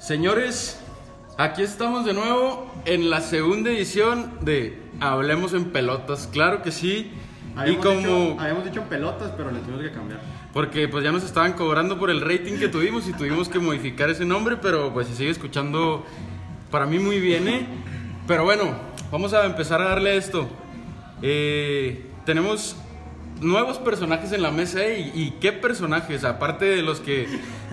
Señores, 0.00 0.80
aquí 1.36 1.60
estamos 1.60 2.06
de 2.06 2.14
nuevo 2.14 2.72
en 2.86 3.10
la 3.10 3.20
segunda 3.20 3.70
edición 3.70 4.32
de 4.40 4.78
Hablemos 4.98 5.52
en 5.52 5.66
Pelotas. 5.66 6.26
Claro 6.32 6.62
que 6.62 6.72
sí. 6.72 7.12
Y 7.54 7.58
Habíamos, 7.58 7.84
como. 7.84 7.98
dicho, 7.98 8.36
habíamos 8.40 8.64
dicho 8.64 8.82
pelotas, 8.84 9.32
pero 9.36 9.50
le 9.50 9.58
tuvimos 9.60 9.82
que 9.82 9.92
cambiar. 9.92 10.20
Porque 10.54 10.88
pues 10.88 11.04
ya 11.04 11.12
nos 11.12 11.22
estaban 11.22 11.52
cobrando 11.52 11.98
por 11.98 12.08
el 12.08 12.22
rating 12.22 12.58
que 12.58 12.68
tuvimos 12.68 13.06
y 13.08 13.12
tuvimos 13.12 13.50
que 13.50 13.58
modificar 13.58 14.08
ese 14.08 14.24
nombre, 14.24 14.56
pero 14.56 14.90
pues 14.94 15.06
se 15.06 15.16
sigue 15.16 15.28
escuchando 15.28 16.06
para 16.70 16.86
mí 16.86 16.98
muy 16.98 17.20
bien, 17.20 17.46
¿eh? 17.46 17.66
Pero 18.26 18.44
bueno, 18.44 18.74
vamos 19.12 19.34
a 19.34 19.44
empezar 19.44 19.82
a 19.82 19.90
darle 19.90 20.16
esto. 20.16 20.48
Eh, 21.20 22.06
tenemos 22.24 22.74
nuevos 23.42 23.76
personajes 23.76 24.32
en 24.32 24.40
la 24.40 24.50
mesa 24.50 24.82
¿eh? 24.82 25.12
y, 25.14 25.20
y 25.24 25.30
qué 25.40 25.52
personajes, 25.52 26.24
aparte 26.24 26.64
de 26.64 26.80
los 26.80 27.00
que 27.00 27.26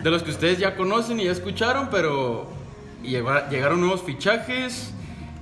de 0.04 0.09
los 0.11 0.23
que 0.23 0.32
ustedes 0.32 0.59
ya 0.59 0.75
conocen 0.75 1.20
y 1.20 1.25
ya 1.25 1.32
escucharon, 1.32 1.89
pero 1.91 2.47
llegaron 3.04 3.79
nuevos 3.82 4.04
fichajes. 4.04 4.93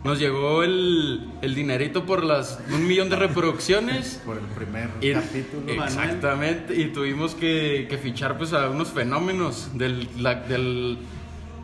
Nos 0.03 0.19
llegó 0.19 0.61
el, 0.61 1.31
el 1.41 1.55
dinerito 1.55 2.05
por 2.05 2.23
las 2.23 2.59
un 2.71 2.85
millón 2.87 3.09
de 3.09 3.15
reproducciones. 3.15 4.21
por 4.25 4.37
el 4.37 4.43
primer 4.43 4.89
Y- 5.01 5.13
capítulo. 5.13 5.83
Exactamente, 5.83 6.75
y 6.79 6.89
tuvimos 6.89 7.33
que, 7.33 7.87
que 7.89 7.97
fichar 7.97 8.37
pues 8.37 8.53
a 8.53 8.69
unos 8.69 8.89
fenómenos 8.89 9.69
del, 9.75 10.07
la- 10.21 10.35
del, 10.35 10.99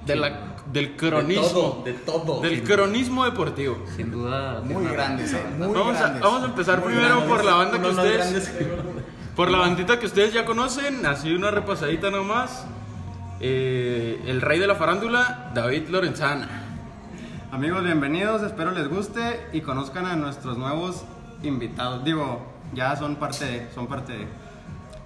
de 0.08 0.16
la- 0.16 0.56
del 0.74 0.96
cronismo. 0.96 1.84
De 1.86 1.94
todo. 1.94 2.42
Del 2.42 2.64
cronismo 2.64 3.26
deportivo. 3.26 3.78
Sin 3.96 4.10
duda. 4.10 4.62
Muy 4.66 4.86
grandes, 4.88 5.34
eh, 5.34 5.38
muy 5.60 5.68
Vamos 5.68 5.98
a, 5.98 6.00
grandes. 6.00 6.22
vamos 6.24 6.42
a 6.42 6.46
empezar 6.46 6.80
Muy 6.80 6.88
primero 6.94 7.18
grandes. 7.18 7.30
por 7.30 7.46
la 7.46 7.54
banda 7.56 7.80
que 7.82 7.88
ustedes. 7.90 8.52
Por 9.36 9.52
la 9.52 9.60
bandita 9.60 10.00
que 10.00 10.06
ustedes 10.08 10.34
ya 10.34 10.46
conocen, 10.46 11.06
así 11.06 11.32
una 11.34 11.52
repasadita 11.52 12.10
nomás. 12.10 12.66
Eh, 13.44 14.22
el 14.28 14.40
rey 14.40 14.60
de 14.60 14.68
la 14.68 14.76
farándula, 14.76 15.52
David 15.56 15.90
Lorenzana. 15.90 16.48
Amigos, 17.52 17.84
bienvenidos. 17.84 18.44
Espero 18.44 18.70
les 18.72 18.88
guste 18.88 19.48
y 19.52 19.62
conozcan 19.62 20.06
a 20.06 20.16
nuestros 20.16 20.58
nuevos 20.60 21.04
invitados. 21.42 22.04
Digo, 22.04 22.46
ya 22.74 22.96
son 22.96 23.16
parte 23.16 23.46
de. 23.46 23.68
Son 23.74 23.88
parte 23.88 24.14
de. 24.14 24.28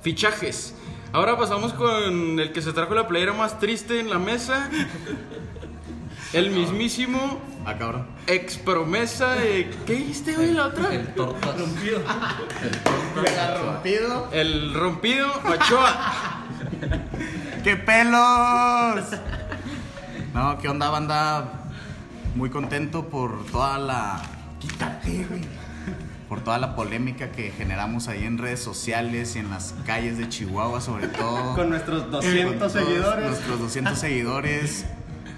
Fichajes. 0.01 0.75
Ahora 1.13 1.37
pasamos 1.37 1.71
con 1.73 2.37
el 2.39 2.51
que 2.51 2.61
se 2.61 2.73
trajo 2.73 2.93
la 2.93 3.07
playera 3.07 3.31
más 3.33 3.57
triste 3.59 3.99
en 4.01 4.09
la 4.09 4.19
mesa. 4.19 4.69
El 6.33 6.49
mismísimo 6.51 7.39
Ah, 7.65 7.75
cabrón. 7.77 8.07
ex 8.27 8.57
promesa 8.57 9.35
de. 9.35 9.69
¿Qué 9.85 9.93
dijiste, 9.93 10.33
güey, 10.33 10.51
la 10.53 10.65
otra? 10.67 10.93
El 10.93 11.07
tortas. 11.13 11.55
Mega 13.15 13.57
rompido. 13.61 14.27
El 14.33 14.73
rompido 14.73 15.27
Ochoa. 15.45 16.41
¡Qué 17.65 17.75
pelos! 17.77 19.01
No, 20.35 20.59
¿qué 20.59 20.69
onda, 20.69 20.91
banda? 20.91 21.45
Muy 22.35 22.51
contento 22.51 23.09
por 23.09 23.43
toda 23.47 23.79
la. 23.79 24.21
Quítate, 24.59 25.25
güey. 25.27 25.41
Por 26.29 26.41
toda 26.41 26.59
la 26.59 26.75
polémica 26.75 27.31
que 27.31 27.49
generamos 27.49 28.07
ahí 28.07 28.23
en 28.23 28.37
redes 28.37 28.61
sociales 28.61 29.35
y 29.35 29.39
en 29.39 29.49
las 29.49 29.73
calles 29.83 30.19
de 30.19 30.29
Chihuahua, 30.29 30.79
sobre 30.79 31.07
todo. 31.07 31.55
Con 31.55 31.71
nuestros 31.71 32.11
200 32.11 32.49
Con 32.51 32.59
todos 32.59 32.71
seguidores. 32.73 33.29
Nuestros 33.29 33.59
200 33.59 33.97
seguidores. 33.97 34.85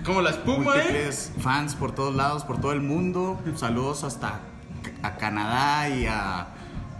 Como 0.04 0.22
la 0.22 0.32
espuma, 0.32 0.76
¿eh? 0.76 0.84
múltiples 0.84 1.32
fans 1.40 1.76
por 1.76 1.96
todos 1.96 2.14
lados, 2.14 2.44
por 2.44 2.60
todo 2.60 2.74
el 2.74 2.82
mundo. 2.82 3.42
Saludos 3.56 4.04
hasta 4.04 4.42
a 5.02 5.16
Canadá 5.16 5.88
y 5.88 6.08
a. 6.08 6.48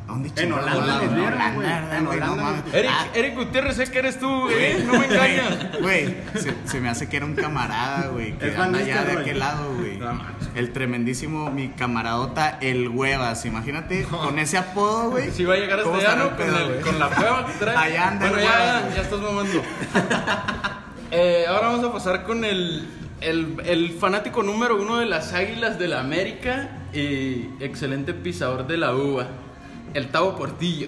¿a 0.08 0.12
dónde 0.14 0.32
En? 0.36 0.54
Holanda 0.54 1.00
vieron, 1.00 1.18
Holanda, 1.34 1.54
güey. 1.54 1.68
¿verdad, 1.68 1.98
En 1.98 2.08
Holanda. 2.08 2.64
Eric, 2.74 2.92
Ah, 2.94 3.06
Eric 3.14 3.36
Gutiérrez, 3.36 3.76
sé 3.76 3.92
que 3.92 4.00
eres 4.00 4.20
tú, 4.20 4.42
güey. 4.42 4.84
No 4.84 4.94
me 5.00 5.06
engañas. 5.06 5.80
Güey, 5.82 6.16
se, 6.36 6.54
se 6.66 6.80
me 6.82 6.90
hace 6.90 7.08
que 7.10 7.18
era 7.18 7.26
un 7.26 7.36
camarada, 7.36 8.08
güey, 8.08 8.38
que 8.38 8.48
Es 8.50 8.58
anda 8.58 8.80
allá 8.80 9.04
de 9.04 9.12
aquel 9.20 9.40
lado, 9.40 9.74
güey. 9.76 9.98
No. 9.98 10.20
El 10.56 10.72
tremendísimo, 10.74 11.52
mi 11.52 11.70
camaradota, 11.70 12.58
el 12.62 12.88
Huevas. 12.90 13.46
Imagínate, 13.46 14.04
con 14.04 14.40
ese 14.40 14.58
apodo, 14.58 15.12
güey. 15.12 15.30
Si 15.32 15.44
va 15.46 15.54
a 15.54 15.58
llegar 15.58 15.84
¿Cómo 15.84 15.98
este 15.98 16.08
estará 16.08 16.24
año 16.26 16.32
el 16.32 16.38
con, 16.38 16.46
pedo, 16.46 16.58
el- 16.58 16.68
güey? 16.72 16.82
con 16.82 17.00
la 17.00 17.10
prueba 17.10 17.46
que 17.46 17.54
trae. 17.54 17.76
Allá 17.78 18.08
anda 18.08 18.26
el 18.28 18.32
bueno, 18.34 18.48
ya, 18.48 18.82
güey. 18.82 18.96
ya 18.96 19.02
estás 19.02 19.20
mamando. 19.20 19.62
Eh, 21.12 21.46
ahora 21.48 21.70
vamos 21.70 21.86
a 21.86 21.94
pasar 21.94 22.24
con 22.24 22.44
el, 22.44 22.86
el, 23.22 23.56
el 23.66 23.92
fanático 23.92 24.44
número 24.44 24.76
uno 24.82 24.98
de 24.98 25.06
las 25.06 25.32
Águilas 25.34 25.80
de 25.80 25.88
la 25.88 26.02
América 26.02 26.70
y 26.94 27.48
excelente 27.62 28.14
pisador 28.14 28.68
de 28.68 28.76
la 28.76 28.94
uva, 28.94 29.28
el 29.94 30.08
Tavo 30.10 30.36
Portillo. 30.36 30.88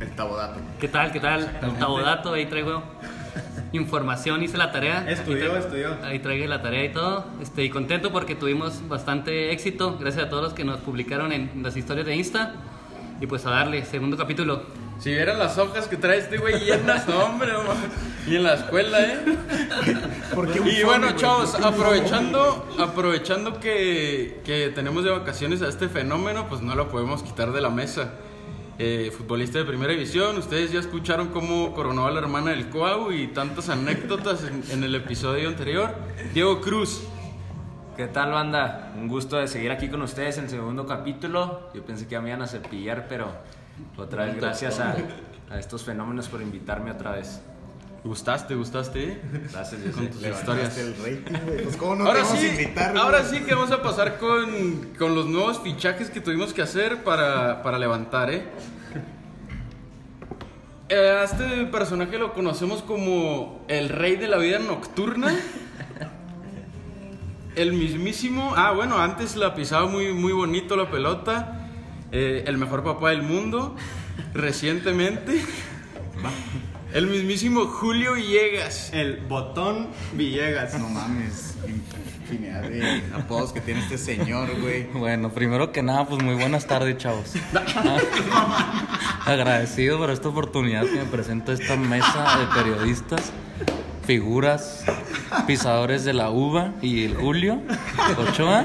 El 0.00 0.10
tabodato. 0.10 0.60
¿Qué 0.80 0.88
tal? 0.88 1.12
¿Qué 1.12 1.20
tal? 1.20 1.58
El 1.62 1.78
tabodato, 1.78 2.34
ahí 2.34 2.46
traigo 2.46 2.82
información, 3.72 4.42
hice 4.42 4.56
la 4.56 4.72
tarea. 4.72 5.08
Estudió, 5.08 5.52
Ahí 5.52 5.58
estudió. 5.58 5.96
Ahí 6.02 6.18
traigo 6.18 6.46
la 6.46 6.60
tarea 6.60 6.84
y 6.84 6.92
todo. 6.92 7.24
Este, 7.40 7.64
y 7.64 7.70
contento 7.70 8.12
porque 8.12 8.34
tuvimos 8.34 8.86
bastante 8.88 9.52
éxito, 9.52 9.96
gracias 9.98 10.26
a 10.26 10.28
todos 10.28 10.42
los 10.42 10.52
que 10.54 10.64
nos 10.64 10.80
publicaron 10.80 11.32
en 11.32 11.62
las 11.62 11.76
historias 11.76 12.06
de 12.06 12.16
Insta. 12.16 12.54
Y 13.20 13.26
pues 13.26 13.46
a 13.46 13.50
darle, 13.50 13.84
segundo 13.84 14.16
capítulo. 14.16 14.64
Si 14.98 15.10
vieran 15.10 15.38
las 15.38 15.58
hojas 15.58 15.88
que 15.88 15.96
trae 15.96 16.18
este 16.18 16.38
güey 16.38 16.64
llenas, 16.64 17.06
no, 17.06 17.24
hombre, 17.24 17.52
y 18.26 18.36
en 18.36 18.42
la 18.42 18.54
escuela, 18.54 18.98
¿eh? 19.00 19.20
Y 20.64 20.82
bueno, 20.82 21.12
chavos, 21.12 21.54
aprovechando, 21.54 22.66
aprovechando 22.78 23.60
que, 23.60 24.40
que 24.44 24.70
tenemos 24.70 25.04
de 25.04 25.10
vacaciones 25.10 25.62
a 25.62 25.68
este 25.68 25.88
fenómeno, 25.88 26.48
pues 26.48 26.62
no 26.62 26.74
lo 26.74 26.88
podemos 26.88 27.22
quitar 27.22 27.52
de 27.52 27.60
la 27.60 27.70
mesa. 27.70 28.12
Eh, 28.78 29.10
futbolista 29.16 29.58
de 29.58 29.64
primera 29.64 29.92
división, 29.92 30.36
ustedes 30.36 30.72
ya 30.72 30.80
escucharon 30.80 31.28
cómo 31.28 31.72
coronó 31.72 32.06
a 32.06 32.10
la 32.10 32.18
hermana 32.18 32.50
del 32.50 32.68
Coau 32.68 33.10
y 33.12 33.28
tantas 33.28 33.70
anécdotas 33.70 34.44
en, 34.44 34.62
en 34.70 34.84
el 34.84 34.94
episodio 34.94 35.48
anterior. 35.48 35.94
Diego 36.34 36.60
Cruz, 36.60 37.02
¿Qué 37.96 38.08
tal, 38.08 38.30
banda? 38.30 38.92
Un 38.94 39.08
gusto 39.08 39.38
de 39.38 39.48
seguir 39.48 39.70
aquí 39.70 39.88
con 39.88 40.02
ustedes 40.02 40.36
en 40.36 40.44
el 40.44 40.50
segundo 40.50 40.84
capítulo. 40.84 41.70
Yo 41.72 41.82
pensé 41.82 42.04
que 42.04 42.10
ya 42.10 42.20
me 42.20 42.28
iban 42.28 42.42
a 42.42 42.46
cepillar, 42.46 43.06
pero 43.08 43.32
otra 43.96 44.26
vez 44.26 44.36
gracias 44.36 44.80
a, 44.80 44.96
a 45.50 45.58
estos 45.58 45.84
fenómenos 45.84 46.28
por 46.28 46.42
invitarme 46.42 46.90
otra 46.90 47.12
vez. 47.12 47.40
gustaste, 48.04 48.54
gustaste, 48.54 49.04
eh? 49.12 49.20
Gracias, 49.52 49.82
yo 49.84 49.92
Con 49.92 50.08
tus 50.08 50.22
historias. 50.24 50.78
el 50.78 50.94
rating. 50.96 51.62
Pues, 51.64 51.76
¿cómo 51.76 51.96
no 51.96 52.06
ahora 52.06 52.22
te 52.22 52.36
sí, 52.38 52.46
invitar, 52.46 52.96
ahora 52.96 53.24
sí 53.24 53.40
que 53.40 53.54
vamos 53.54 53.72
a 53.72 53.82
pasar 53.82 54.18
con, 54.18 54.92
con 54.98 55.14
los 55.14 55.26
nuevos 55.26 55.60
fichajes 55.60 56.10
que 56.10 56.20
tuvimos 56.20 56.52
que 56.52 56.62
hacer 56.62 57.02
para, 57.04 57.62
para 57.62 57.78
levantar, 57.78 58.30
¿eh? 58.30 58.44
Eh, 60.88 61.16
A 61.20 61.24
este 61.24 61.66
personaje 61.66 62.16
lo 62.16 62.32
conocemos 62.32 62.80
como 62.82 63.64
el 63.66 63.88
rey 63.88 64.14
de 64.16 64.28
la 64.28 64.36
vida 64.38 64.60
nocturna. 64.60 65.34
El 67.56 67.72
mismísimo. 67.72 68.52
Ah, 68.56 68.70
bueno, 68.72 68.98
antes 68.98 69.34
la 69.34 69.54
pisaba 69.54 69.86
muy, 69.86 70.12
muy 70.12 70.32
bonito 70.32 70.76
la 70.76 70.90
pelota. 70.90 71.65
Eh, 72.12 72.44
el 72.46 72.58
mejor 72.58 72.84
papá 72.84 73.10
del 73.10 73.22
mundo. 73.22 73.76
Recientemente. 74.34 75.42
El 76.92 77.08
mismísimo 77.08 77.66
Julio 77.66 78.14
Villegas. 78.14 78.90
El 78.92 79.18
botón 79.28 79.88
Villegas. 80.14 80.78
No 80.78 80.88
mames. 80.88 81.54
Infinidad 81.66 82.62
de 82.62 83.02
apodos 83.14 83.52
que 83.52 83.60
tiene 83.60 83.80
este 83.80 83.98
señor, 83.98 84.48
güey. 84.60 84.84
Bueno, 84.92 85.30
primero 85.30 85.72
que 85.72 85.82
nada, 85.82 86.06
pues 86.08 86.22
muy 86.22 86.34
buenas 86.34 86.66
tardes, 86.66 86.96
chavos. 86.96 87.34
Agradecido 89.24 89.98
por 89.98 90.10
esta 90.10 90.28
oportunidad 90.28 90.84
que 90.84 90.96
me 90.96 91.04
presento 91.04 91.52
a 91.52 91.54
esta 91.54 91.76
mesa 91.76 92.38
de 92.38 92.46
periodistas, 92.62 93.32
figuras, 94.06 94.84
pisadores 95.46 96.04
de 96.04 96.14
la 96.14 96.30
uva 96.30 96.72
y 96.82 97.04
el 97.04 97.14
Julio 97.14 97.60
Ochoa. 98.18 98.64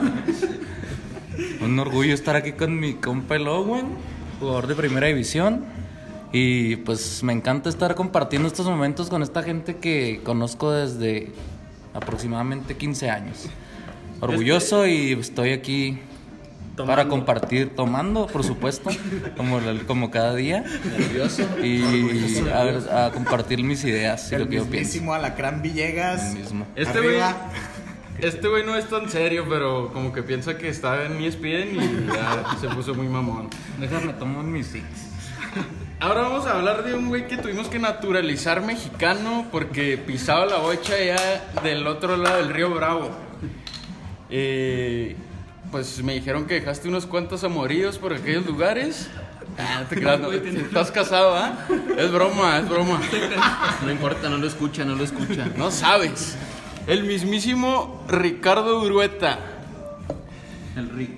Un 1.62 1.78
orgullo 1.78 2.14
estar 2.14 2.36
aquí 2.36 2.54
con 2.54 2.80
mi 2.80 2.96
compa 2.96 3.36
el 3.36 3.48
Owen, 3.48 3.86
jugador 4.40 4.68
de 4.68 4.76
primera 4.76 5.08
división. 5.08 5.66
Y 6.34 6.78
pues 6.78 7.24
me 7.24 7.34
encanta 7.34 7.70
estar 7.70 7.94
compartiendo 7.94 8.48
estos 8.48 8.66
momentos 8.66 9.10
con 9.10 9.22
esta 9.22 9.44
gente 9.44 9.76
que 9.78 10.22
conozco 10.24 10.72
desde 10.72 11.32
aproximadamente 11.94 12.76
15 12.78 13.09
años. 13.09 13.46
Orgulloso 14.22 14.88
y 14.88 15.14
estoy 15.14 15.52
aquí 15.52 16.00
para 16.78 17.08
compartir, 17.08 17.76
tomando, 17.76 18.28
por 18.28 18.44
supuesto, 18.44 18.90
como, 19.38 19.59
como 19.85 20.09
cada 20.09 20.34
día. 20.34 20.64
Y 21.62 22.50
a, 22.50 22.64
ver, 22.64 22.90
a 22.91 23.12
compartir 23.12 23.64
mis 23.64 23.84
ideas 23.84 24.32
y 24.32 24.35
El 24.35 24.41
lo 24.41 24.50
que 24.50 24.56
yo 24.56 24.62
pienso. 24.64 24.80
mismísimo 24.80 25.14
Alacrán 25.14 25.62
Villegas. 25.62 26.32
El 26.32 26.40
mismo. 26.40 26.66
Este 26.76 27.00
güey, 27.00 27.20
Arriba. 27.20 27.52
Este 28.22 28.47
güey 28.47 28.66
no 28.66 28.76
es 28.76 28.88
tan 28.88 29.09
serio, 29.09 29.46
pero 29.50 29.91
como 29.94 30.14
que 30.14 30.23
piensa 30.23 30.58
que 30.58 30.70
está 30.70 31.06
en 31.06 31.22
E 31.22 31.28
ESPN 31.28 31.76
y 31.76 32.08
ya 32.08 32.56
se 32.59 32.68
puso 32.70 32.94
muy 32.94 33.08
mamón. 33.08 33.50
Déjame 33.79 34.14
tomar 34.14 34.44
mis 34.44 34.68
six. 34.68 34.85
Ahora 36.00 36.22
vamos 36.22 36.46
a 36.47 36.58
hablar 36.58 36.84
de 36.84 36.94
un 36.94 37.09
güey 37.09 37.28
que 37.28 37.38
tuvimos 37.38 37.68
que 37.68 37.78
naturalizar 37.78 38.62
mexicano 38.62 39.47
porque 39.52 39.97
pisaba 39.97 40.46
la 40.46 40.58
bocha 40.58 40.96
ya 40.97 41.62
del 41.62 41.85
otro 41.85 42.18
lado 42.18 42.38
del 42.38 42.50
río 42.50 42.73
Bravo. 42.73 43.12
Eh, 44.29 45.16
pues 45.72 46.02
me 46.03 46.14
dijeron 46.14 46.46
que 46.46 46.56
dejaste 46.56 46.88
unos 46.88 47.06
cuantos 47.06 47.44
amoríos 47.44 47.97
por 47.97 48.14
aquellos 48.14 48.46
lugares. 48.46 49.09
Ah, 49.58 49.84
te 49.88 49.96
creas, 49.96 50.20
no, 50.22 50.32
estás 50.32 50.91
casado, 50.91 51.35
¿ah? 51.35 51.68
Es 51.97 52.12
broma, 52.12 52.59
es 52.59 52.70
broma. 52.70 53.02
No 53.85 53.91
importa, 53.91 54.29
no 54.29 54.38
lo 54.38 54.47
escucha, 54.47 54.85
no 54.85 54.96
lo 54.96 55.03
escucha. 55.03 55.47
No 55.58 55.72
sabes. 55.72 56.38
El 56.88 57.04
mismísimo 57.04 58.04
Ricardo 58.08 58.82
Urueta. 58.82 59.40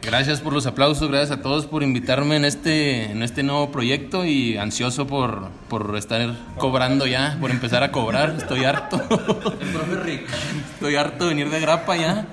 Gracias 0.02 0.42
por 0.42 0.52
los 0.52 0.66
aplausos, 0.66 1.10
gracias 1.10 1.38
a 1.38 1.42
todos 1.42 1.68
por 1.68 1.84
invitarme 1.84 2.38
en 2.38 2.46
este, 2.46 3.12
en 3.12 3.22
este 3.22 3.44
nuevo 3.44 3.72
proyecto 3.72 4.26
y 4.26 4.58
ansioso 4.58 5.06
por, 5.06 5.50
por 5.70 5.96
estar 5.96 6.36
cobrando 6.58 7.06
ya, 7.06 7.38
por 7.40 7.52
empezar 7.52 7.84
a 7.84 7.92
cobrar. 7.92 8.36
Estoy 8.36 8.64
harto. 8.66 9.00
El 9.00 9.70
profe 9.70 9.96
Rick. 10.04 10.28
Estoy 10.74 10.96
harto 10.96 11.26
de 11.26 11.30
venir 11.30 11.50
de 11.52 11.60
grapa 11.60 11.96
ya. 11.96 12.26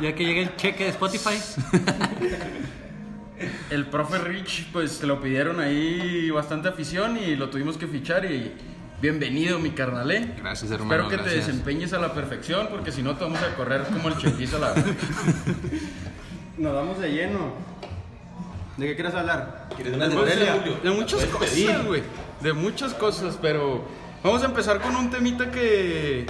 Ya 0.00 0.14
que 0.14 0.24
llegue 0.24 0.42
el 0.42 0.56
cheque 0.56 0.84
de 0.84 0.90
Spotify. 0.90 1.38
El 3.70 3.86
profe 3.86 4.18
Rich, 4.18 4.66
pues 4.72 4.92
se 4.92 5.06
lo 5.06 5.20
pidieron 5.20 5.60
ahí 5.60 6.28
bastante 6.30 6.68
afición 6.68 7.16
y 7.16 7.36
lo 7.36 7.50
tuvimos 7.50 7.78
que 7.78 7.86
fichar 7.86 8.24
y 8.24 8.52
bienvenido 9.00 9.58
mi 9.58 9.70
carnalé. 9.70 10.34
Gracias, 10.38 10.70
hermano, 10.70 11.02
Espero 11.04 11.22
que 11.22 11.28
te 11.30 11.36
desempeñes 11.36 11.92
a 11.92 11.98
la 11.98 12.12
perfección 12.14 12.68
porque 12.70 12.92
si 12.92 13.02
no 13.02 13.16
te 13.16 13.24
vamos 13.24 13.40
a 13.42 13.54
correr 13.56 13.84
como 13.84 14.08
el 14.08 14.16
chequizo 14.18 14.56
a 14.56 14.60
la... 14.60 14.74
Nos 16.58 16.74
vamos 16.74 16.98
de 16.98 17.10
lleno. 17.10 17.54
¿De 18.76 18.86
qué 18.86 18.94
quieres 18.94 19.14
hablar? 19.14 19.68
de, 19.78 19.88
de 20.82 20.90
muchas 20.90 21.24
cosas, 21.26 21.86
güey. 21.86 22.02
De 22.40 22.52
muchas 22.52 22.94
cosas, 22.94 23.38
pero 23.40 23.84
vamos 24.22 24.42
a 24.42 24.46
empezar 24.46 24.80
con 24.80 24.94
un 24.96 25.10
temita 25.10 25.50
que, 25.50 26.26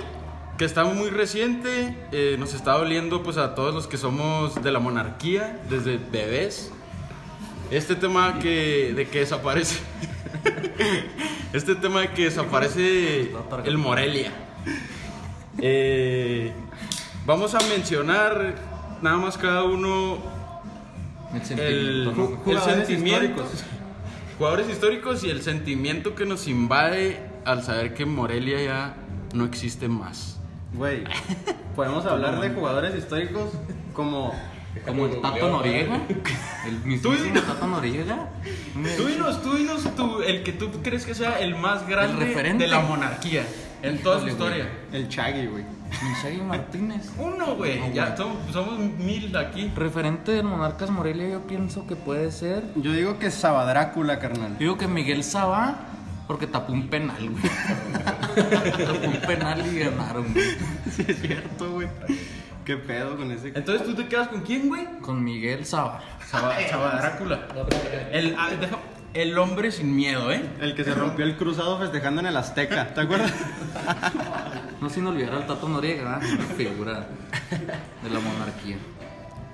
que 0.56 0.64
está 0.64 0.84
muy 0.84 1.10
reciente. 1.10 1.96
eh, 2.12 2.36
nos 2.38 2.54
está 2.54 2.72
doliendo 2.72 3.22
pues 3.22 3.36
a 3.36 3.54
todos 3.54 3.74
los 3.74 3.86
que 3.86 3.96
somos 3.96 4.62
de 4.62 4.70
la 4.70 4.78
monarquía, 4.78 5.60
desde 5.68 5.98
bebés. 5.98 6.70
Este 7.70 7.94
tema 7.94 8.38
que, 8.40 8.92
de 8.94 9.08
que 9.08 9.20
desaparece. 9.20 9.78
este 11.52 11.74
tema 11.74 12.00
de 12.00 12.10
que 12.10 12.24
desaparece 12.24 13.30
el 13.64 13.78
Morelia. 13.78 14.32
Eh, 15.58 16.52
vamos 17.26 17.54
a 17.54 17.60
mencionar 17.68 18.54
nada 19.02 19.16
más 19.16 19.36
cada 19.36 19.64
uno 19.64 20.18
El 21.34 21.44
sentimiento, 21.44 22.12
¿no? 22.12 22.28
el 22.28 22.36
Jugadores 22.36 22.76
sentimiento. 22.86 23.24
históricos. 23.24 23.64
Jugadores 24.38 24.68
históricos 24.70 25.24
y 25.24 25.30
el 25.30 25.42
sentimiento 25.42 26.14
que 26.14 26.24
nos 26.24 26.48
invade 26.48 27.20
al 27.44 27.62
saber 27.62 27.94
que 27.94 28.06
Morelia 28.06 28.62
ya 28.62 28.94
no 29.34 29.44
existe 29.44 29.88
más. 29.88 30.38
Güey, 30.72 31.04
podemos 31.76 32.06
hablar 32.06 32.40
de 32.40 32.50
jugadores 32.50 32.94
históricos 32.94 33.50
como 33.92 34.32
Como 34.86 35.06
el 35.06 35.20
Tato 35.20 35.50
Noriega. 35.50 36.00
El 36.66 36.78
mismísimo 36.84 37.40
Tato 37.40 37.66
Noriega. 37.66 38.28
Tú 38.96 39.06
dinos, 39.06 39.42
tú 39.42 39.54
dinos 39.54 39.84
tú, 39.96 40.22
el 40.22 40.42
que 40.42 40.52
tú 40.52 40.70
crees 40.82 41.04
que 41.04 41.14
sea 41.14 41.40
el 41.40 41.56
más 41.56 41.88
grande 41.88 42.24
referente. 42.24 42.64
de 42.64 42.70
la 42.70 42.80
monarquía 42.80 43.44
en 43.82 43.98
toda 43.98 44.20
su 44.20 44.28
historia. 44.28 44.68
el 44.92 45.08
Chagui, 45.08 45.46
güey. 45.46 45.64
Michelle 46.02 46.42
Martínez. 46.42 47.10
Uno, 47.18 47.56
güey. 47.56 47.80
No, 47.80 47.92
ya 47.92 48.16
somos, 48.16 48.36
somos 48.52 48.78
mil 48.78 49.36
aquí. 49.36 49.72
Referente 49.74 50.32
del 50.32 50.44
Monarcas 50.44 50.90
Morelia, 50.90 51.28
yo 51.28 51.40
pienso 51.46 51.86
que 51.86 51.96
puede 51.96 52.30
ser. 52.30 52.62
Yo 52.76 52.92
digo 52.92 53.18
que 53.18 53.26
es 53.26 53.34
Sabadrácula, 53.34 54.18
carnal. 54.18 54.56
Digo 54.58 54.78
que 54.78 54.86
Miguel 54.86 55.24
Saba, 55.24 55.80
porque 56.28 56.46
tapó 56.46 56.72
un 56.72 56.88
penal, 56.88 57.28
güey. 57.30 57.42
tapó 58.76 59.06
un 59.06 59.20
penal 59.26 59.66
y 59.66 59.78
ganaron, 59.80 60.32
güey. 60.32 60.46
Sí, 60.92 61.04
es 61.08 61.20
cierto, 61.20 61.72
güey. 61.72 61.88
¿Qué 62.64 62.76
pedo 62.76 63.16
con 63.16 63.30
ese? 63.32 63.48
Entonces 63.48 63.86
tú 63.86 63.94
te 63.94 64.06
quedas 64.06 64.28
con 64.28 64.42
quién, 64.42 64.68
güey? 64.68 64.84
Con 65.00 65.22
Miguel 65.24 65.64
Saba. 65.64 66.00
Chava, 66.30 66.54
Chava 66.68 66.90
Drácula. 67.00 67.40
El, 68.12 68.36
ah, 68.38 68.50
deja- 68.60 68.78
el 69.14 69.36
hombre 69.38 69.72
sin 69.72 69.94
miedo, 69.96 70.30
¿eh? 70.30 70.42
El 70.60 70.74
que 70.76 70.84
se 70.84 70.94
rompió 70.94 71.24
el 71.24 71.36
cruzado 71.36 71.78
festejando 71.78 72.20
en 72.20 72.26
el 72.28 72.36
Azteca, 72.36 72.94
¿te 72.94 73.00
acuerdas? 73.00 73.32
No 74.80 74.88
sin 74.88 75.06
olvidar 75.06 75.34
al 75.34 75.46
Tato 75.46 75.68
Noriega, 75.68 76.04
¿verdad? 76.04 76.22
una 76.38 76.44
figura 76.56 77.06
de 78.02 78.08
la 78.10 78.18
monarquía. 78.20 78.76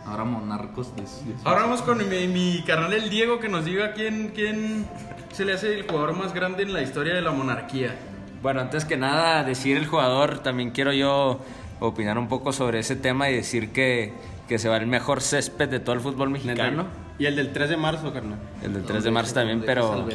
Ahora 0.05 0.23
monarcos 0.23 0.94
de, 0.94 1.02
de- 1.02 1.35
Ahora 1.44 1.62
vamos 1.62 1.82
con 1.82 1.99
mi, 2.09 2.29
mi 2.29 2.62
carnal 2.64 2.93
el 2.93 3.11
Diego 3.11 3.41
que 3.41 3.49
nos 3.49 3.64
diga 3.64 3.93
quién, 3.93 4.31
quién 4.37 4.87
se 5.32 5.44
le 5.44 5.55
hace 5.55 5.75
el 5.75 5.82
jugador 5.88 6.14
más 6.17 6.32
grande 6.32 6.62
en 6.62 6.73
la 6.73 6.81
historia 6.81 7.12
de 7.12 7.23
la 7.23 7.32
monarquía. 7.32 7.97
Bueno, 8.41 8.61
antes 8.61 8.85
que 8.85 8.97
nada, 8.97 9.43
decir 9.43 9.76
el 9.76 9.87
jugador, 9.87 10.38
también 10.38 10.70
quiero 10.70 10.93
yo 10.93 11.41
opinar 11.81 12.19
un 12.19 12.28
poco 12.28 12.52
sobre 12.52 12.78
ese 12.78 12.96
tema 12.96 13.28
y 13.31 13.34
decir 13.34 13.70
que, 13.73 14.12
que 14.49 14.58
se 14.58 14.69
va 14.69 14.76
el 14.78 14.87
mejor 14.87 15.20
césped 15.20 15.69
de 15.69 15.81
todo 15.81 15.94
el 15.94 16.00
fútbol 16.00 16.31
mexicano. 16.31 16.87
Y 17.19 17.25
el 17.26 17.34
del 17.37 17.52
3 17.52 17.70
de 17.70 17.76
marzo, 17.78 18.12
carnal. 18.12 18.38
El 18.62 18.75
del 18.75 18.84
3 18.84 19.05
de 19.05 19.11
marzo 19.11 19.34
también, 19.34 19.62
pero 19.64 20.06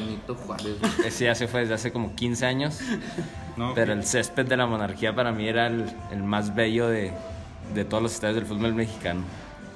Juárez, 0.45 0.79
güey. 0.79 0.91
ese 1.07 1.25
ya 1.25 1.33
se 1.35 1.47
fue 1.47 1.61
desde 1.61 1.73
hace 1.73 1.91
como 1.91 2.15
15 2.15 2.45
años. 2.45 2.79
No, 3.57 3.73
Pero 3.75 3.91
el 3.91 4.05
césped 4.05 4.45
de 4.45 4.55
la 4.55 4.65
monarquía 4.65 5.13
para 5.13 5.33
mí 5.33 5.45
era 5.45 5.67
el, 5.67 5.85
el 6.13 6.23
más 6.23 6.55
bello 6.55 6.87
de, 6.87 7.11
de 7.75 7.83
todos 7.83 8.01
los 8.01 8.13
estadios 8.13 8.37
del 8.37 8.45
fútbol 8.45 8.73
mexicano. 8.73 9.23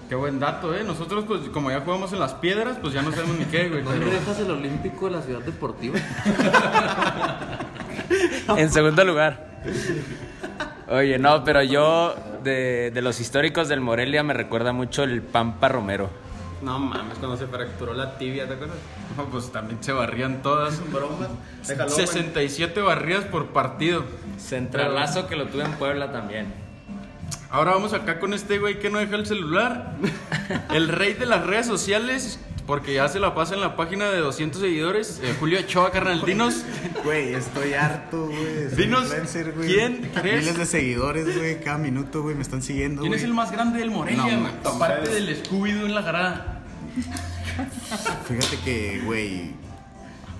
Qué 0.07 0.15
buen 0.15 0.39
dato, 0.39 0.73
¿eh? 0.73 0.85
Nosotros, 0.85 1.25
pues, 1.27 1.41
como 1.49 1.69
ya 1.71 1.81
jugamos 1.81 2.13
en 2.13 2.19
las 2.19 2.33
piedras, 2.35 2.77
pues 2.81 2.93
ya 2.93 3.01
no 3.01 3.11
sabemos 3.11 3.37
ni 3.37 3.43
qué, 3.45 3.67
güey. 3.67 3.83
¿Dónde 3.83 4.05
pero- 4.05 4.17
dejas 4.17 4.39
el 4.39 4.49
Olímpico 4.49 5.07
de 5.07 5.11
la 5.11 5.21
Ciudad 5.21 5.41
Deportiva? 5.41 5.99
En 8.57 8.71
segundo 8.71 9.03
lugar. 9.03 9.45
Oye, 10.87 11.17
no, 11.17 11.43
pero 11.43 11.63
yo 11.63 12.15
de, 12.43 12.91
de 12.93 13.01
los 13.01 13.19
históricos 13.19 13.67
del 13.67 13.81
Morelia 13.81 14.23
me 14.23 14.33
recuerda 14.33 14.71
mucho 14.71 15.03
el 15.03 15.21
Pampa 15.21 15.67
Romero. 15.67 16.09
No 16.61 16.79
mames, 16.79 17.17
cuando 17.17 17.37
se 17.37 17.47
fracturó 17.47 17.93
la 17.93 18.17
tibia, 18.17 18.47
¿te 18.47 18.53
acuerdas? 18.53 18.77
No, 19.17 19.25
pues 19.25 19.51
también 19.51 19.83
se 19.83 19.91
barrían 19.91 20.41
todas. 20.41 20.81
Bromas. 20.91 21.29
Déjalo, 21.67 21.91
güey. 21.91 22.07
67 22.07 22.81
barridas 22.81 23.25
por 23.25 23.47
partido. 23.47 24.03
Centralazo 24.39 25.27
que 25.27 25.35
lo 25.35 25.47
tuve 25.47 25.63
en 25.63 25.73
Puebla 25.73 26.11
también. 26.11 26.53
Ahora 27.49 27.71
vamos 27.71 27.93
acá 27.93 28.19
con 28.19 28.33
este 28.33 28.57
güey 28.59 28.79
que 28.79 28.89
no 28.89 28.99
deja 28.99 29.15
el 29.15 29.25
celular. 29.25 29.93
El 30.73 30.89
rey 30.89 31.13
de 31.13 31.25
las 31.25 31.45
redes 31.45 31.67
sociales, 31.67 32.39
porque 32.67 32.93
ya 32.95 33.07
se 33.07 33.19
la 33.19 33.35
pasa 33.35 33.53
en 33.53 33.61
la 33.61 33.75
página 33.75 34.09
de 34.09 34.19
200 34.19 34.59
seguidores. 34.61 35.19
eh, 35.23 35.35
Julio 35.39 35.59
Ochoa, 35.59 35.91
carnal. 35.91 36.23
Dinos, 36.25 36.63
Güey, 37.03 37.33
estoy 37.35 37.73
harto, 37.73 38.27
güey. 38.27 38.67
Dinos, 38.75 39.11
güey. 39.55 39.67
¿quién 39.67 40.09
crees? 40.15 40.39
Miles 40.41 40.57
de 40.57 40.65
seguidores, 40.65 41.37
güey. 41.37 41.59
Cada 41.61 41.77
minuto, 41.77 42.23
güey, 42.23 42.35
me 42.35 42.41
están 42.41 42.61
siguiendo, 42.63 43.01
¿quién 43.01 43.11
güey. 43.11 43.19
es 43.19 43.23
el 43.25 43.33
más 43.33 43.51
grande 43.51 43.79
del 43.79 43.91
Morelia, 43.91 44.17
No, 44.17 44.23
güey? 44.23 44.37
mames. 44.37 44.65
Aparte 44.65 45.09
del 45.09 45.43
Scooby-Doo 45.43 45.85
en 45.85 45.95
la 45.95 46.01
garada. 46.01 46.61
Fíjate 48.27 48.57
que, 48.63 49.01
güey, 49.05 49.51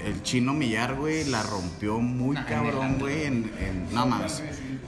el 0.04 0.21
chino 0.24 0.54
Millar, 0.54 0.95
güey, 0.95 1.24
la 1.25 1.44
rompió 1.44 2.00
muy 2.00 2.36
cabrón, 2.38 2.98
güey. 3.00 3.24
En, 3.25 3.51
en- 3.60 3.88
no 3.94 4.06
mames. 4.06 4.42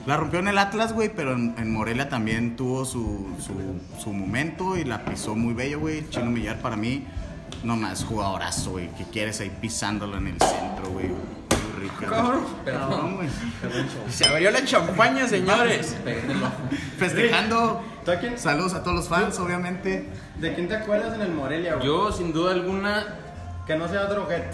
La 0.05 0.15
rompió 0.17 0.39
en 0.39 0.47
el 0.47 0.57
Atlas, 0.57 0.93
güey, 0.93 1.09
pero 1.13 1.33
en, 1.33 1.53
en 1.57 1.71
Morelia 1.71 2.07
también 2.09 2.55
tuvo 2.55 2.85
su, 2.85 3.27
su, 3.39 3.53
su 4.01 4.13
momento 4.13 4.77
y 4.77 4.85
la 4.85 5.03
pisó 5.05 5.35
muy 5.35 5.53
bello, 5.53 5.79
güey. 5.79 5.99
El 5.99 6.09
chino 6.09 6.25
Millar 6.31 6.61
para 6.61 6.75
mí, 6.77 7.03
no 7.63 7.75
más, 7.75 8.03
jugadorazo, 8.05 8.71
güey. 8.71 8.89
Que 8.95 9.03
quieres 9.05 9.39
ahí 9.41 9.51
pisándolo 9.61 10.17
en 10.17 10.27
el 10.27 10.39
centro, 10.39 10.89
güey. 10.91 11.07
Muy 11.07 11.81
rico. 11.81 12.05
Cabrón. 12.09 13.15
Güey. 13.15 13.29
Se 14.09 14.25
abrió 14.25 14.51
la 14.51 14.63
champaña, 14.65 15.27
señores. 15.27 15.95
Festejando. 16.97 17.81
¿Tú 18.05 18.11
a 18.11 18.15
quién? 18.19 18.37
Saludos 18.37 18.73
a 18.73 18.83
todos 18.83 18.95
los 18.95 19.07
fans, 19.09 19.37
obviamente. 19.39 20.07
¿De 20.39 20.53
quién 20.53 20.67
te 20.67 20.75
acuerdas 20.75 21.13
en 21.15 21.21
el 21.21 21.31
Morelia, 21.33 21.75
güey? 21.75 21.85
Yo, 21.87 22.11
sin 22.11 22.31
duda 22.33 22.51
alguna, 22.53 23.05
Que 23.65 23.75
no 23.75 23.87
sea 23.87 24.05
droguet. 24.05 24.45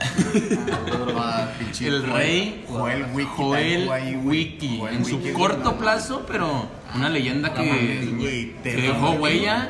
Ah, 1.16 1.48
El 1.80 2.02
rey 2.12 2.64
Joel 2.68 3.06
Wiki. 3.14 3.30
Joel. 3.36 3.88
Wiki. 4.24 4.82
En 4.90 5.04
su 5.04 5.20
corto 5.32 5.76
plazo, 5.78 6.24
pero 6.26 6.66
una 6.94 7.08
leyenda 7.08 7.54
que, 7.54 8.54
que 8.62 8.76
dejó 8.76 9.12
güey. 9.12 9.38
huella. 9.38 9.68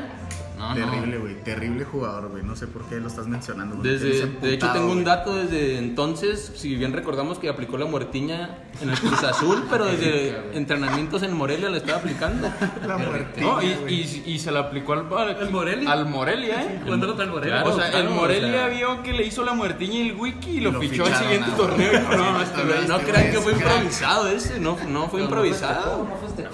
No. 0.56 0.72
Terrible, 0.74 1.18
güey. 1.18 1.34
Terrible 1.42 1.84
jugador, 1.84 2.28
güey. 2.30 2.42
No 2.44 2.54
sé 2.54 2.66
por 2.68 2.84
qué 2.84 2.96
lo 3.00 3.08
estás 3.08 3.26
mencionando. 3.26 3.76
Desde, 3.82 4.26
de 4.26 4.54
hecho, 4.54 4.70
tengo 4.72 4.92
un 4.92 5.02
dato 5.04 5.34
desde 5.34 5.78
entonces. 5.78 6.52
Si 6.54 6.76
bien 6.76 6.92
recordamos 6.92 7.38
que 7.40 7.48
aplicó 7.48 7.76
la 7.76 7.86
muertiña 7.86 8.58
en 8.80 8.90
el 8.90 8.98
Cruz 9.00 9.22
Azul, 9.24 9.64
pero 9.70 9.86
desde 9.86 10.56
entrenamientos 10.56 11.22
en 11.24 11.36
Morelia 11.36 11.70
le 11.70 11.78
estaba 11.78 11.98
aplicando. 11.98 12.48
La 12.86 12.98
muertiña, 12.98 13.46
No, 13.46 13.62
y, 13.62 13.74
güey. 13.74 13.94
y, 13.94 14.22
y 14.26 14.38
se 14.38 14.52
la 14.52 14.60
aplicó 14.60 14.92
al, 14.92 15.12
al 15.12 15.50
Morelia? 15.50 15.90
Al 15.90 16.06
Morelia, 16.06 16.62
¿eh? 16.62 16.80
Contra 16.86 17.24
el 17.24 17.30
Morelia. 17.30 17.64
o 17.64 17.76
sea, 17.76 17.90
Claro, 17.90 18.08
el 18.08 18.14
Morelia 18.14 18.48
o 18.48 18.52
sea. 18.52 18.68
vio 18.68 19.02
que 19.02 19.12
le 19.12 19.24
hizo 19.26 19.44
la 19.44 19.54
muertiña 19.54 19.94
y 19.94 20.08
el 20.10 20.16
wiki 20.16 20.50
y 20.50 20.60
lo, 20.60 20.70
lo 20.72 20.80
fichó 20.80 21.04
al 21.06 21.16
siguiente 21.16 21.50
torneo. 21.56 21.92
No, 22.16 22.40
este 22.42 22.64
lo 22.64 22.74
No 22.88 22.94
güey, 22.94 23.06
crean 23.06 23.30
que 23.32 23.38
fue 23.40 23.52
improvisado 23.52 24.28
ese, 24.28 24.60
no, 24.60 24.76
no 24.88 25.08
fue 25.08 25.22
improvisado. 25.22 26.06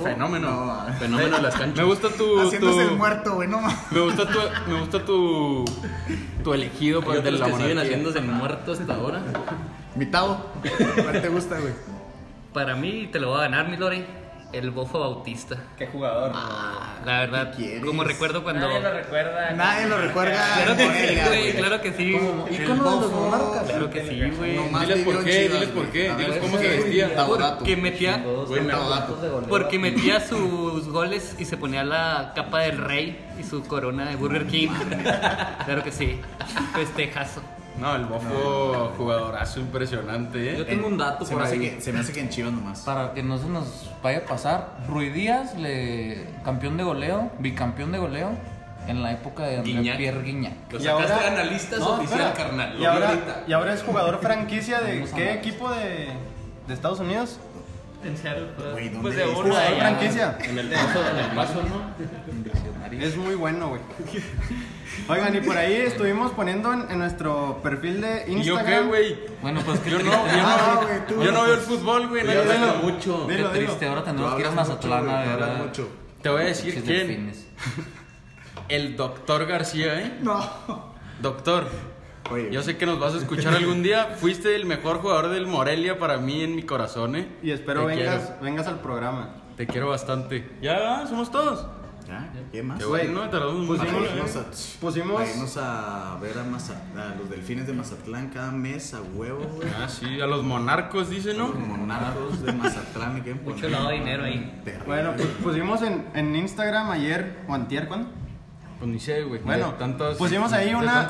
Fenómeno. 0.03 0.51
No, 0.89 0.95
Fenómeno 0.99 1.37
de 1.37 1.43
las 1.43 1.55
canchas. 1.55 1.77
Me 1.77 1.85
gusta 1.85 2.09
tu, 2.09 2.41
Haciéndose 2.41 2.85
tu- 2.85 2.91
el 2.93 2.97
muerto, 2.97 3.35
güey. 3.35 3.49
No. 3.49 3.61
Me 4.01 4.07
gusta 4.07 4.27
tu 4.27 4.39
me 4.71 4.81
gusta 4.81 5.05
tu 5.05 5.65
tu 6.43 6.55
elegido 6.55 7.03
para 7.03 7.21
de 7.21 7.33
la 7.33 7.47
que 7.47 7.53
siguen 7.53 7.69
monarquía. 7.69 7.83
haciéndose 7.83 8.21
muertos 8.21 8.81
hasta 8.81 8.95
ahora. 8.95 9.21
Mitado. 9.95 10.47
¿Cuál 10.95 11.21
te 11.21 11.29
gusta, 11.29 11.59
güey? 11.59 11.75
Para 12.55 12.75
mí, 12.75 13.09
te 13.13 13.21
lo 13.21 13.31
va 13.31 13.39
a 13.39 13.43
ganar, 13.43 13.69
mi 13.69 13.77
Lore. 13.77 14.05
El 14.53 14.71
Bofo 14.71 14.99
Bautista. 14.99 15.57
¿Qué 15.79 15.87
jugador? 15.87 16.33
Ah, 16.35 16.97
la 17.05 17.21
verdad, 17.21 17.55
como 17.85 18.03
recuerdo 18.05 18.43
cuando. 18.43 18.67
Nadie 18.67 18.81
lo 18.81 18.93
recuerda. 18.93 19.51
Nadie 19.53 19.87
lo 19.87 19.99
recuerda. 19.99 20.55
Claro 20.57 20.77
que 20.77 20.83
sí, 20.89 21.21
güey, 21.27 21.53
claro 21.55 21.81
que 21.81 21.93
sí. 21.93 22.17
El 22.63 22.79
bofo. 22.79 23.31
Claro 23.67 23.91
que 23.91 24.09
sí, 24.09 24.37
güey. 24.37 24.59
Diles 24.81 25.05
por 25.05 25.25
qué, 25.25 25.49
diles 25.49 25.69
por 25.69 25.87
qué, 25.91 26.39
cómo 26.41 26.59
se 26.59 26.69
vestía. 26.69 27.27
Porque 27.27 27.77
metía, 27.77 28.25
porque 29.49 29.79
metía 29.79 30.21
sus 30.21 30.89
goles 30.89 31.37
y 31.39 31.45
se 31.45 31.57
ponía 31.57 31.85
la 31.85 32.33
capa 32.35 32.61
del 32.61 32.79
rey 32.79 33.25
y 33.39 33.45
su 33.45 33.63
corona 33.63 34.09
de 34.09 34.17
Burger 34.17 34.47
King. 34.47 34.71
Claro 35.65 35.85
que 35.85 35.93
sí. 35.93 36.21
Festejazo. 36.75 37.43
No, 37.81 37.97
el 37.97 38.05
bofo 38.05 38.93
jugadorazo 38.97 39.61
impresionante, 39.61 40.57
Yo 40.57 40.63
¿eh? 40.63 40.67
tengo 40.67 40.87
un 40.87 40.99
dato 40.99 41.25
Se 41.25 41.33
por 41.33 41.41
me, 41.43 41.47
hace 41.49 41.57
ahí. 41.57 41.71
que, 41.71 41.81
se 41.81 41.93
me 41.93 42.01
hace 42.01 42.13
que 42.13 42.21
en 42.21 42.29
Chivas 42.29 42.53
nomás. 42.53 42.81
Para 42.81 43.13
que 43.15 43.23
no 43.23 43.39
se 43.39 43.47
nos 43.49 43.91
vaya 44.03 44.19
a 44.19 44.23
pasar, 44.23 44.77
Rui 44.89 45.09
Díaz, 45.11 45.57
le, 45.57 46.27
campeón 46.45 46.77
de 46.77 46.85
goleo, 46.85 47.31
bicampeón 47.39 47.91
de 47.93 47.99
goleo, 47.99 48.31
en 48.87 49.03
la 49.03 49.13
época 49.13 49.45
de 49.45 49.57
André 49.59 49.73
Guiñac. 49.73 49.97
Pierre 49.97 50.23
Guiñac. 50.23 50.73
Lo 50.73 50.79
Y 50.79 50.83
sacaste 50.83 51.13
ahora- 51.13 51.25
de 51.25 51.29
analistas 51.41 51.79
No, 51.81 51.91
oficial, 51.95 52.21
espera. 52.21 52.35
carnal. 52.35 52.71
Lo 52.71 52.77
Y 52.77 52.79
vi 52.81 52.85
ahora, 52.87 53.09
ahorita. 53.09 53.45
y 53.47 53.53
ahora 53.53 53.75
es 53.75 53.83
jugador 53.83 54.21
franquicia 54.21 54.81
de 54.81 54.95
Vamos 54.97 55.13
a 55.13 55.17
qué 55.17 55.33
equipo 55.35 55.71
de, 55.71 56.09
de 56.67 56.75
Estados 56.75 57.01
Unidos? 57.01 57.39
En 58.05 58.17
serio, 58.17 58.47
Güey, 58.73 58.89
¿dónde 58.89 59.01
pues 59.03 59.17
de 59.17 59.25
Jugador 59.27 59.53
ya. 59.75 59.79
franquicia. 59.79 60.39
En 60.43 60.59
el 60.59 60.71
paso, 60.71 61.01
en 61.11 61.17
el 61.19 61.31
paso, 61.37 61.63
¿no? 61.63 61.91
Es 62.99 63.17
muy 63.17 63.35
bueno, 63.35 63.69
güey. 63.69 63.81
Oigan, 65.09 65.35
y 65.35 65.41
por 65.41 65.57
ahí 65.57 65.75
estuvimos 65.77 66.33
poniendo 66.33 66.73
en, 66.73 66.91
en 66.91 66.99
nuestro 66.99 67.61
perfil 67.63 68.01
de 68.01 68.25
¿Y 68.29 68.43
yo 68.43 68.55
Instagram. 68.55 68.67
qué, 68.83 68.89
güey? 68.89 69.19
Bueno, 69.41 69.61
pues 69.65 69.81
qué 69.81 69.91
Yo 69.91 69.99
no, 70.01 70.05
yo 70.05 70.13
Ah, 70.13 70.73
no, 70.81 70.87
güey, 70.87 71.07
tú. 71.07 71.23
yo 71.23 71.33
no 71.33 71.43
veo 71.45 71.55
el 71.55 71.61
fútbol, 71.61 72.09
güey. 72.09 72.25
no 72.25 72.33
entiendo 72.33 72.67
dilo. 72.67 72.79
mucho. 72.83 73.27
qué 73.27 73.37
Dilo, 73.37 73.49
dilo. 73.53 73.67
triste. 73.67 73.87
Ahora 73.87 74.05
tenemos 74.05 74.35
que 74.35 74.41
ir 74.41 74.47
a 74.47 74.51
Mazatlán 74.51 75.05
mucho, 75.05 75.11
a 75.13 75.15
güey, 75.15 75.25
tú 75.25 75.31
ver 75.31 75.43
hablas 75.43 75.61
a- 75.61 75.63
mucho. 75.65 75.89
Te 76.23 76.29
voy 76.29 76.43
a 76.43 76.45
decir 76.47 76.83
quién. 76.85 77.33
El 78.69 78.97
doctor 78.97 79.47
García, 79.47 80.01
¿eh? 80.01 80.19
No. 80.23 80.39
Doctor, 81.21 81.67
Oye, 82.31 82.51
yo 82.53 82.63
sé 82.63 82.77
que 82.77 82.87
nos 82.87 83.01
vas 83.01 83.15
a 83.15 83.17
escuchar 83.19 83.55
algún 83.55 83.83
día. 83.83 84.17
Fuiste 84.21 84.55
el 84.55 84.65
mejor 84.67 84.99
jugador 85.01 85.29
del 85.31 85.47
Morelia 85.47 85.99
para 85.99 86.19
mí 86.19 86.43
en 86.43 86.55
mi 86.55 86.63
corazón, 86.63 87.17
¿eh? 87.17 87.29
Y 87.43 87.51
espero 87.51 87.87
vengas, 87.87 88.41
vengas 88.41 88.67
al 88.69 88.81
programa. 88.81 89.31
Te 89.57 89.67
quiero 89.67 89.89
bastante. 89.89 90.49
Ya, 90.63 91.05
somos 91.09 91.31
todos. 91.31 91.67
¿Ya? 92.11 92.29
¿Qué 92.51 92.63
más? 92.65 92.79
Qué 92.81 92.85
bueno, 92.87 93.21
tardamos 93.31 93.59
mucho. 93.65 93.83
Pusimos- 93.83 93.93
Para 94.03 94.07
¿eh? 94.07 94.17
irnos 94.17 94.37
a, 94.37 94.45
Pusimos- 94.81 95.57
a 95.59 96.19
ver 96.21 96.39
a, 96.39 96.43
Maza- 96.45 96.83
a 96.97 97.15
los 97.15 97.31
delfines 97.31 97.69
de 97.69 97.73
Mazatlán 97.73 98.31
cada 98.31 98.51
mes 98.51 98.95
a 98.95 99.01
huevo, 99.01 99.45
güey. 99.55 99.69
Ah, 99.81 99.89
sí, 99.89 100.21
a 100.21 100.27
los 100.27 100.43
monarcos, 100.43 101.09
dice, 101.09 101.35
¿no? 101.35 101.49
Los 101.49 101.59
monarcos 101.59 102.43
de 102.43 102.53
Mazatlán 102.53 103.15
me 103.15 103.23
quieren 103.23 103.45
Mucho 103.45 103.69
lado 103.69 103.89
de 103.91 103.95
dinero 103.95 104.25
ahí. 104.25 104.61
Bueno, 104.87 105.13
pues 105.17 105.29
pusimos 105.43 105.83
en, 105.83 106.05
en 106.15 106.35
Instagram 106.35 106.91
ayer 106.91 107.39
o 107.47 107.55
antier, 107.55 107.87
¿cuándo? 107.87 108.11
Pues 108.81 108.91
ni 108.91 108.99
sé, 108.99 109.23
güey. 109.23 109.41
Bueno, 109.43 109.73
De 109.73 109.79
tantas, 109.79 110.17
pusimos 110.17 110.53
ahí 110.53 110.75
una, 110.75 111.07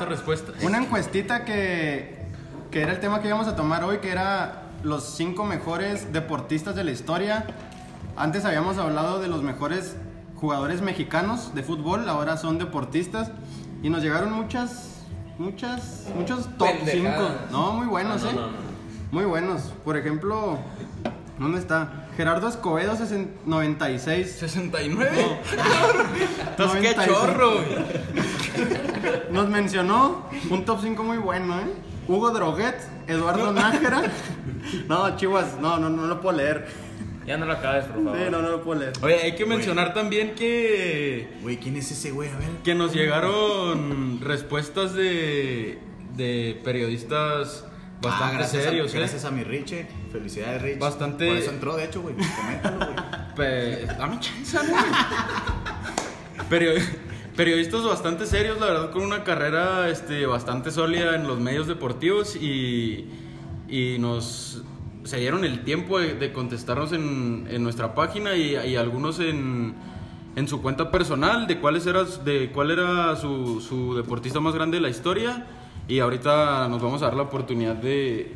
una 0.61 0.77
encuestita 0.77 1.45
que, 1.45 2.27
que 2.69 2.81
era 2.81 2.91
el 2.91 2.99
tema 2.99 3.21
que 3.21 3.27
íbamos 3.27 3.47
a 3.47 3.55
tomar 3.55 3.83
hoy, 3.85 3.97
que 3.99 4.11
era 4.11 4.63
los 4.83 5.03
cinco 5.15 5.45
mejores 5.45 6.13
deportistas 6.13 6.75
de 6.75 6.83
la 6.83 6.91
historia. 6.91 7.45
Antes 8.17 8.45
habíamos 8.45 8.77
hablado 8.77 9.19
de 9.19 9.29
los 9.29 9.41
mejores 9.41 9.95
jugadores 10.41 10.81
mexicanos 10.81 11.53
de 11.53 11.61
fútbol, 11.63 12.09
ahora 12.09 12.35
son 12.35 12.57
deportistas. 12.57 13.31
Y 13.83 13.89
nos 13.89 14.01
llegaron 14.01 14.33
muchas, 14.33 15.03
muchas, 15.37 16.07
muchos 16.15 16.45
top 16.57 16.67
5. 16.67 16.85
Pendejadas. 16.85 17.51
No, 17.51 17.73
muy 17.73 17.87
buenos, 17.87 18.23
No, 18.23 18.29
¿eh? 18.29 18.33
no, 18.33 18.41
no, 18.41 18.47
no. 18.47 18.71
Muy 19.11 19.25
buenos. 19.25 19.61
Por 19.85 19.97
ejemplo, 19.97 20.57
¿dónde 21.39 21.59
está? 21.59 22.07
Gerardo 22.17 22.47
Escobedo, 22.47 22.95
60 22.95 23.41
96. 23.45 24.31
69. 24.39 25.39
Entonces, 26.49 26.81
qué 26.81 26.95
96. 26.95 27.07
chorro. 27.07 27.51
Nos 29.31 29.49
mencionó 29.49 30.23
un 30.49 30.65
top 30.65 30.79
5 30.81 31.03
muy 31.03 31.17
bueno, 31.17 31.59
¿eh? 31.59 31.73
Hugo 32.07 32.31
Droguet, 32.31 32.75
Eduardo 33.07 33.51
Nájera. 33.53 34.03
No, 34.87 35.17
chivas, 35.17 35.57
no, 35.59 35.79
no, 35.79 35.89
no 35.89 36.05
lo 36.05 36.21
puedo 36.21 36.37
leer. 36.37 36.67
Ya 37.31 37.37
no 37.37 37.45
lo 37.45 37.53
acabes, 37.53 37.85
por 37.85 38.03
favor. 38.03 38.17
Sí, 38.17 38.23
no, 38.29 38.41
no 38.41 38.49
lo 38.49 38.61
puedo 38.61 38.81
leer. 38.81 38.91
Oye, 39.01 39.15
hay 39.15 39.35
que 39.35 39.45
mencionar 39.45 39.93
también 39.93 40.35
que, 40.35 41.29
Güey, 41.41 41.55
¿quién 41.57 41.77
es 41.77 41.89
ese 41.89 42.11
güey? 42.11 42.27
A 42.29 42.35
ver. 42.37 42.49
que 42.61 42.75
nos 42.75 42.93
llegaron 42.93 44.19
respuestas 44.19 44.93
de, 44.93 45.79
de 46.17 46.59
periodistas 46.65 47.63
bastante 48.01 48.35
Ah, 48.35 48.37
gracias 48.39 48.63
serios, 48.65 48.91
a, 48.93 48.95
¿eh? 48.97 48.99
Gracias 48.99 49.23
a 49.23 49.31
mi 49.31 49.45
Richie. 49.45 49.87
Felicidades, 50.11 50.61
Rich. 50.61 50.79
Bastante- 50.79 51.27
Por 51.27 51.37
eso 51.37 51.51
entró, 51.51 51.77
de 51.77 51.85
hecho, 51.85 52.01
güey. 52.01 52.15
Coméntalo, 52.15 52.77
güey. 52.77 52.95
Pe- 53.37 53.85
dame 53.97 54.19
chance, 54.19 54.57
¿no, 54.57 54.69
güey? 54.69 54.83
Perio- 56.49 56.73
periodistas 57.37 57.83
bastante 57.85 58.25
serios, 58.25 58.59
la 58.59 58.65
verdad, 58.65 58.91
con 58.91 59.03
una 59.03 59.23
carrera 59.23 59.89
este, 59.89 60.25
bastante 60.25 60.69
sólida 60.71 61.15
en 61.15 61.27
los 61.27 61.39
medios 61.39 61.65
deportivos 61.67 62.35
y, 62.35 63.07
y 63.69 63.97
nos 63.99 64.63
se 65.03 65.17
dieron 65.17 65.43
el 65.45 65.63
tiempo 65.63 65.99
de, 65.99 66.13
de 66.15 66.31
contestarnos 66.31 66.91
en, 66.93 67.47
en 67.49 67.63
nuestra 67.63 67.95
página 67.95 68.35
y, 68.35 68.55
y 68.55 68.75
algunos 68.75 69.19
en, 69.19 69.73
en 70.35 70.47
su 70.47 70.61
cuenta 70.61 70.91
personal 70.91 71.47
de 71.47 71.59
cuál 71.59 71.75
era, 71.75 72.03
de 72.03 72.51
cuál 72.51 72.71
era 72.71 73.15
su, 73.15 73.61
su 73.61 73.95
deportista 73.95 74.39
más 74.39 74.53
grande 74.53 74.77
de 74.77 74.81
la 74.81 74.89
historia 74.89 75.47
y 75.87 75.99
ahorita 75.99 76.67
nos 76.69 76.81
vamos 76.81 77.01
a 77.01 77.05
dar 77.05 77.15
la 77.15 77.23
oportunidad 77.23 77.75
de, 77.75 78.35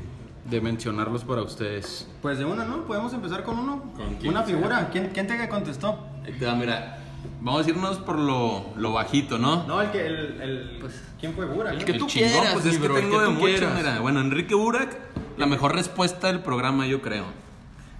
de 0.49 0.61
mencionarlos 0.61 1.23
para 1.23 1.41
ustedes. 1.43 2.09
Pues 2.21 2.37
de 2.39 2.45
una, 2.45 2.65
¿no? 2.65 2.85
Podemos 2.85 3.13
empezar 3.13 3.43
con 3.43 3.59
uno. 3.59 3.83
¿Con 3.95 4.15
quién? 4.15 4.31
Una 4.31 4.43
figura. 4.43 4.89
¿Quién, 4.91 5.11
quién 5.13 5.27
te 5.27 5.47
contestó? 5.49 5.99
Mira. 6.57 7.01
Vamos 7.41 7.65
a 7.65 7.69
irnos 7.69 7.97
por 7.99 8.19
lo, 8.19 8.65
lo 8.75 8.93
bajito, 8.93 9.37
¿no? 9.39 9.65
No, 9.67 9.81
el 9.81 9.89
que. 9.91 10.05
El, 10.05 10.41
el, 10.41 10.83
¿Quién 11.19 11.33
fue 11.33 11.45
Burak? 11.45 11.73
El 11.73 11.85
que 11.85 11.91
El 11.93 11.97
tú 11.97 12.07
chingón, 12.07 12.29
quieras, 12.31 12.53
pues 12.53 12.65
es 12.65 12.77
que 12.77 12.87
tengo 12.87 13.19
de 13.19 13.25
tú 13.25 13.31
mucho, 13.31 13.45
quieras. 13.45 13.75
mira. 13.75 13.99
Bueno, 13.99 14.19
Enrique 14.21 14.53
Burak, 14.53 14.95
la 15.37 15.45
mejor 15.45 15.75
respuesta 15.75 16.27
del 16.27 16.41
programa, 16.41 16.85
yo 16.87 17.01
creo. 17.01 17.25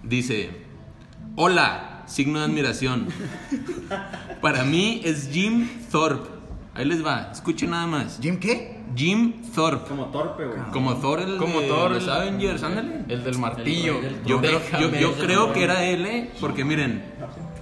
Dice, 0.03 0.49
hola, 1.35 2.03
signo 2.07 2.39
de 2.39 2.45
admiración. 2.45 3.07
Para 4.41 4.63
mí 4.63 5.01
es 5.03 5.29
Jim 5.31 5.67
Thorpe. 5.91 6.29
Ahí 6.73 6.85
les 6.85 7.05
va, 7.05 7.29
escuchen 7.31 7.69
nada 7.71 7.87
más. 7.87 8.19
¿Jim 8.21 8.37
qué? 8.37 8.81
Jim 8.95 9.41
Thorpe. 9.53 9.87
Como 9.87 10.05
torpe, 10.07 10.45
güey. 10.45 10.59
Como 10.71 10.95
Thor, 10.95 11.21
el 11.21 11.37
Como 11.37 11.61
de 11.61 11.67
Thor, 11.67 11.91
los 11.91 12.03
el- 12.03 12.09
Avengers, 12.09 12.63
ándale. 12.63 13.05
El 13.07 13.23
del 13.23 13.37
martillo. 13.37 13.95
Yo, 14.25 14.39
creo, 14.41 14.61
yo, 14.79 14.91
yo 15.27 15.53
que 15.53 15.63
era 15.63 15.83
él, 15.85 16.05
¿eh? 16.05 16.31
Porque 16.41 16.65
miren, 16.65 17.03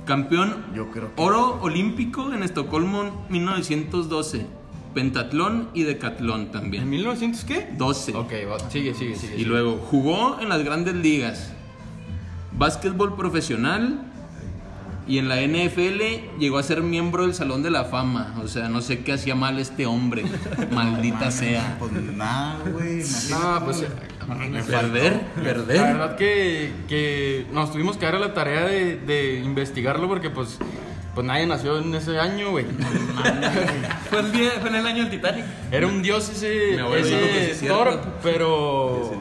campeón 0.05 0.65
Yo 0.75 0.89
creo 0.91 1.13
que- 1.15 1.21
oro 1.21 1.59
olímpico 1.61 2.33
en 2.33 2.41
Estocolmo 2.43 3.25
1912, 3.29 4.47
pentatlón 4.93 5.69
y 5.73 5.83
decatlón 5.83 6.41
¿En 6.41 6.51
también. 6.51 6.89
1900 6.89 7.43
qué? 7.45 7.67
12. 7.77 8.15
Ok, 8.15 8.31
va, 8.51 8.69
sigue, 8.69 8.93
sigue, 8.93 9.15
sigue. 9.15 9.33
Y 9.33 9.37
sigue. 9.39 9.49
luego 9.49 9.77
jugó 9.89 10.39
en 10.39 10.49
las 10.49 10.63
grandes 10.63 10.95
ligas, 10.95 11.51
básquetbol 12.57 13.15
profesional 13.15 13.99
y 15.05 15.17
en 15.17 15.27
la 15.27 15.41
NFL 15.41 16.39
llegó 16.39 16.57
a 16.59 16.63
ser 16.63 16.81
miembro 16.81 17.23
del 17.23 17.33
Salón 17.33 17.61
de 17.63 17.69
la 17.71 17.83
Fama. 17.85 18.35
O 18.43 18.47
sea, 18.47 18.69
no 18.69 18.81
sé 18.81 18.99
qué 19.03 19.13
hacía 19.13 19.35
mal 19.35 19.59
este 19.59 19.85
hombre, 19.85 20.23
maldita 20.71 21.29
sea. 21.31 21.75
Pues 21.79 21.91
nada, 21.91 22.59
güey. 22.71 23.03
No, 23.29 23.65
pues. 23.65 23.81
le- 23.81 24.13
Perder, 24.63 25.21
La 25.35 25.43
perder. 25.43 25.81
verdad 25.81 26.15
que, 26.15 26.71
que 26.87 27.45
nos 27.51 27.73
tuvimos 27.73 27.97
que 27.97 28.05
dar 28.05 28.15
a 28.15 28.19
la 28.19 28.33
tarea 28.33 28.63
de, 28.63 28.95
de 28.95 29.41
investigarlo 29.41 30.07
porque 30.07 30.29
pues, 30.29 30.57
pues 31.13 31.25
nadie 31.27 31.45
nació 31.45 31.77
en 31.79 31.93
ese 31.95 32.19
año, 32.19 32.51
güey. 32.51 32.65
Fue, 34.09 34.19
el 34.19 34.31
día- 34.31 34.51
fue 34.59 34.69
en 34.69 34.75
el 34.75 34.85
año 34.87 35.03
del 35.03 35.09
Titanic. 35.11 35.45
Era 35.71 35.87
un 35.87 36.01
dios 36.01 36.29
ese, 36.29 36.75
sí 36.75 36.81
ese 36.97 37.51
es 37.51 37.59
cierto. 37.59 37.77
Thor, 37.83 38.01
pero 38.23 39.13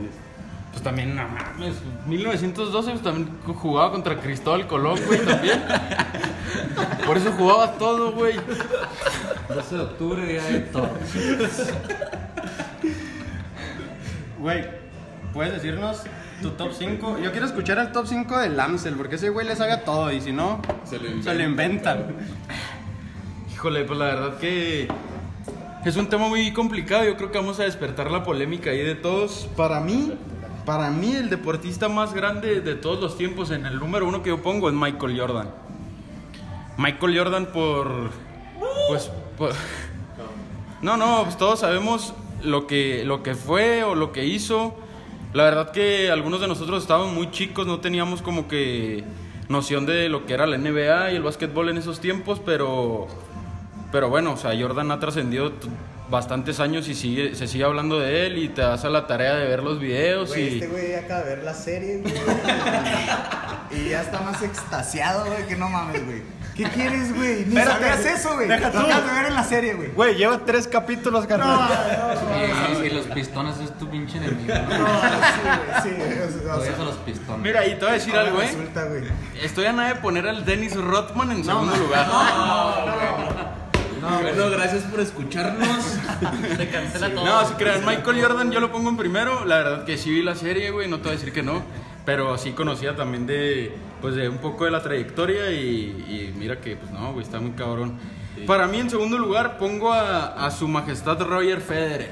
pues 0.70 0.82
también, 0.82 1.14
no 1.14 1.28
mames, 1.28 1.74
1912 2.06 2.90
pues 2.92 3.02
también 3.02 3.28
jugaba 3.44 3.90
contra 3.92 4.18
Cristóbal 4.20 4.66
Colón, 4.66 4.98
güey, 5.06 5.20
también. 5.20 5.62
Por 7.06 7.16
eso 7.18 7.32
jugaba 7.32 7.72
todo, 7.72 8.12
güey. 8.12 8.36
12 9.48 9.74
de 9.74 9.80
octubre, 9.82 10.24
día 10.26 10.42
de 10.44 10.60
Thor. 10.60 10.88
Güey, 14.38 14.64
¿puedes 15.32 15.52
decirnos 15.54 16.02
tu 16.42 16.50
top 16.50 16.72
5? 16.76 17.18
Yo 17.22 17.30
quiero 17.30 17.46
escuchar 17.46 17.78
el 17.78 17.92
top 17.92 18.06
5 18.06 18.38
de 18.38 18.50
Lamsel, 18.50 18.94
porque 18.94 19.14
ese 19.14 19.30
güey 19.30 19.46
le 19.46 19.56
sabe 19.56 19.72
a 19.72 19.84
todo 19.84 20.12
y 20.12 20.20
si 20.20 20.32
no, 20.32 20.60
Se 20.84 20.98
lo 20.98 21.22
se 21.22 21.34
lo 21.34 21.42
inventan. 21.42 22.06
Híjole, 23.54 23.84
pues 23.84 23.98
la 23.98 24.04
verdad 24.06 24.36
que 24.38 24.88
es 25.84 25.96
un 25.96 26.08
tema 26.08 26.28
muy 26.28 26.52
complicado. 26.52 27.04
Yo 27.04 27.16
creo 27.16 27.30
que 27.30 27.38
vamos 27.38 27.60
a 27.60 27.64
despertar 27.64 28.10
la 28.10 28.24
polémica 28.24 28.70
ahí 28.70 28.82
de 28.82 28.94
todos. 28.94 29.48
Para 29.56 29.80
mí, 29.80 30.12
para 30.66 30.90
mí 30.90 31.14
el 31.14 31.30
deportista 31.30 31.88
más 31.88 32.12
grande 32.12 32.60
de 32.60 32.74
todos 32.74 33.00
los 33.00 33.16
tiempos 33.16 33.50
en 33.50 33.64
el 33.66 33.78
número 33.78 34.06
uno 34.06 34.22
que 34.22 34.30
yo 34.30 34.42
pongo 34.42 34.68
es 34.68 34.74
Michael 34.74 35.18
Jordan. 35.18 35.48
Michael 36.76 37.18
Jordan 37.18 37.46
por, 37.46 38.10
pues, 38.88 39.10
por- 39.38 39.52
no, 40.80 40.96
no, 40.96 41.22
pues 41.24 41.36
todos 41.36 41.60
sabemos 41.60 42.14
lo 42.42 42.66
que, 42.66 43.04
lo 43.04 43.22
que 43.22 43.34
fue 43.36 43.84
o 43.84 43.94
lo 43.94 44.10
que 44.10 44.24
hizo. 44.26 44.74
La 45.34 45.44
verdad 45.44 45.70
que 45.70 46.10
algunos 46.10 46.40
de 46.40 46.48
nosotros 46.48 46.82
estábamos 46.82 47.12
muy 47.12 47.30
chicos, 47.30 47.66
no 47.66 47.80
teníamos 47.80 48.20
como 48.20 48.48
que 48.48 49.02
noción 49.48 49.86
de 49.86 50.08
lo 50.08 50.26
que 50.26 50.34
era 50.34 50.46
la 50.46 50.58
NBA 50.58 51.12
y 51.12 51.16
el 51.16 51.22
básquetbol 51.22 51.70
en 51.70 51.78
esos 51.78 52.00
tiempos, 52.00 52.40
pero, 52.44 53.06
pero 53.90 54.10
bueno, 54.10 54.32
o 54.32 54.36
sea, 54.36 54.52
Jordan 54.58 54.90
ha 54.90 55.00
trascendido 55.00 55.52
bastantes 56.10 56.60
años 56.60 56.86
y 56.88 56.94
sigue, 56.94 57.34
se 57.34 57.48
sigue 57.48 57.64
hablando 57.64 57.98
de 57.98 58.26
él 58.26 58.36
y 58.36 58.48
te 58.50 58.60
das 58.60 58.84
a 58.84 58.90
la 58.90 59.06
tarea 59.06 59.34
de 59.36 59.46
ver 59.46 59.62
los 59.62 59.80
videos 59.80 60.36
y... 60.36 60.60
este 60.60 60.66
güey 60.66 60.94
acaba 60.94 61.22
de 61.22 61.36
ver 61.36 61.44
la 61.44 61.54
serie, 61.54 61.98
güey. 61.98 62.14
y 63.70 63.88
ya 63.88 64.02
está 64.02 64.20
más 64.20 64.42
extasiado, 64.42 65.24
güey, 65.24 65.46
que 65.46 65.56
no 65.56 65.70
mames, 65.70 66.04
güey. 66.04 66.22
¿Qué 66.64 66.70
quieres, 66.70 67.14
güey? 67.14 67.44
Ni 67.46 67.56
Espérate, 67.56 67.70
sabías 67.88 68.06
eso, 68.20 68.34
güey. 68.34 68.48
deja 68.48 68.66
Lo 68.66 68.72
tú. 68.72 68.78
acabas 68.78 69.06
de 69.06 69.12
ver 69.12 69.26
en 69.26 69.34
la 69.34 69.44
serie, 69.44 69.74
güey. 69.74 69.88
Güey, 69.90 70.14
lleva 70.16 70.38
tres 70.44 70.66
capítulos, 70.68 71.26
carnal. 71.26 71.68
Y, 72.82 72.86
y 72.86 72.90
los 72.90 73.06
pistones 73.06 73.58
es 73.58 73.76
tu 73.78 73.88
pinche 73.88 74.18
enemigo. 74.18 74.54
¿no? 74.54 74.78
No, 74.78 74.86
sí, 75.82 75.90
güey, 75.96 76.10
sí. 76.12 76.38
o 76.50 76.60
sea, 76.60 76.74
a 76.76 76.84
los 76.84 76.96
pistones. 76.96 77.42
Mira, 77.42 77.66
y 77.66 77.74
te 77.74 77.80
voy 77.80 77.88
a 77.90 77.92
decir 77.92 78.14
ahora 78.16 78.28
algo, 78.28 78.42
¿eh? 78.42 78.46
Resulta, 78.46 78.84
güey. 78.84 79.02
Estoy 79.42 79.66
a 79.66 79.72
nada 79.72 79.88
de 79.88 79.94
poner 79.96 80.28
al 80.28 80.44
Dennis 80.44 80.74
Rodman 80.76 81.30
en 81.32 81.44
segundo 81.44 81.74
lugar. 81.76 82.06
Bueno, 84.00 84.50
gracias 84.50 84.82
por 84.84 84.98
escucharnos. 85.00 85.84
Se 86.56 86.68
cancela 86.68 87.10
todo. 87.14 87.24
No, 87.24 87.46
si 87.46 87.54
crean, 87.54 87.84
Michael 87.86 88.20
Jordan 88.20 88.50
yo 88.50 88.58
lo 88.60 88.72
pongo 88.72 88.88
en 88.88 88.96
primero. 88.96 89.44
La 89.44 89.58
verdad 89.58 89.84
que 89.84 89.96
sí 89.96 90.10
vi 90.10 90.22
la 90.22 90.34
serie, 90.34 90.70
güey, 90.70 90.88
no 90.88 90.96
te 90.96 91.04
voy 91.04 91.12
a 91.12 91.14
decir 91.14 91.32
que 91.32 91.42
no. 91.42 91.62
Pero 92.04 92.36
sí 92.36 92.52
conocía 92.52 92.96
también 92.96 93.26
de, 93.26 93.72
pues, 94.00 94.16
de 94.16 94.28
un 94.28 94.38
poco 94.38 94.64
de 94.64 94.72
la 94.72 94.82
trayectoria 94.82 95.50
y, 95.52 96.32
y 96.34 96.34
mira 96.36 96.60
que, 96.60 96.76
pues 96.76 96.90
no, 96.90 97.12
güey, 97.12 97.24
está 97.24 97.38
muy 97.38 97.52
cabrón. 97.52 97.98
Para 98.46 98.66
mí, 98.66 98.80
en 98.80 98.90
segundo 98.90 99.18
lugar, 99.18 99.58
pongo 99.58 99.92
a, 99.92 100.46
a 100.46 100.50
su 100.50 100.66
majestad 100.66 101.20
Roger 101.20 101.60
Federer. 101.60 102.10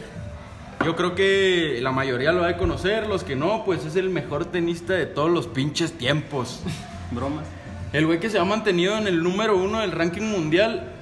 Yo 0.85 0.97
creo 0.97 1.14
que 1.14 1.78
la 1.82 1.92
mayoría 1.92 2.32
lo 2.32 2.44
ha 2.44 2.47
de 2.47 2.56
conocer, 2.56 3.06
los 3.06 3.25
que 3.25 3.37
no, 3.37 3.64
pues 3.64 3.85
es 3.85 3.97
el 3.97 4.11
mejor 4.11 4.47
tenista 4.47 4.92
de 4.92 5.06
todos 5.06 5.30
los 5.30 5.47
pinches 5.47 5.92
tiempos. 5.99 6.62
Bromas. 7.11 7.44
El 7.92 8.06
güey 8.06 8.20
que 8.20 8.30
se 8.30 8.38
ha 8.38 8.44
mantenido 8.44 8.97
en 8.97 9.09
el 9.09 9.23
número 9.23 9.56
uno 9.56 9.80
del 9.80 9.90
ranking 9.90 10.23
mundial 10.23 10.92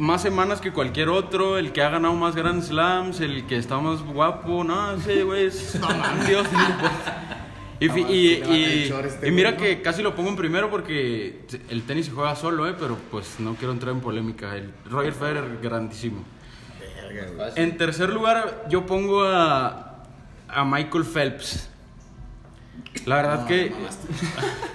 más 0.00 0.22
semanas 0.22 0.60
que 0.60 0.72
cualquier 0.72 1.10
otro, 1.10 1.58
el 1.58 1.72
que 1.72 1.82
ha 1.82 1.90
ganado 1.90 2.14
más 2.14 2.34
Grand 2.34 2.62
Slams, 2.62 3.20
el 3.20 3.46
que 3.46 3.58
está 3.58 3.78
más 3.78 4.02
guapo, 4.02 4.64
no, 4.64 4.92
ese 4.92 5.22
güey 5.24 5.46
es 5.46 5.74
un 5.74 6.26
dios 6.26 6.50
del 6.50 6.60
deporte. 6.68 7.39
Y, 7.80 7.88
fi- 7.88 8.00
y- 8.08 8.42
y- 8.52 8.92
este 9.06 9.28
y 9.28 9.30
mira 9.30 9.56
que 9.56 9.80
casi 9.80 10.02
lo 10.02 10.14
pongo 10.14 10.28
en 10.28 10.36
primero 10.36 10.68
porque 10.70 11.40
el 11.70 11.82
tenis 11.84 12.06
se 12.06 12.12
juega 12.12 12.36
solo, 12.36 12.68
eh, 12.68 12.74
pero 12.78 12.96
pues 13.10 13.40
no 13.40 13.54
quiero 13.54 13.72
entrar 13.72 13.94
en 13.94 14.00
polémica. 14.00 14.54
El 14.54 14.70
Roger 14.88 15.12
Federer, 15.14 15.58
grandísimo. 15.62 16.22
En 17.56 17.76
tercer 17.78 18.10
lugar, 18.10 18.66
yo 18.68 18.84
pongo 18.86 19.24
a, 19.24 20.04
a 20.48 20.64
Michael 20.64 21.04
Phelps. 21.04 21.68
La 23.06 23.16
verdad 23.16 23.46
que 23.46 23.72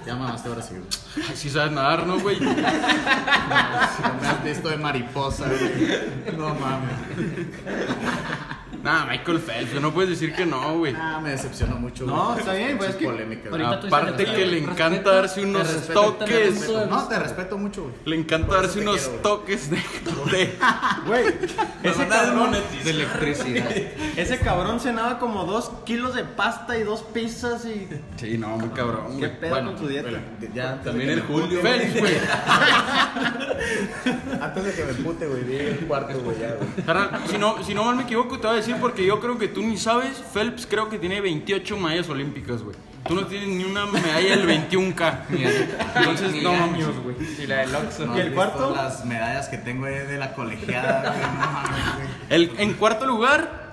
Ya 0.06 0.14
mamaste 0.16 0.48
ahora 0.48 0.62
sí, 0.62 0.74
güey. 0.74 1.26
si 1.36 1.48
sabes 1.50 1.72
nadar, 1.72 2.06
¿no, 2.06 2.18
güey? 2.18 2.36
Si 2.38 2.44
no 2.44 2.54
me 2.54 4.26
has 4.26 4.44
visto 4.44 4.68
de 4.68 4.76
mariposa, 4.78 5.46
güey. 5.48 6.36
No 6.36 6.54
mames. 6.54 6.96
Nah, 8.86 9.04
Michael 9.04 9.40
Phelps, 9.40 9.80
no 9.80 9.92
puedes 9.92 10.10
decir 10.10 10.32
que 10.32 10.46
no, 10.46 10.78
güey. 10.78 10.94
Ah, 10.96 11.18
me 11.20 11.30
decepcionó 11.30 11.74
mucho, 11.74 12.04
güey. 12.04 12.16
No, 12.16 12.38
está 12.38 12.52
bien, 12.52 12.78
pues, 12.78 12.90
es 12.90 12.96
que 12.96 13.04
polémica, 13.04 13.48
Aparte 13.48 14.24
que 14.24 14.46
le 14.46 14.60
respeto, 14.60 14.70
encanta 14.70 15.12
darse 15.12 15.42
unos 15.42 15.66
te 15.66 15.72
respeto, 15.74 16.12
te 16.12 16.18
toques. 16.24 16.50
respeto. 16.60 16.86
No, 16.86 17.08
te 17.08 17.18
respeto 17.18 17.58
mucho, 17.58 17.82
güey. 17.82 17.94
Le 18.04 18.14
encanta 18.14 18.54
darse 18.54 18.78
unos 18.78 19.00
quiero, 19.00 19.22
toques 19.22 19.70
de, 19.70 19.76
Güey, 21.04 21.24
ese 21.82 22.06
cabrón, 22.06 22.52
De 22.84 22.90
electricidad. 22.90 23.72
ese 24.16 24.38
cabrón 24.38 24.78
cenaba 24.78 25.18
como 25.18 25.42
dos 25.46 25.72
kilos 25.84 26.14
de 26.14 26.22
pasta 26.22 26.78
y 26.78 26.84
dos 26.84 27.02
pizzas 27.02 27.64
y... 27.64 27.88
Sí, 28.14 28.38
no, 28.38 28.56
muy 28.56 28.68
cabrón. 28.68 29.18
¿Qué 29.18 29.26
güey. 29.26 29.40
pedo 29.40 29.50
Bueno, 29.50 29.70
con 29.72 29.80
su 29.80 29.88
dieta? 29.88 30.10
Ya, 30.54 30.80
También 30.80 31.10
el 31.10 31.22
Julio. 31.22 31.60
Phelps, 31.60 31.98
güey. 31.98 32.14
Antes 34.40 34.64
de 34.64 34.72
que 34.72 34.84
me 34.84 34.94
pute, 34.94 35.26
güey. 35.26 35.42
Vi 35.42 35.56
el 35.56 35.78
cuarto, 35.88 36.20
güey, 36.20 36.38
ya, 36.38 36.54
güey. 36.54 36.68
Si 37.28 37.36
no, 37.36 37.64
si 37.64 37.74
no 37.74 37.82
mal 37.84 37.96
me 37.96 38.04
equivoco, 38.04 38.38
te 38.38 38.46
voy 38.46 38.54
a 38.54 38.60
decir 38.60 38.75
porque 38.80 39.04
yo 39.04 39.20
creo 39.20 39.38
que 39.38 39.48
tú 39.48 39.62
ni 39.62 39.76
sabes. 39.76 40.22
Phelps 40.32 40.66
creo 40.66 40.88
que 40.88 40.98
tiene 40.98 41.20
28 41.20 41.76
medallas 41.76 42.08
olímpicas, 42.08 42.62
güey. 42.62 42.76
Tú 43.06 43.14
no 43.14 43.26
tienes 43.26 43.48
ni 43.48 43.64
una 43.64 43.86
medalla 43.86 44.36
del 44.36 44.48
21K. 44.48 45.18
Entonces, 45.94 46.32
Ni 46.32 46.40
no 46.40 46.52
mames, 46.52 46.86
güey. 47.02 47.16
Y 47.40 47.46
la 47.46 47.58
del 47.58 47.74
Oxxo. 47.74 48.06
¿No 48.06 48.16
¿Y 48.16 48.20
el 48.20 48.32
cuarto? 48.32 48.74
Las 48.74 49.04
medallas 49.04 49.48
que 49.48 49.58
tengo 49.58 49.86
de 49.86 50.18
la 50.18 50.34
colegiada, 50.34 51.10
güey. 51.10 51.22
No 51.22 51.52
mames, 51.52 51.94
güey. 51.94 52.08
El, 52.30 52.52
en 52.58 52.74
cuarto 52.74 53.06
lugar, 53.06 53.65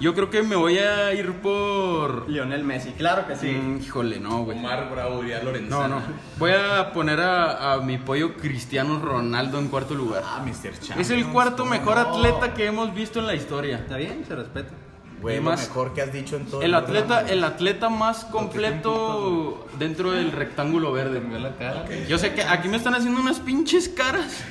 yo 0.00 0.14
creo 0.14 0.30
que 0.30 0.42
me 0.42 0.56
voy 0.56 0.78
a 0.78 1.12
ir 1.12 1.32
por. 1.34 2.28
Lionel 2.28 2.64
Messi, 2.64 2.92
claro 2.92 3.26
que 3.26 3.36
sí. 3.36 3.48
Mm, 3.48 3.80
híjole, 3.82 4.18
no, 4.18 4.44
güey. 4.44 4.58
Omar 4.58 4.90
Bravo 4.90 5.24
y 5.24 5.32
a 5.32 5.42
Lorenzana. 5.42 5.88
No, 5.88 6.00
no. 6.00 6.02
Voy 6.38 6.52
a 6.52 6.92
poner 6.92 7.20
a, 7.20 7.74
a 7.74 7.80
mi 7.80 7.98
pollo 7.98 8.34
Cristiano 8.34 8.98
Ronaldo 8.98 9.58
en 9.58 9.68
cuarto 9.68 9.94
lugar. 9.94 10.22
Ah, 10.24 10.42
Mr. 10.44 10.72
Champions. 10.72 11.00
Es 11.00 11.10
el 11.10 11.26
cuarto 11.28 11.58
¿cómo 11.58 11.70
mejor 11.70 11.96
no? 11.96 12.00
atleta 12.02 12.54
que 12.54 12.66
hemos 12.66 12.94
visto 12.94 13.20
en 13.20 13.26
la 13.26 13.34
historia. 13.34 13.76
Está 13.76 13.96
bien, 13.96 14.24
se 14.26 14.34
respeta. 14.34 14.72
Güey, 15.20 15.36
Y 15.36 15.38
lo 15.38 15.50
más- 15.50 15.68
mejor 15.68 15.92
que 15.92 16.02
has 16.02 16.12
dicho 16.12 16.36
en 16.36 16.46
todo 16.46 16.62
El 16.62 16.74
atleta, 16.74 17.06
programa, 17.06 17.30
el 17.30 17.44
atleta 17.44 17.88
más 17.90 18.24
completo 18.24 19.66
dentro 19.78 20.12
del 20.12 20.32
rectángulo 20.32 20.92
verde. 20.92 21.20
la 21.38 21.54
cara. 21.56 21.84
Yo 22.08 22.18
sé 22.18 22.32
que 22.34 22.42
aquí 22.42 22.68
me 22.68 22.76
están 22.76 22.94
haciendo 22.94 23.20
unas 23.20 23.38
pinches 23.40 23.88
caras. 23.88 24.42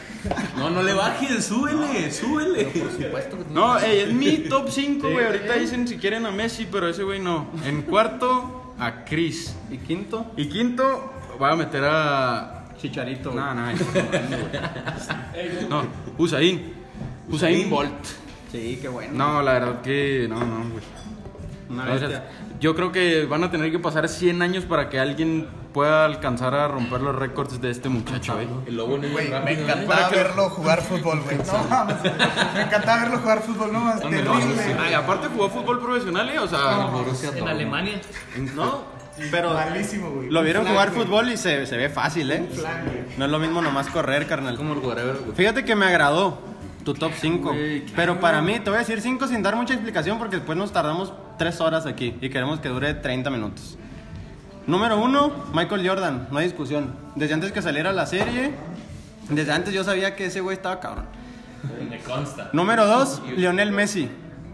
No, 0.58 0.69
no 0.69 0.84
le 0.84 0.93
bajes, 0.93 1.45
súbele, 1.45 2.12
súbele. 2.12 2.65
Por 2.65 2.91
supuesto 2.91 3.38
que 3.38 3.45
No, 3.53 3.79
ey, 3.79 3.99
es 4.01 4.13
mi 4.13 4.38
top 4.49 4.69
5, 4.69 5.10
güey. 5.10 5.25
Ahorita 5.25 5.53
dicen 5.55 5.88
si 5.88 5.97
quieren 5.97 6.25
a 6.25 6.32
Messi, 6.32 6.67
pero 6.69 6.89
ese 6.89 7.03
güey 7.03 7.19
no. 7.19 7.47
En 7.65 7.84
cuarto, 7.84 8.73
a 8.77 9.05
Chris. 9.05 9.55
¿Y 9.71 9.77
quinto? 9.77 10.25
Y 10.36 10.49
quinto, 10.49 11.13
voy 11.39 11.49
a 11.51 11.55
meter 11.55 11.84
a. 11.86 12.65
Chicharito. 12.82 13.32
güey. 13.32 13.43
No, 13.43 13.53
no, 13.55 13.71
no. 15.69 15.84
Usain. 16.17 16.73
Usain 17.29 17.69
Bolt. 17.69 17.91
Sí, 18.51 18.79
qué 18.81 18.88
bueno. 18.88 19.13
No, 19.13 19.41
la 19.41 19.53
verdad 19.53 19.81
que. 19.81 20.25
No, 20.29 20.39
no, 20.39 20.69
güey. 20.69 20.83
Una 21.69 21.83
O 21.83 21.99
sea, 21.99 22.07
bestia. 22.07 22.23
yo 22.59 22.75
creo 22.75 22.91
que 22.91 23.25
van 23.25 23.43
a 23.43 23.51
tener 23.51 23.71
que 23.71 23.77
pasar 23.77 24.09
100 24.09 24.41
años 24.41 24.65
para 24.65 24.89
que 24.89 24.99
alguien 24.99 25.47
pueda 25.71 26.03
alcanzar 26.05 26.55
a 26.55 26.67
romper 26.67 26.99
los 27.01 27.15
récords 27.15 27.62
de 27.62 27.69
este 27.69 27.89
muchacho, 27.89 28.41
¿eh? 28.41 28.47
El 28.65 28.75
lobo 28.75 28.97
no 28.97 29.07
Güey, 29.07 29.29
me 29.45 29.51
encantaba 29.53 30.09
verlo 30.09 30.49
jugar 30.49 30.81
fútbol, 30.81 31.21
güey. 31.21 31.38
No 31.38 31.63
mames. 31.69 31.97
Me 32.55 32.62
encantaba 32.63 33.01
verlo 33.03 33.19
jugar 33.19 33.41
fútbol, 33.43 33.71
no 33.71 33.79
más. 33.81 33.99
Terrible. 34.01 34.31
Ay, 34.79 34.93
aparte 34.95 35.27
jugó 35.27 35.47
fútbol 35.49 35.79
profesional, 35.79 36.27
¿eh? 36.29 36.39
O 36.39 36.47
sea, 36.47 36.89
En. 37.38 37.47
Alemania. 37.47 38.01
No, 38.55 38.81
pero 39.29 39.53
Malísimo, 39.53 40.09
güey. 40.09 40.29
lo 40.31 40.41
vieron 40.41 40.65
jugar 40.65 40.89
fútbol 40.89 41.29
y 41.29 41.38
se, 41.38 41.67
se 41.67 41.77
ve 41.77 41.89
fácil, 41.89 42.31
¿eh? 42.31 42.47
güey. 42.49 42.62
Güey. 42.62 43.17
No 43.17 43.25
es 43.25 43.31
lo 43.31 43.38
mismo 43.38 43.62
nomás 43.62 43.89
correr, 43.89 44.25
carnal. 44.25 44.57
Como 44.57 44.73
el 44.73 44.79
whatever, 44.79 45.17
güey. 45.17 45.35
Fíjate 45.35 45.63
que 45.63 45.75
me 45.75 45.85
agradó 45.85 46.39
tu 46.83 46.93
top 46.93 47.11
5. 47.19 47.49
Güey, 47.49 47.85
Pero 47.95 48.19
para 48.19 48.41
mí, 48.41 48.59
te 48.59 48.69
voy 48.69 48.75
a 48.77 48.79
decir 48.79 49.01
5 49.01 49.27
sin 49.27 49.43
dar 49.43 49.55
mucha 49.55 49.73
explicación 49.73 50.17
porque 50.17 50.37
después 50.37 50.57
nos 50.57 50.71
tardamos 50.71 51.13
3 51.37 51.61
horas 51.61 51.85
aquí 51.85 52.15
y 52.21 52.29
queremos 52.29 52.59
que 52.59 52.69
dure 52.69 52.93
30 52.93 53.29
minutos. 53.29 53.77
Número 54.67 55.01
1, 55.01 55.45
Michael 55.53 55.87
Jordan, 55.87 56.27
no 56.31 56.37
hay 56.37 56.45
discusión. 56.45 56.93
Desde 57.15 57.33
antes 57.33 57.51
que 57.51 57.61
saliera 57.61 57.91
la 57.91 58.05
serie, 58.05 58.53
desde 59.29 59.51
antes 59.51 59.73
yo 59.73 59.83
sabía 59.83 60.15
que 60.15 60.25
ese 60.25 60.41
güey 60.41 60.55
estaba 60.55 60.79
cabrón. 60.79 61.05
Me 61.89 61.99
consta. 61.99 62.49
Número 62.53 62.85
2, 62.85 63.23
Lionel 63.35 63.71
Messi. 63.71 64.09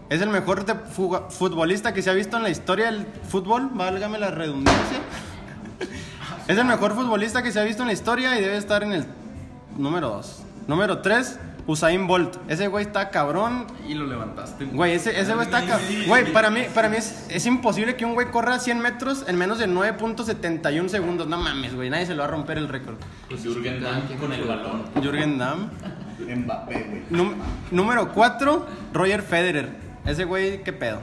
Es 0.08 0.22
el 0.22 0.28
mejor 0.28 0.64
futbolista 1.30 1.92
que 1.92 2.00
se 2.00 2.10
ha 2.10 2.12
visto 2.14 2.36
en 2.36 2.44
la 2.44 2.50
historia 2.50 2.86
del 2.86 3.06
fútbol, 3.28 3.70
válgame 3.72 4.18
la 4.18 4.30
redundancia. 4.30 4.98
Es 6.46 6.56
el 6.56 6.64
mejor 6.64 6.94
futbolista 6.94 7.42
que 7.42 7.50
se 7.50 7.58
ha 7.58 7.64
visto 7.64 7.82
en 7.82 7.88
la 7.88 7.92
historia 7.92 8.38
y 8.38 8.40
debe 8.40 8.56
estar 8.56 8.84
en 8.84 8.92
el 8.92 9.04
número 9.76 10.10
2. 10.10 10.42
Número 10.68 10.98
3, 10.98 11.38
Usain 11.66 12.06
Bolt. 12.06 12.36
Ese 12.48 12.68
güey 12.68 12.84
está 12.84 13.10
cabrón. 13.10 13.66
y 13.88 13.94
lo 13.94 14.06
levantaste. 14.06 14.66
Güey, 14.66 14.92
ese, 14.92 15.18
ese 15.20 15.34
güey 15.34 15.46
está 15.46 15.66
cabrón. 15.66 15.86
Güey, 16.06 16.32
para 16.32 16.50
mí, 16.50 16.62
para 16.74 16.88
mí 16.88 16.96
es, 16.96 17.26
es 17.28 17.44
imposible 17.46 17.96
que 17.96 18.04
un 18.04 18.14
güey 18.14 18.30
corra 18.30 18.58
100 18.60 18.78
metros 18.80 19.24
en 19.26 19.36
menos 19.36 19.58
de 19.58 19.66
9.71 19.68 20.88
segundos. 20.88 21.26
No 21.26 21.36
mames, 21.38 21.74
güey, 21.74 21.90
nadie 21.90 22.06
se 22.06 22.14
lo 22.14 22.20
va 22.20 22.28
a 22.28 22.30
romper 22.30 22.58
el 22.58 22.68
récord. 22.68 22.96
Pues 23.28 23.42
Jürgen 23.42 23.82
Damm 23.82 24.02
con 24.20 24.32
el 24.32 24.44
balón. 24.44 24.84
Jürgen 25.02 25.38
Damm. 25.38 25.70
Mbappé, 26.20 26.86
güey. 26.88 27.02
Num- 27.10 27.34
número 27.70 28.12
4, 28.12 28.66
Roger 28.92 29.22
Federer. 29.22 29.68
Ese 30.06 30.24
güey, 30.24 30.62
qué 30.62 30.72
pedo. 30.72 30.98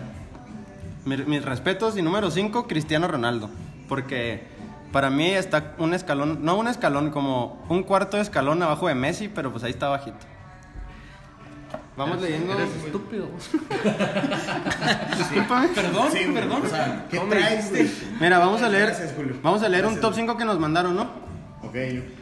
Mi- 1.06 1.18
mis 1.18 1.44
respetos. 1.44 1.98
Y 1.98 2.02
número 2.02 2.32
5, 2.32 2.68
Cristiano 2.68 3.08
Ronaldo. 3.08 3.50
Porque 3.90 4.44
para 4.94 5.10
mí 5.10 5.30
está 5.32 5.74
un 5.78 5.94
escalón, 5.94 6.40
no 6.44 6.56
un 6.56 6.68
escalón, 6.68 7.10
como 7.12 7.64
un 7.70 7.84
cuarto 7.84 8.18
de 8.18 8.24
escalón 8.24 8.62
abajo 8.64 8.88
de 8.88 8.96
Messi, 8.96 9.28
pero 9.28 9.52
pues 9.52 9.64
ahí 9.64 9.72
está 9.72 9.90
bajito. 9.90 10.18
Vamos 11.96 12.22
leyendo. 12.22 12.54
Eres 12.54 12.70
estúpido. 12.86 13.28
Perdón, 15.76 16.08
Sí, 16.12 16.20
perdón. 16.34 16.62
O 16.66 16.70
sea, 16.70 17.06
¿qué 17.10 17.20
traes, 17.20 17.70
güey? 17.70 17.92
Mira, 18.20 18.40
vamos 18.40 18.62
a 18.62 18.70
leer. 18.70 18.88
Gracias, 18.88 19.14
Julio. 19.16 19.36
Vamos 19.44 19.62
a 19.64 19.70
leer 19.70 19.86
un 19.86 19.96
top 20.00 20.12
güey. 20.14 20.22
5 20.22 20.38
que 20.38 20.46
nos 20.46 20.60
mandaron, 20.60 20.96
¿no? 20.96 21.04
Ok. 21.64 21.74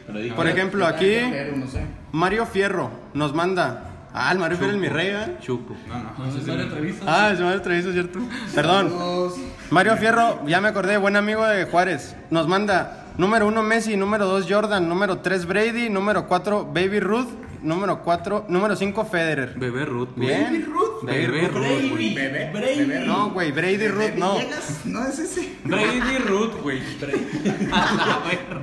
Pero 0.06 0.18
dije, 0.18 0.34
Por 0.34 0.46
ejemplo, 0.46 0.86
aquí 0.86 1.16
no. 1.56 1.66
Mario 2.12 2.46
Fierro 2.46 2.90
nos 3.14 3.34
manda. 3.34 3.88
Ah, 4.14 4.30
el 4.30 4.38
Mario 4.38 4.58
Fierro 4.58 4.74
es 4.74 4.78
mi 4.78 4.88
rey, 4.88 5.08
¿eh? 5.08 5.36
Chupo. 5.40 5.74
Ah, 5.90 7.30
es 7.32 7.40
Mario 7.40 7.62
Treviso, 7.62 7.92
¿cierto? 7.92 8.18
Perdón. 8.54 8.92
Mario 9.70 9.96
Fierro, 9.96 10.46
ya 10.46 10.60
me 10.60 10.68
acordé, 10.68 10.98
buen 10.98 11.16
amigo 11.16 11.46
de 11.46 11.64
Juárez, 11.64 12.14
nos 12.30 12.46
manda 12.46 13.06
Número 13.16 13.46
1 13.46 13.62
Messi, 13.62 13.96
número 13.96 14.26
2 14.26 14.46
Jordan, 14.48 14.86
número 14.88 15.18
3 15.18 15.46
Brady, 15.46 15.88
número 15.90 16.26
4 16.26 16.66
Baby 16.66 17.00
Ruth, 17.00 17.28
número 17.62 18.02
4, 18.02 18.46
número 18.48 18.76
5 18.76 19.04
Federer. 19.04 19.54
Bebé 19.56 19.84
Ruth, 19.84 20.10
güey. 20.16 20.28
Bien. 20.28 20.52
Bebé 21.02 21.48
Ruth, 21.48 21.90
güey. 21.90 22.14
Bebé, 22.14 22.50
bebé. 22.52 23.00
No, 23.06 23.30
güey, 23.30 23.52
Brady 23.52 23.88
Ruth 23.88 24.14
no. 24.16 24.38
No 24.84 25.06
es 25.06 25.18
ese. 25.18 25.56
Brady 25.64 26.18
Ruth, 26.26 26.60
güey. 26.62 26.80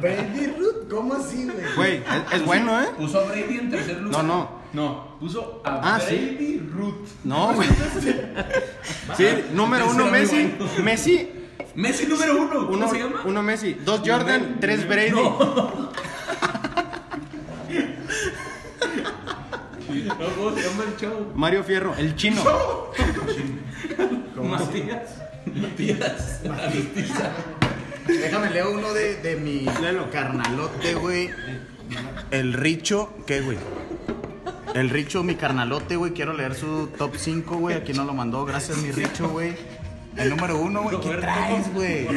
Baby 0.01 0.53
Ruth, 0.57 0.89
¿cómo 0.89 1.13
así, 1.15 1.45
güey? 1.45 1.75
Güey, 1.75 1.97
es, 1.97 2.33
es 2.39 2.45
bueno, 2.45 2.81
¿eh? 2.81 2.87
Puso 2.97 3.19
a 3.19 3.23
Brady 3.25 3.57
en 3.59 3.69
tercer 3.71 4.01
No, 4.01 4.23
no. 4.23 4.59
No, 4.71 5.17
puso 5.19 5.61
a 5.65 5.95
Ah, 5.95 5.99
sí. 5.99 6.15
Baby 6.15 6.69
Ruth. 6.71 7.07
No, 7.23 7.53
güey. 7.53 7.67
Sí, 9.17 9.25
número 9.53 9.89
1 9.89 10.05
Messi, 10.05 10.53
Messi, 10.83 11.29
Messi 11.75 12.05
número 12.05 12.37
uno. 12.39 12.49
¿Cómo 12.67 12.69
uno, 12.77 12.89
se 12.89 12.99
llama? 12.99 13.21
uno 13.25 13.41
Messi, 13.43 13.73
2 13.83 14.01
Jordan, 14.05 14.57
3 14.59 14.87
Brady. 14.87 15.09
No, 15.11 15.89
¿cómo 19.89 20.55
se 20.55 20.61
llama 20.61 20.83
el 20.83 20.97
chavo? 20.97 21.31
Mario 21.35 21.63
Fierro, 21.63 21.95
el 21.97 22.15
chino. 22.15 22.43
Matías. 24.35 25.17
Matías. 25.45 26.41
Déjame 28.07 28.49
leo 28.51 28.71
uno 28.71 28.93
de, 28.93 29.15
de 29.17 29.35
mi 29.35 29.65
carnalote, 30.11 30.93
güey. 30.95 31.29
El 32.31 32.53
Richo, 32.53 33.13
¿qué, 33.25 33.41
güey? 33.41 33.57
El 34.73 34.89
Richo, 34.89 35.23
mi 35.23 35.35
carnalote, 35.35 35.95
güey. 35.95 36.13
Quiero 36.13 36.33
leer 36.33 36.53
su 36.55 36.87
top 36.97 37.15
5, 37.17 37.57
güey. 37.57 37.75
Aquí 37.75 37.93
nos 37.93 38.05
lo 38.05 38.13
mandó. 38.13 38.45
Gracias, 38.45 38.77
mi 38.77 38.91
Richo, 38.91 39.29
güey. 39.29 39.55
El 40.15 40.29
número 40.29 40.57
uno, 40.59 40.83
güey. 40.83 40.99
¿Qué 40.99 41.15
traes, 41.15 41.73
güey? 41.73 42.07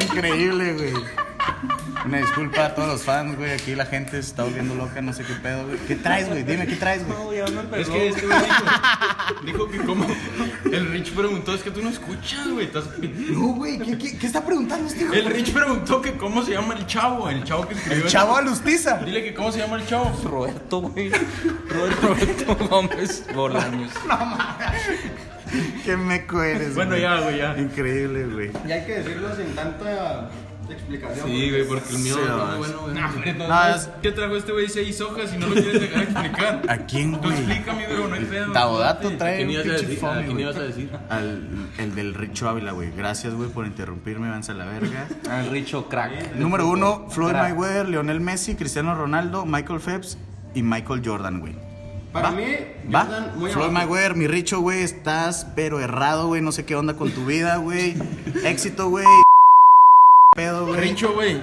Increíble, 0.00 0.72
güey. 0.74 0.92
Una 2.08 2.18
disculpa 2.18 2.64
a 2.64 2.74
todos 2.74 2.88
los 2.88 3.02
fans, 3.02 3.36
güey. 3.36 3.50
Aquí 3.52 3.74
la 3.74 3.84
gente 3.84 4.12
se 4.12 4.18
está 4.20 4.42
volviendo 4.44 4.74
loca, 4.74 5.02
no 5.02 5.12
sé 5.12 5.24
qué 5.24 5.34
pedo, 5.34 5.66
güey. 5.66 5.78
¿Qué 5.86 5.94
traes, 5.94 6.26
güey? 6.28 6.42
Dime, 6.42 6.66
¿qué 6.66 6.76
traes, 6.76 7.02
güey? 7.06 7.38
Es 7.80 7.88
que 7.88 8.08
este 8.08 8.26
güey 8.26 8.38
dijo, 8.40 8.64
dijo 9.44 9.68
que 9.70 9.78
como 9.84 10.06
el 10.72 10.90
Rich 10.90 11.12
preguntó, 11.12 11.54
es 11.54 11.62
que 11.62 11.70
tú 11.70 11.82
no 11.82 11.90
escuchas, 11.90 12.48
güey. 12.48 12.64
estás- 12.66 12.86
No, 12.98 13.48
güey. 13.48 13.78
¿qué, 13.78 13.98
qué, 13.98 14.16
qué 14.18 14.26
está 14.26 14.42
preguntando 14.44 14.88
este 14.88 15.06
güey? 15.06 15.20
El 15.20 15.26
Rich 15.26 15.52
preguntó 15.52 16.00
que 16.00 16.16
cómo 16.16 16.42
se 16.42 16.52
llama 16.52 16.74
el 16.74 16.86
chavo, 16.86 17.28
el 17.28 17.44
chavo 17.44 17.68
que 17.68 17.74
escribió. 17.74 18.04
El 18.04 18.10
chavo 18.10 18.36
Alustiza. 18.36 18.98
Dile 19.04 19.22
que 19.22 19.34
cómo 19.34 19.52
se 19.52 19.58
llama 19.58 19.76
el 19.76 19.86
chavo. 19.86 20.18
Roberto, 20.24 20.80
güey. 20.80 21.10
Roberto, 21.68 22.08
Roberto 22.08 22.56
Gómez 22.70 23.24
Bolaños. 23.34 23.92
Qué 25.84 25.96
meco 25.96 26.42
eres, 26.42 26.74
Bueno, 26.74 26.96
ya, 26.96 27.20
güey, 27.20 27.38
ya. 27.38 27.54
Increíble, 27.58 28.24
güey. 28.26 28.50
Y 28.66 28.72
hay 28.72 28.84
que 28.86 28.98
decirlo 29.00 29.34
sin 29.36 29.54
tanta 29.54 30.28
explicación. 30.74 31.26
Sí, 31.28 31.50
güey, 31.50 31.64
porque 31.66 31.88
el 31.94 31.98
mío 32.00 32.14
Sí, 32.14 32.20
no 32.26 32.58
bueno, 32.58 32.78
güey. 32.82 32.94
No, 32.94 33.06
hombre, 33.08 33.34
no, 33.34 33.64
es- 33.68 33.88
¿Qué 34.02 34.12
trajo 34.12 34.36
este 34.36 34.52
güey 34.52 34.68
seis 34.68 35.00
hojas 35.00 35.32
y 35.34 35.38
no 35.38 35.46
lo 35.48 35.54
quieres 35.54 35.80
dejar 35.80 36.02
explicar? 36.04 36.62
¿A 36.68 36.76
quién, 36.78 37.12
Tú 37.12 37.18
güey? 37.28 37.32
explícame, 37.38 37.86
bro, 37.86 38.08
no 38.08 38.14
hay 38.14 38.24
pedo. 38.24 38.52
Tabodato 38.52 39.08
¿A 39.08 39.18
trae 39.18 39.36
quién 39.36 39.48
un 39.48 39.54
ibas 39.54 39.66
a 39.66 39.68
pinche 39.70 39.82
decir? 39.86 39.98
fome, 40.00 40.12
¿A 40.12 40.16
quién 40.22 40.32
güey. 40.32 40.42
ibas 40.44 40.56
a 40.56 40.60
decir? 40.62 40.90
Al, 41.08 41.68
el 41.78 41.94
del 41.94 42.14
Richo 42.14 42.48
Ávila, 42.48 42.72
güey. 42.72 42.90
Gracias, 42.96 43.34
güey, 43.34 43.48
por 43.50 43.66
interrumpirme. 43.66 44.28
Vanse 44.30 44.52
a 44.52 44.54
la 44.54 44.66
verga. 44.66 45.06
El 45.40 45.50
Richo 45.50 45.88
Crack. 45.88 46.34
Número 46.36 46.66
uno, 46.68 47.06
Floyd 47.10 47.32
Mayweather, 47.34 47.88
Lionel 47.88 48.20
Messi, 48.20 48.54
Cristiano 48.54 48.94
Ronaldo, 48.94 49.44
Michael 49.46 49.80
Phelps 49.80 50.18
y 50.54 50.62
Michael 50.62 51.02
Jordan, 51.04 51.40
güey. 51.40 51.54
Para 52.12 52.30
¿Va? 52.30 52.36
mí, 52.36 52.44
¿Va? 52.92 53.04
Jordan 53.04 53.38
muy 53.38 53.50
Floyd. 53.50 53.70
Mayweather, 53.70 54.14
mi 54.16 54.26
Richo, 54.26 54.60
güey, 54.60 54.82
estás 54.82 55.46
pero 55.54 55.78
errado, 55.78 56.26
güey. 56.28 56.40
No 56.40 56.52
sé 56.52 56.64
qué 56.64 56.74
onda 56.74 56.94
con 56.94 57.10
tu 57.10 57.26
vida, 57.26 57.56
güey. 57.56 57.94
Éxito, 58.44 58.88
güey. 58.88 59.04
Pedo, 60.38 60.66
güey. 61.14 61.42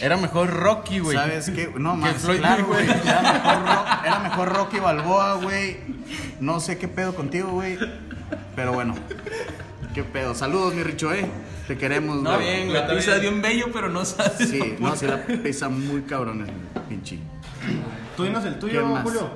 Era 0.00 0.16
mejor 0.16 0.50
Rocky, 0.50 0.98
güey. 0.98 1.16
¿Sabes 1.16 1.48
qué? 1.50 1.70
No, 1.78 1.94
más 1.94 2.14
Floyd 2.16 2.38
claro, 2.38 2.66
güey. 2.66 2.84
Era 2.90 3.22
mejor, 3.22 3.62
Ro- 3.64 3.84
era 4.04 4.18
mejor 4.18 4.48
Rocky 4.56 4.80
Balboa, 4.80 5.34
güey. 5.34 5.76
No 6.40 6.58
sé 6.58 6.76
qué 6.76 6.88
pedo 6.88 7.14
contigo, 7.14 7.50
güey. 7.50 7.78
Pero 8.56 8.72
bueno. 8.72 8.96
¿Qué 9.94 10.02
pedo? 10.02 10.34
Saludos, 10.34 10.74
mi 10.74 10.82
Richo, 10.82 11.12
eh. 11.12 11.24
Te 11.68 11.78
queremos, 11.78 12.20
güey. 12.20 12.32
No, 12.32 12.38
bien, 12.38 12.72
la 12.72 12.88
pizza 12.88 13.16
dio 13.20 13.30
un 13.30 13.42
bello, 13.42 13.66
pero 13.72 13.88
no 13.90 14.04
sabes. 14.04 14.48
Sí, 14.50 14.74
no, 14.80 14.96
sí 14.96 15.06
la 15.06 15.22
pesa 15.24 15.68
muy 15.68 16.02
cabrón, 16.02 16.44
pinche. 16.88 17.18
Tú 18.16 18.24
dinos 18.24 18.44
el 18.44 18.56
¿Quién 18.58 18.60
tuyo? 18.60 18.96
Julio. 19.04 19.30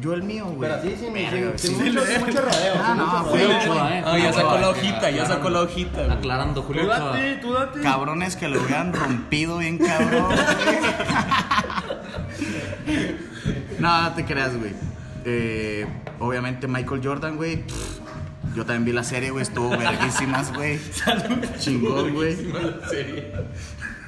Yo 0.00 0.12
el 0.12 0.24
mío, 0.24 0.46
güey. 0.46 0.58
Pero 0.60 0.74
así, 0.74 0.96
sin, 0.98 1.12
Verga, 1.12 1.56
sin, 1.56 1.76
sin 1.76 1.92
sí. 1.92 2.18
mucho, 2.18 2.40
rodeo. 2.40 2.74
Ah, 2.82 2.94
no. 2.96 3.30
Ochoa, 3.30 3.98
eh. 3.98 4.02
Ah, 4.04 4.18
ya 4.18 4.32
sacó 4.32 4.58
la 4.58 4.68
hojita, 4.70 5.10
ya 5.10 5.26
sacó 5.26 5.50
la 5.50 5.60
hojita. 5.62 6.04
güey. 6.04 6.10
Aclarando, 6.10 6.62
Julio 6.62 6.82
Tú 6.82 6.88
date, 6.88 7.38
tú 7.40 7.52
date. 7.52 7.80
Cabrones 7.80 8.36
que 8.36 8.48
lo 8.48 8.60
hubieran 8.60 8.92
rompido 8.92 9.58
bien 9.58 9.78
cabrón. 9.78 10.24
güey. 10.26 10.38
no, 13.78 14.02
no 14.02 14.14
te 14.14 14.24
creas, 14.24 14.56
güey. 14.56 14.72
Eh, 15.24 15.86
obviamente 16.18 16.66
Michael 16.66 17.00
Jordan, 17.02 17.36
güey. 17.36 17.62
Yo 18.56 18.64
también 18.66 18.84
vi 18.84 18.92
la 18.92 19.04
serie, 19.04 19.30
güey. 19.30 19.42
Estuvo 19.42 19.70
verguísimas, 19.70 20.52
güey. 20.52 20.80
Chingón, 21.58 22.14
güey. 22.14 22.36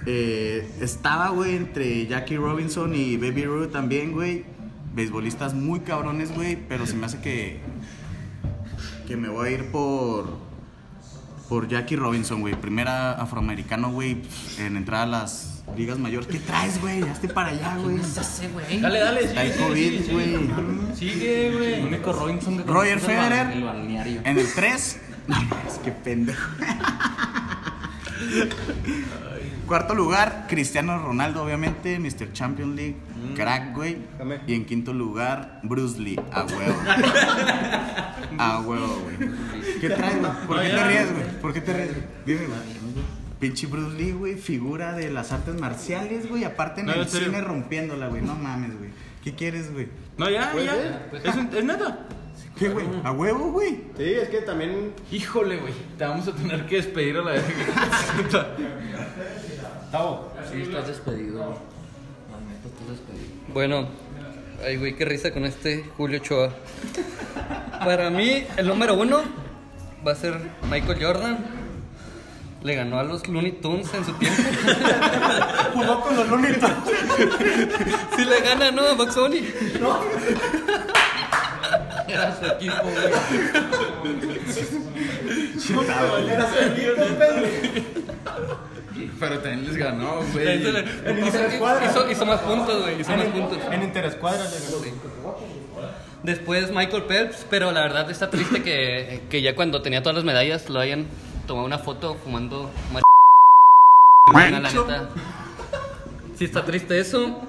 Eh, 0.04 0.68
estaba, 0.80 1.28
güey, 1.30 1.56
entre 1.56 2.06
Jackie 2.06 2.36
Robinson 2.36 2.94
y 2.94 3.16
Baby 3.16 3.44
Ruth 3.44 3.72
también, 3.72 4.12
güey. 4.12 4.44
Beisbolistas 4.96 5.54
muy 5.54 5.80
cabrones, 5.80 6.34
güey. 6.34 6.56
Pero 6.56 6.86
se 6.86 6.94
me 6.96 7.06
hace 7.06 7.20
que. 7.20 7.60
Que 9.06 9.16
me 9.16 9.28
voy 9.28 9.48
a 9.48 9.52
ir 9.52 9.70
por. 9.70 10.44
Por 11.48 11.68
Jackie 11.68 11.94
Robinson, 11.94 12.40
güey. 12.40 12.54
Primera 12.54 13.12
afroamericano, 13.12 13.92
güey. 13.92 14.22
En 14.58 14.76
entrar 14.76 15.02
a 15.02 15.06
las 15.06 15.62
ligas 15.76 15.98
mayores. 15.98 16.26
¿Qué 16.28 16.40
traes, 16.40 16.80
güey? 16.80 17.02
Hazte 17.02 17.28
para 17.28 17.50
allá, 17.50 17.76
güey. 17.76 18.00
Ese 18.00 18.48
güey. 18.48 18.80
Dale, 18.80 18.98
dale, 18.98 19.24
Está 19.24 19.42
sigue, 19.42 19.56
COVID, 19.56 20.00
sigue. 20.00 20.12
güey. 20.12 20.96
Sigue, 20.96 21.46
El 21.48 21.56
güey. 21.56 21.82
único 21.84 22.12
Robinson 22.12 22.56
que 22.56 22.62
Roger 22.64 22.98
Federer. 22.98 23.52
El 23.52 23.62
balneario. 23.64 24.20
En 24.24 24.38
el 24.38 24.52
3. 24.52 25.00
No, 25.26 25.36
es 25.68 25.78
que 25.78 25.90
pendejo. 25.90 26.50
Cuarto 29.66 29.94
lugar, 29.94 30.46
Cristiano 30.48 30.98
Ronaldo, 30.98 31.42
obviamente, 31.42 31.98
Mr. 31.98 32.32
Champions 32.32 32.76
League, 32.76 32.96
crack, 33.34 33.74
güey. 33.74 33.96
Dame. 34.18 34.40
Y 34.46 34.54
en 34.54 34.64
quinto 34.64 34.92
lugar, 34.92 35.58
Bruce 35.64 36.00
Lee, 36.00 36.20
a 36.32 36.44
huevo. 36.44 36.76
a 38.38 38.60
huevo, 38.60 39.02
güey. 39.02 39.30
¿Qué 39.80 39.90
traes, 39.90 40.18
güey? 40.20 40.32
¿Por 40.46 40.62
qué 40.62 40.70
te 40.70 40.84
ríes, 40.86 41.12
güey? 41.12 41.40
¿Por 41.42 41.52
qué 41.52 41.60
te 41.60 41.72
ríes, 41.72 41.90
güey? 41.92 42.04
Dime, 42.26 42.46
güey. 42.46 42.60
Pinche 43.40 43.66
Bruce 43.66 43.96
Lee, 43.98 44.12
güey, 44.12 44.34
figura 44.36 44.92
de 44.94 45.10
las 45.10 45.32
artes 45.32 45.60
marciales, 45.60 46.28
güey. 46.28 46.44
Aparte 46.44 46.80
en 46.80 46.86
No, 46.86 46.94
el 46.94 47.06
serio. 47.08 47.28
cine 47.28 47.40
rompiéndola, 47.42 48.06
güey. 48.08 48.22
No 48.22 48.34
mames, 48.34 48.78
güey. 48.78 48.90
¿Qué 49.22 49.34
quieres, 49.34 49.72
güey? 49.72 49.88
No, 50.16 50.30
ya, 50.30 50.50
Pues, 50.52 50.64
ya. 50.64 50.74
eh, 50.76 51.20
Es, 51.24 51.34
un- 51.34 51.50
es 51.54 51.64
neta. 51.64 52.06
¿Qué, 52.58 52.68
güey? 52.70 52.86
¿A 53.04 53.12
huevo, 53.12 53.52
güey? 53.52 53.84
Sí, 53.96 54.04
es 54.04 54.28
que 54.30 54.40
también. 54.40 54.92
Híjole, 55.12 55.58
güey. 55.58 55.72
Te 55.98 56.04
vamos 56.04 56.26
a 56.26 56.32
tener 56.32 56.66
que 56.66 56.76
despedir 56.76 57.16
a 57.18 57.22
la 57.22 57.32
verga. 57.32 57.46
Tavo. 59.92 60.32
Sí, 60.50 60.62
estás 60.62 60.88
despedido. 60.88 61.44
güey. 61.44 61.58
Estás 62.64 62.88
despedido. 62.88 63.26
Bueno, 63.52 63.88
ay, 64.64 64.76
güey, 64.76 64.96
qué 64.96 65.04
risa 65.04 65.32
con 65.32 65.44
este 65.44 65.84
Julio 65.96 66.18
Ochoa. 66.20 66.50
Para 67.80 68.10
mí, 68.10 68.44
el 68.56 68.66
número 68.68 68.94
uno 68.94 69.22
va 70.06 70.12
a 70.12 70.16
ser 70.16 70.38
Michael 70.70 71.02
Jordan. 71.02 71.46
Le 72.62 72.74
ganó 72.74 72.98
a 72.98 73.04
los 73.04 73.28
Looney 73.28 73.52
Tunes 73.52 73.92
en 73.94 74.04
su 74.04 74.12
tiempo. 74.14 74.42
Jugó 75.74 76.00
con 76.00 76.16
los 76.16 76.28
Looney 76.28 76.54
Tunes. 76.54 76.74
Si 78.16 78.24
le 78.24 78.40
gana, 78.40 78.70
¿no? 78.72 78.82
A 78.82 78.94
Bugs 78.94 79.14
Bunny. 79.14 79.42
Era 82.08 82.36
su 82.38 82.46
equipo, 82.46 82.74
güey. 82.82 84.16
Pero 89.20 89.38
también 89.40 89.66
les 89.66 89.76
ganó, 89.76 90.20
güey. 90.32 90.58
Hizo, 90.58 90.68
hizo- 91.84 92.10
hizo 92.10 92.26
más 92.26 92.40
puntos, 92.40 92.82
güey. 92.82 93.00
Hizo 93.00 93.16
más 93.16 93.26
puntos. 93.26 93.58
En 93.70 93.82
interescuadras 93.82 94.52
le 94.52 94.66
ganó. 94.66 95.36
Después 96.22 96.70
Michael 96.72 97.02
Phelps, 97.04 97.46
pero 97.50 97.70
la 97.72 97.82
verdad 97.82 98.10
está 98.10 98.30
triste 98.30 98.62
que, 98.62 99.22
que 99.30 99.42
ya 99.42 99.54
cuando 99.54 99.82
tenía 99.82 100.02
todas 100.02 100.16
las 100.16 100.24
medallas 100.24 100.68
lo 100.70 100.80
hayan 100.80 101.06
tomado 101.46 101.66
una 101.66 101.78
foto 101.78 102.16
fumando 102.16 102.70
mar- 102.92 103.02
la 104.50 104.60
neta. 104.60 105.08
Sí 106.36 106.44
está 106.44 106.64
triste 106.64 106.98
eso. 106.98 107.40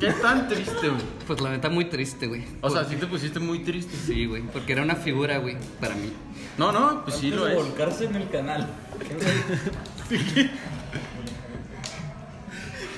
¿Qué 0.00 0.10
tan 0.12 0.48
triste, 0.48 0.88
güey? 0.88 1.02
Pues 1.26 1.40
la 1.42 1.50
neta 1.50 1.68
muy 1.68 1.84
triste, 1.84 2.26
güey. 2.26 2.44
O 2.62 2.70
sea, 2.70 2.84
sí 2.84 2.96
te 2.96 3.06
pusiste 3.06 3.38
muy 3.38 3.58
triste. 3.60 3.94
Sí, 3.96 4.24
güey, 4.24 4.42
porque 4.42 4.72
era 4.72 4.82
una 4.82 4.96
figura, 4.96 5.36
güey, 5.38 5.58
para 5.78 5.94
mí. 5.94 6.10
No, 6.56 6.72
no, 6.72 7.04
pues 7.04 7.16
sí 7.16 7.30
lo 7.30 7.46
es. 7.46 7.54
volcarse 7.54 8.06
en 8.06 8.16
el 8.16 8.28
canal. 8.30 8.66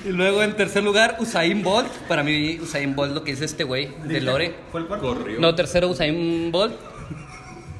Y 0.05 0.09
luego 0.09 0.43
en 0.43 0.53
tercer 0.57 0.83
lugar 0.83 1.15
Usain 1.19 1.63
Bolt, 1.63 1.87
para 2.09 2.23
mí 2.23 2.59
Usain 2.61 2.93
Bolt 2.93 3.13
lo 3.13 3.23
que 3.23 3.31
es 3.31 3.39
este 3.41 3.63
güey 3.63 3.89
de 4.03 4.19
Lore. 4.19 4.53
Fue 4.69 4.81
el 4.81 4.87
cuarto. 4.87 5.17
No, 5.39 5.55
tercero 5.55 5.87
Usain 5.87 6.51
Bolt. 6.51 6.75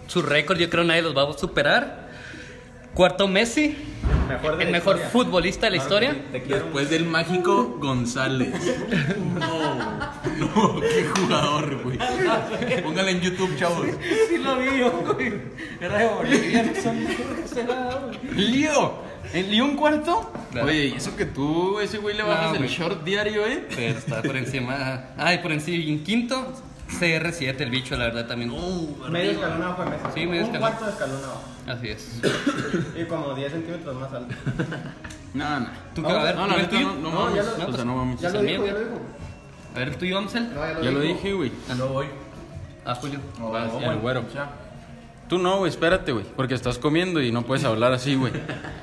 Su 0.08 0.22
récord 0.22 0.58
yo 0.58 0.70
creo 0.70 0.86
nadie 0.86 1.02
los 1.02 1.16
va 1.18 1.30
a 1.30 1.38
superar. 1.38 2.10
Cuarto, 2.94 3.28
Messi. 3.28 3.76
Mejor 4.34 4.58
de 4.58 4.64
El 4.66 4.72
la 4.72 4.78
mejor 4.78 4.96
historia. 4.96 5.10
futbolista 5.12 5.66
de 5.68 5.72
la 5.72 5.78
historia. 5.78 6.16
Te. 6.32 6.40
Después 6.40 6.90
del 6.90 7.06
mágico 7.06 7.78
González. 7.80 8.54
No, 9.34 9.76
no, 10.38 10.80
qué 10.82 11.06
jugador, 11.16 11.84
güey. 11.84 11.98
Póngale 12.84 13.12
en 13.12 13.22
YouTube, 13.22 13.56
chavos. 13.58 13.86
Sí 14.30 14.38
lo 14.38 14.58
vi 14.58 14.78
yo, 14.80 14.92
güey. 15.14 15.34
Era 15.82 15.98
de 15.98 16.08
Bolivia, 16.08 16.64
no 16.64 16.92
güey. 16.92 18.36
¡Lío! 18.36 18.94
¿El 19.34 19.50
Lío 19.52 19.66
un 19.66 19.76
cuarto? 19.76 20.32
Claro. 20.52 20.68
Oye, 20.68 20.86
y 20.88 20.94
eso 20.94 21.16
que 21.16 21.26
tú, 21.26 21.80
ese 21.80 21.98
güey, 21.98 22.16
le 22.16 22.24
No, 22.24 22.30
bajas 22.30 22.52
el 22.54 22.58
güey. 22.60 22.70
short 22.70 23.04
diario, 23.04 23.46
¿eh? 23.48 23.66
Pero 23.76 23.98
está 23.98 24.22
por 24.22 24.36
encima. 24.38 25.06
Ay, 25.18 25.40
por 25.40 25.52
encima. 25.52 25.78
Y 25.84 25.90
en 25.92 26.04
quinto, 26.04 26.54
CR7, 26.90 27.60
el 27.62 27.70
bicho, 27.70 27.96
la 27.98 28.06
verdad 28.06 28.28
también. 28.28 28.52
Medio 29.10 29.32
escalón 29.32 29.62
abajo 29.64 29.84
de 29.84 29.90
Messi. 29.92 30.04
Sí, 30.14 30.26
medio 30.28 30.42
Un 30.44 30.56
escalón. 30.56 30.60
cuarto 30.62 30.86
de 30.86 30.92
escalón 30.92 31.24
abajo. 31.24 31.42
Así 31.68 31.88
es. 31.90 32.22
Y 33.00 33.06
como 33.06 33.34
10 33.34 33.52
centímetros 33.52 33.96
más 33.96 34.12
alto. 34.14 34.36
No, 35.34 35.60
no. 35.62 35.68
¿Tú 35.96 36.04
qué? 36.04 36.12
A 36.12 36.24
ver, 36.26 36.36
No, 36.36 36.46
¿tú 36.46 36.80
no, 36.80 36.94
no 36.94 37.10
No, 37.10 37.10
mames. 37.22 37.36
ya 37.36 37.44
lo- 37.66 37.70
o 37.70 37.74
sea, 37.76 37.86
no 37.86 37.96
mames. 37.96 38.20
Ya 38.22 38.30
lo 38.30 38.42
dijo, 38.44 38.66
ya 38.68 38.72
lo 38.74 38.80
dijo. 38.82 38.92
A 39.76 39.80
ver, 39.80 39.88
¿el 39.88 39.98
tuyo, 39.98 40.18
Amsel? 40.20 40.54
No, 40.54 40.60
ya 40.62 40.74
lo 40.76 40.84
Ya 40.84 40.92
lo 40.92 41.00
dije, 41.00 41.34
güey. 41.34 41.52
No 41.76 41.88
voy. 41.88 42.06
Ah, 42.86 42.94
Julio. 42.94 43.20
Vas, 43.40 43.72
y 43.82 43.84
el 43.84 43.98
güero. 43.98 44.24
Tú 45.28 45.40
no, 45.40 45.58
güey, 45.58 45.72
espérate, 45.72 46.12
güey. 46.12 46.24
Porque 46.36 46.54
estás 46.54 46.78
comiendo 46.78 47.20
y 47.20 47.32
no 47.32 47.42
puedes 47.42 47.66
hablar 47.66 47.94
así, 47.94 48.14
güey. 48.14 48.32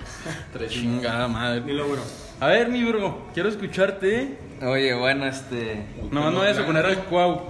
Chingada 0.68 1.28
madre. 1.28 1.60
Dilo, 1.60 1.86
güero. 1.86 2.02
A 2.40 2.46
ver, 2.48 2.68
mi 2.68 2.82
bro, 2.82 3.28
quiero 3.32 3.48
escucharte, 3.48 4.20
¿eh? 4.22 4.38
Oye, 4.62 4.94
bueno, 4.94 5.26
este. 5.26 5.86
Nomás 6.10 6.32
no 6.32 6.40
vayas 6.40 6.58
a 6.58 6.66
poner 6.66 6.84
al 6.84 7.04
cuau. 7.04 7.40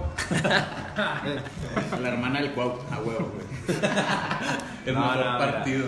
La 2.01 2.07
hermana 2.09 2.39
del 2.41 2.51
Cuau. 2.51 2.79
A 2.91 2.99
huevo, 2.99 3.31
güey. 3.33 3.77
El 4.85 4.93
No, 4.93 5.01
mejor 5.01 5.15
no, 5.17 5.23
mira. 5.23 5.37
partido. 5.37 5.85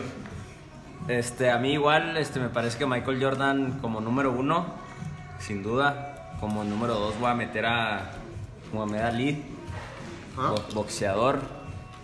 Este, 1.07 1.49
a 1.49 1.57
mí 1.57 1.73
igual, 1.73 2.17
este, 2.17 2.39
me 2.39 2.49
parece 2.49 2.77
que 2.77 2.85
Michael 2.85 3.21
Jordan 3.23 3.79
como 3.81 4.01
número 4.01 4.31
uno, 4.31 4.65
sin 5.39 5.63
duda. 5.63 6.09
Como 6.39 6.63
número 6.65 6.95
dos 6.95 7.17
voy 7.19 7.29
a 7.31 7.35
meter 7.35 7.65
a 7.65 8.11
Muhammad 8.73 9.01
Ali, 9.07 9.41
bo- 10.35 10.61
boxeador, 10.73 11.39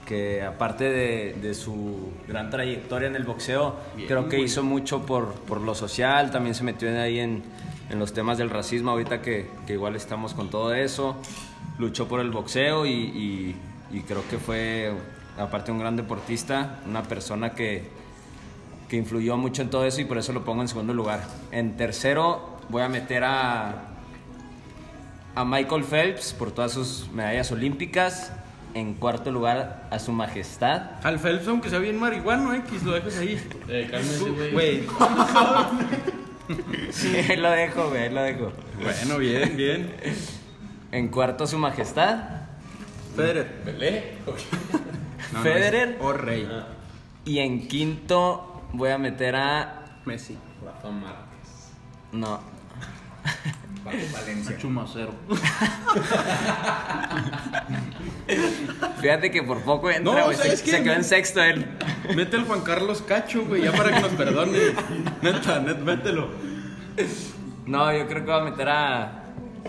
que 0.06 0.42
aparte 0.44 0.86
de, 0.86 1.34
de 1.42 1.54
su 1.54 2.14
gran 2.26 2.50
trayectoria 2.50 3.10
en 3.10 3.16
el 3.18 3.24
boxeo, 3.26 3.76
creo 4.08 4.30
que 4.30 4.40
hizo 4.40 4.64
mucho 4.64 5.06
por, 5.06 5.34
por 5.34 5.60
lo 5.60 5.76
social, 5.76 6.32
también 6.32 6.56
se 6.56 6.64
metió 6.64 6.88
en 6.90 6.98
ahí 6.98 7.20
en, 7.20 7.44
en 7.90 8.00
los 8.00 8.14
temas 8.14 8.38
del 8.38 8.50
racismo, 8.50 8.92
ahorita 8.92 9.22
que, 9.22 9.50
que 9.66 9.74
igual 9.74 9.96
estamos 9.96 10.34
con 10.34 10.50
todo 10.50 10.74
eso, 10.74 11.16
luchó 11.78 12.08
por 12.08 12.20
el 12.20 12.30
boxeo 12.32 12.86
y, 12.86 12.92
y- 12.92 13.56
y 13.92 14.02
creo 14.02 14.22
que 14.30 14.38
fue, 14.38 14.94
aparte 15.38 15.72
un 15.72 15.80
gran 15.80 15.96
deportista, 15.96 16.80
una 16.88 17.02
persona 17.04 17.52
que, 17.56 17.90
que 18.88 18.98
influyó 18.98 19.36
mucho 19.38 19.64
en 19.64 19.70
todo 19.72 19.86
eso 19.86 20.00
y 20.02 20.06
por 20.06 20.18
eso 20.20 20.32
lo 20.34 20.46
pongo 20.46 20.62
en 20.62 20.68
segundo 20.68 20.94
lugar. 20.94 21.24
En 21.52 21.76
tercero 21.78 22.58
voy 22.70 22.84
a 22.84 22.90
meter 22.90 23.24
a, 23.24 23.86
a 25.34 25.44
Michael 25.46 25.84
Phelps 25.84 26.34
por 26.34 26.52
todas 26.52 26.72
sus 26.74 27.10
medallas 27.14 27.52
olímpicas. 27.52 28.32
En 28.76 28.94
cuarto 28.94 29.32
lugar 29.32 29.88
a 29.90 29.98
su 29.98 30.12
majestad. 30.12 30.92
Al 31.04 31.18
Phelps, 31.18 31.48
aunque 31.48 31.72
sea 31.72 31.80
bien 31.80 32.00
marihuano, 32.00 32.54
X, 32.54 32.84
lo 32.84 32.92
dejas 32.92 33.18
ahí. 33.18 33.42
Eh, 33.68 33.88
cálmese, 33.90 34.30
güey. 34.52 34.84
Sí, 36.92 37.16
ahí 37.16 37.38
lo 37.38 37.52
dejo, 37.52 37.90
güey, 37.90 38.04
ahí 38.04 38.10
lo 38.10 38.22
dejo. 38.22 38.52
Bueno, 38.82 39.18
bien, 39.18 39.56
bien. 39.56 39.96
En 40.92 41.10
cuarto 41.10 41.46
su 41.48 41.58
majestad. 41.58 42.42
Federer. 43.16 44.18
No, 45.32 45.44
Federer. 45.44 45.98
O 46.02 46.12
rey. 46.12 46.50
Y 47.24 47.38
en 47.38 47.68
quinto 47.68 48.64
voy 48.74 48.90
a 48.90 48.98
meter 48.98 49.36
a... 49.36 49.86
Messi. 50.06 50.36
Rafa 50.66 50.90
Márquez. 50.90 51.70
No. 52.12 52.40
Valencia. 54.14 54.58
Chumacero. 54.58 55.14
Fíjate 59.02 59.32
que 59.32 59.44
por 59.44 59.62
poco 59.62 59.90
entra, 59.90 60.14
No, 60.20 60.26
güey. 60.26 60.38
se, 60.38 60.56
se 60.58 60.84
quedó 60.84 60.94
en 60.94 61.04
sexto 61.04 61.42
él. 61.42 61.66
Mete 62.16 62.38
al 62.38 62.46
Juan 62.46 62.62
Carlos 62.62 63.02
Cacho, 63.02 63.44
güey, 63.46 63.64
ya 63.64 63.72
para 63.72 63.96
que 63.96 64.02
nos 64.02 64.12
perdone. 64.14 64.58
Neta, 65.22 65.60
net, 65.60 65.78
mételo. 65.80 66.28
No, 67.66 67.92
yo 67.96 68.08
creo 68.08 68.26
que 68.26 68.32
voy 68.32 68.42
a 68.42 68.44
meter 68.44 68.70
a, 68.70 69.24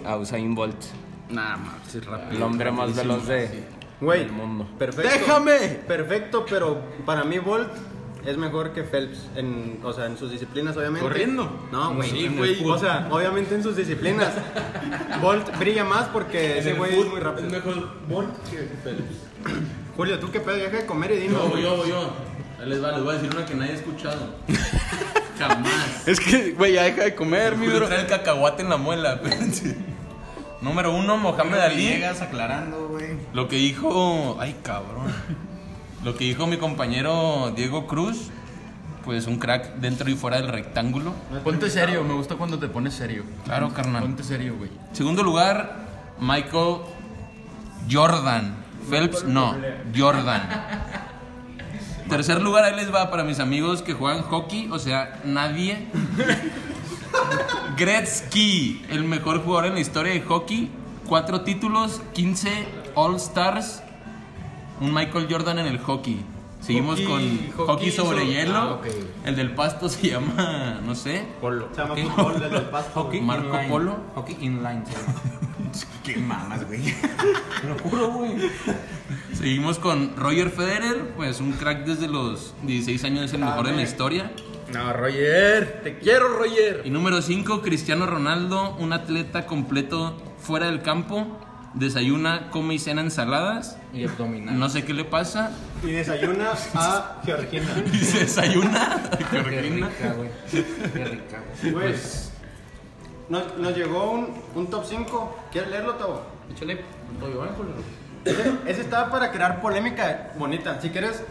a 0.04 0.16
Usain 0.16 0.54
Bolt. 0.54 0.76
Nah, 1.30 1.56
mames, 1.56 1.94
es 1.94 2.04
rápido. 2.04 2.30
El 2.36 2.42
hombre 2.42 2.70
más 2.72 2.94
veloz 2.96 3.26
de, 3.26 3.64
Güey, 4.00 4.20
del 4.20 4.32
mundo. 4.32 4.68
perfecto. 4.78 5.10
¡Déjame! 5.10 5.58
Perfecto, 5.86 6.44
pero 6.48 6.80
para 7.06 7.22
mí 7.24 7.38
Bolt 7.38 7.70
es 8.24 8.36
mejor 8.36 8.72
que 8.72 8.82
Phelps. 8.82 9.28
En, 9.36 9.80
o 9.82 9.92
sea, 9.92 10.06
en 10.06 10.16
sus 10.18 10.30
disciplinas, 10.30 10.76
obviamente. 10.76 11.06
¿Corriendo? 11.08 11.68
No, 11.72 11.94
güey. 11.94 12.10
Sí, 12.10 12.28
güey. 12.28 12.64
O 12.64 12.78
sea, 12.78 13.08
obviamente 13.10 13.54
en 13.54 13.62
sus 13.62 13.76
disciplinas. 13.76 14.32
Bolt 15.22 15.56
brilla 15.58 15.84
más 15.84 16.06
porque 16.08 16.58
ese 16.58 16.74
güey 16.74 16.98
es 16.98 17.06
muy 17.06 17.18
Es 17.18 17.22
rápido. 17.24 17.48
mejor 17.50 17.90
Bolt 18.08 18.36
que 18.50 18.56
Phelps. 18.82 19.16
Julio, 19.96 20.18
¿tú 20.18 20.30
qué 20.30 20.40
pedo? 20.40 20.56
Deja 20.56 20.76
de 20.78 20.86
comer 20.86 21.12
y 21.12 21.16
dinos. 21.20 21.42
Yo, 21.52 21.58
yo, 21.58 21.86
yo. 21.86 22.12
Ahí 22.60 22.68
les 22.68 22.82
va, 22.82 22.92
les 22.92 23.02
voy 23.02 23.14
a 23.14 23.18
decir 23.18 23.34
una 23.34 23.46
que 23.46 23.54
nadie 23.54 23.72
ha 23.72 23.76
escuchado. 23.76 24.34
Jamás. 25.38 26.06
Es 26.06 26.20
que, 26.20 26.52
güey, 26.52 26.74
ya 26.74 26.82
deja 26.84 27.04
de 27.04 27.14
comer, 27.14 27.56
mi 27.56 27.66
bro. 27.66 27.86
trae 27.86 28.00
el 28.02 28.06
cacahuate 28.06 28.62
en 28.62 28.68
la 28.68 28.76
muela, 28.76 29.14
espérense. 29.22 29.76
Número 30.60 30.94
uno, 30.94 31.16
Mohamed 31.16 31.58
Ali. 31.58 31.86
Llegas 31.86 32.20
aclarando, 32.20 32.88
güey. 32.88 33.16
Lo 33.32 33.48
que 33.48 33.56
dijo. 33.56 34.36
Ay, 34.38 34.56
cabrón. 34.62 35.10
Lo 36.04 36.16
que 36.16 36.24
dijo 36.24 36.46
mi 36.46 36.56
compañero 36.56 37.52
Diego 37.54 37.86
Cruz. 37.86 38.30
Pues 39.04 39.26
un 39.26 39.38
crack 39.38 39.76
dentro 39.76 40.10
y 40.10 40.14
fuera 40.14 40.36
del 40.36 40.48
rectángulo. 40.48 41.14
Ponte 41.42 41.70
serio, 41.70 42.04
me 42.04 42.12
gusta 42.12 42.36
cuando 42.36 42.58
te 42.58 42.68
pones 42.68 42.92
serio. 42.92 43.24
Claro, 43.44 43.72
carnal. 43.72 44.02
Ponte 44.02 44.22
serio, 44.22 44.56
güey. 44.58 44.70
Segundo 44.92 45.22
lugar, 45.22 45.86
Michael 46.20 46.76
Jordan. 47.90 48.56
Phelps, 48.88 49.24
no, 49.24 49.56
Jordan. 49.96 50.42
Tercer 52.08 52.42
lugar, 52.42 52.64
ahí 52.64 52.76
les 52.76 52.92
va 52.92 53.10
para 53.10 53.24
mis 53.24 53.38
amigos 53.38 53.82
que 53.82 53.94
juegan 53.94 54.22
hockey, 54.22 54.68
o 54.70 54.78
sea, 54.78 55.20
nadie. 55.24 55.86
Gretzky, 57.76 58.84
el 58.90 59.04
mejor 59.04 59.42
jugador 59.44 59.66
en 59.66 59.74
la 59.74 59.80
historia 59.80 60.12
de 60.12 60.20
hockey. 60.22 60.70
Cuatro 61.06 61.42
títulos, 61.42 62.02
15 62.14 62.66
All 62.94 63.16
Stars. 63.16 63.82
Un 64.80 64.94
Michael 64.94 65.26
Jordan 65.30 65.58
en 65.58 65.66
el 65.66 65.78
hockey. 65.78 66.20
Seguimos 66.60 66.98
Hockey- 67.00 67.06
con 67.06 67.22
hockey 67.56 67.66
hockey 67.66 67.90
sobre 67.90 68.18
sobre- 68.20 68.32
hielo. 68.32 68.56
Ah, 68.58 68.72
ok. 68.74 68.86
El 69.24 69.36
del 69.36 69.54
pasto 69.54 69.88
se 69.88 70.08
llama, 70.10 70.80
no 70.84 70.94
sé, 70.94 71.24
Polo. 71.40 71.68
Se 71.74 71.80
llama 71.82 71.94
¿Qué? 71.94 72.04
fútbol 72.04 72.40
desde 72.40 72.56
el 72.56 72.64
pasto. 72.64 72.90
Hockey 73.02 73.20
Marco 73.20 73.46
inline. 73.48 73.68
Polo. 73.70 73.96
Hockey 74.14 74.36
inline. 74.40 74.84
se 74.86 74.92
llama. 74.92 75.14
Qué 76.04 76.16
mamas, 76.16 76.66
güey. 76.66 76.82
Te 76.82 77.68
lo 77.68 77.78
juro, 77.78 78.08
güey. 78.10 78.32
Seguimos 79.34 79.78
con 79.78 80.16
Roger 80.16 80.50
Federer, 80.50 81.12
pues 81.16 81.40
un 81.40 81.52
crack 81.52 81.84
desde 81.86 82.08
los 82.08 82.52
16 82.64 83.04
años, 83.04 83.24
es 83.26 83.32
el 83.34 83.40
mejor 83.40 83.68
en 83.68 83.76
la 83.76 83.82
historia. 83.82 84.32
No, 84.72 84.92
Roger. 84.92 85.80
Te 85.84 85.98
quiero, 85.98 86.28
Roger. 86.36 86.82
Y 86.84 86.90
número 86.90 87.22
5, 87.22 87.62
Cristiano 87.62 88.06
Ronaldo, 88.06 88.74
un 88.78 88.92
atleta 88.92 89.46
completo 89.46 90.16
fuera 90.38 90.66
del 90.66 90.82
campo, 90.82 91.38
desayuna, 91.74 92.50
come 92.50 92.74
y 92.74 92.78
cena 92.78 93.00
ensaladas. 93.00 93.76
Y 93.92 94.04
abdominal. 94.04 94.58
No 94.58 94.68
sé 94.68 94.84
qué 94.84 94.92
le 94.94 95.04
pasa. 95.04 95.50
Y 95.82 95.90
desayuna 95.90 96.52
a 96.74 97.20
Georgina. 97.24 97.66
Y 97.92 97.96
se 97.98 98.20
desayuna. 98.20 99.00
Qué 99.18 99.24
Georgina. 99.24 99.88
rica, 99.88 100.12
güey. 100.14 100.30
Qué 100.50 101.04
rica, 101.04 101.42
güey. 101.72 101.94
Nos, 103.28 103.56
nos 103.58 103.76
llegó 103.76 104.10
un, 104.10 104.28
un 104.54 104.66
top 104.68 104.84
5. 104.88 105.36
¿Quieres 105.52 105.70
leerlo, 105.70 105.94
Tavo? 105.94 106.22
Échale. 106.52 106.80
Ese, 108.24 108.52
ese 108.66 108.80
estaba 108.82 109.10
para 109.10 109.30
crear 109.30 109.60
polémica 109.60 110.32
bonita. 110.38 110.80
Si 110.80 110.90
quieres, 110.90 111.22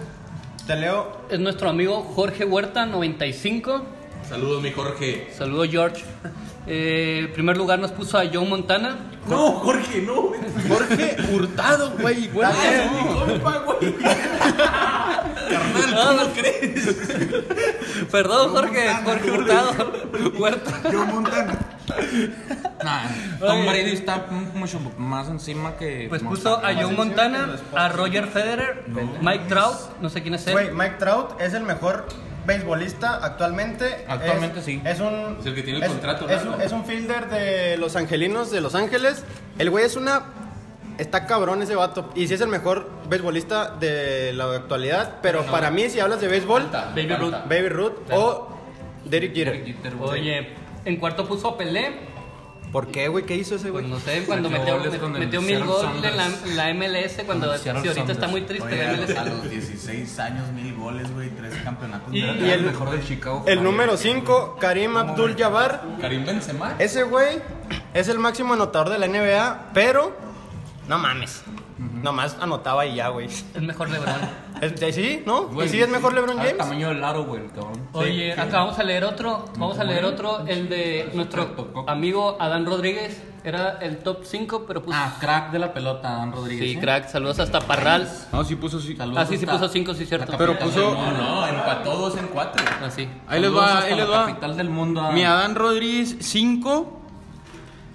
te 0.65 0.75
leo. 0.75 1.21
Es 1.29 1.39
nuestro 1.39 1.69
amigo 1.69 2.01
Jorge 2.01 2.45
Huerta, 2.45 2.85
95. 2.85 3.83
Saludos, 4.27 4.61
mi 4.63 4.71
Jorge. 4.71 5.27
Saludos, 5.37 5.67
George. 5.69 6.03
Eh, 6.71 7.21
en 7.25 7.33
primer 7.33 7.57
lugar 7.57 7.79
nos 7.79 7.91
puso 7.91 8.19
a 8.19 8.25
Joe 8.31 8.47
Montana. 8.47 8.99
No, 9.27 9.53
Jorge, 9.53 10.03
no. 10.03 10.31
Jorge 10.67 11.17
Hurtado, 11.31 11.93
güey. 11.99 12.27
güey. 12.33 12.47
Dale. 12.47 12.89
Mi 12.91 13.15
compa, 13.15 13.57
güey. 13.65 13.95
Carnal, 15.49 16.17
¿cómo 16.19 16.33
crees? 16.33 16.95
Perdón, 18.11 18.51
Jorge. 18.51 18.87
Jorge 19.03 19.31
Hurtado. 19.31 19.93
Huerta. 20.37 20.91
Yo 20.91 21.05
Montana. 21.07 21.57
Nah, 22.83 23.07
Tom 23.39 23.65
Brady 23.65 23.93
está 23.93 24.27
mucho 24.53 24.79
más 24.99 25.27
encima 25.27 25.75
que. 25.75 26.05
Pues 26.07 26.21
Montana. 26.21 26.55
puso 26.55 26.65
a 26.65 26.75
Joe 26.75 26.93
Montana, 26.93 27.55
a 27.73 27.89
Roger 27.89 28.27
Federer, 28.27 28.85
Mike 29.21 29.45
Trout, 29.49 29.99
no 30.01 30.09
sé 30.09 30.21
quién 30.21 30.35
es 30.35 30.45
él. 30.45 30.53
Güey, 30.53 30.71
Mike 30.71 30.97
Trout 30.99 31.41
es 31.41 31.55
el 31.55 31.63
mejor 31.63 32.05
beisbolista 32.45 33.19
actualmente. 33.23 34.05
Actualmente 34.07 34.59
Es- 34.59 34.65
sí. 34.65 34.81
Es 34.85 34.99
un. 34.99 35.37
Es 35.39 35.45
el 35.45 35.55
que 35.55 35.63
tiene 35.63 35.79
el 35.79 35.85
contrato 35.87 36.29
Es, 36.29 36.43
un- 36.43 36.61
es 36.61 36.71
un 36.71 36.85
fielder 36.85 37.27
de 37.29 37.77
los 37.77 37.95
angelinos 37.95 38.51
de 38.51 38.61
Los 38.61 38.75
Ángeles. 38.75 39.23
El 39.57 39.69
güey 39.69 39.85
es 39.85 39.95
una 39.95 40.23
está 40.97 41.25
cabrón 41.25 41.61
ese 41.61 41.75
vato. 41.75 42.09
Y 42.15 42.27
sí 42.27 42.33
es 42.33 42.41
el 42.41 42.49
mejor 42.49 42.89
beisbolista 43.09 43.71
de 43.79 44.33
la 44.33 44.45
actualidad. 44.55 45.15
Pero 45.21 45.43
para 45.45 45.71
mí, 45.71 45.89
si 45.89 45.99
hablas 45.99 46.19
de 46.21 46.27
béisbol, 46.27 46.69
Baby 46.95 47.15
Ruth. 47.15 47.33
Baby 47.47 47.69
Ruth 47.69 47.93
o 48.11 48.49
Derek 49.05 49.33
Jeter. 49.33 49.63
Oye, 50.01 50.49
en 50.85 50.97
cuarto 50.97 51.27
puso 51.27 51.49
a 51.49 51.57
Pelé. 51.57 52.09
¿Por 52.71 52.87
qué, 52.87 53.07
güey? 53.07 53.25
¿Qué 53.25 53.35
hizo 53.35 53.55
ese 53.55 53.71
Pues 53.71 53.83
güey? 53.85 53.87
no 53.93 53.99
sé, 53.99 54.23
cuando 54.27 54.49
Metió 54.49 54.75
el 54.75 55.45
mil 55.45 55.63
goles 55.63 55.89
en 56.45 56.55
la, 56.55 56.69
MLS 56.73 57.23
cuando 57.25 57.51
el 57.53 57.59
si 57.59 57.69
ahorita 57.69 58.11
está 58.11 58.27
muy 58.27 58.41
triste 58.41 58.67
Oye, 58.67 58.83
la 58.83 58.89
a 58.89 58.93
los- 58.97 59.09
a 59.09 59.13
MLS. 59.23 59.29
los 59.43 59.49
16 59.49 60.19
años, 60.19 60.51
mil 60.51 60.75
goles, 60.75 61.11
güey, 61.13 61.29
tres 61.29 61.55
campeonatos. 61.63 62.13
Y- 62.13 62.21
de 62.21 62.27
la 62.33 62.47
y 62.47 62.51
el- 62.51 62.61
mejor 62.63 62.91
de 62.91 63.03
Chicago. 63.03 63.43
El 63.47 63.63
número 63.63 63.97
5, 63.97 64.57
Karim 64.59 64.97
Abdul-Jabbar. 64.97 65.81
Karim 65.99 66.25
Benzema. 66.25 66.75
Ese 66.77 67.03
güey 67.03 67.41
es 67.93 68.07
el 68.07 68.19
máximo 68.19 68.53
anotador 68.53 68.89
de 68.89 68.99
la 68.99 69.07
NBA, 69.07 69.71
pero 69.73 70.15
no 70.87 70.99
mames. 70.99 71.41
Nomás 72.03 72.35
anotaba 72.41 72.85
y 72.85 72.95
ya, 72.95 73.07
güey. 73.07 73.27
Es 73.27 73.61
mejor 73.61 73.89
LeBron. 73.89 74.15
Es- 74.61 74.95
¿Sí? 74.95 75.23
¿no? 75.25 75.47
Güey, 75.47 75.67
¿Y 75.67 75.71
sí 75.71 75.81
es 75.81 75.89
mejor 75.89 76.13
LeBron 76.13 76.31
al 76.39 76.45
James? 76.45 76.57
tamaño 76.57 76.89
del 76.89 77.03
aro, 77.03 77.25
güey, 77.25 77.43
el 77.43 77.51
cabrón. 77.51 77.87
Oye, 77.93 78.33
acá 78.33 78.59
vamos 78.59 78.77
a 78.79 78.83
leer 78.83 79.03
otro. 79.03 79.45
Vamos 79.57 79.77
a 79.79 79.83
leer 79.83 80.05
otro. 80.05 80.45
El 80.47 80.67
de 80.69 81.09
nuestro 81.13 81.85
amigo 81.87 82.37
Adán 82.39 82.65
Rodríguez. 82.65 83.23
Era 83.41 83.77
el 83.81 83.99
top 83.99 84.25
5, 84.25 84.65
pero 84.67 84.83
puso. 84.83 84.97
Ah, 84.99 85.15
crack 85.17 85.51
de 85.51 85.59
la 85.59 85.71
pelota, 85.73 86.09
Dan 86.11 86.33
Rodríguez. 86.33 86.71
Sí, 86.71 86.77
¿eh? 86.77 86.79
crack. 86.81 87.07
Saludos 87.07 87.39
hasta 87.39 87.61
Parral. 87.61 88.05
No, 88.33 88.43
sí 88.43 88.55
puso 88.57 88.81
sí. 88.81 88.97
Saludos 88.97 89.17
Ah, 89.23 89.25
sí, 89.25 89.37
sí 89.37 89.45
puso 89.45 89.69
5, 89.69 89.93
sí, 89.93 90.05
cierto. 90.05 90.33
Pero 90.37 90.59
puso- 90.59 90.93
No, 90.93 91.11
no, 91.13 91.47
empató 91.47 91.95
dos 91.95 92.17
en 92.17 92.27
cuatro. 92.27 92.61
Ah, 92.83 92.89
sí. 92.91 93.07
Ahí 93.27 93.39
les 93.39 93.55
va, 93.55 93.79
ahí 93.79 93.95
les 93.95 94.09
va. 94.11 94.25
capital 94.25 94.57
del 94.57 94.69
mundo. 94.69 94.99
a- 94.99 95.11
Mi 95.13 95.23
Adán 95.23 95.55
Rodríguez 95.55 96.17
5. 96.19 96.98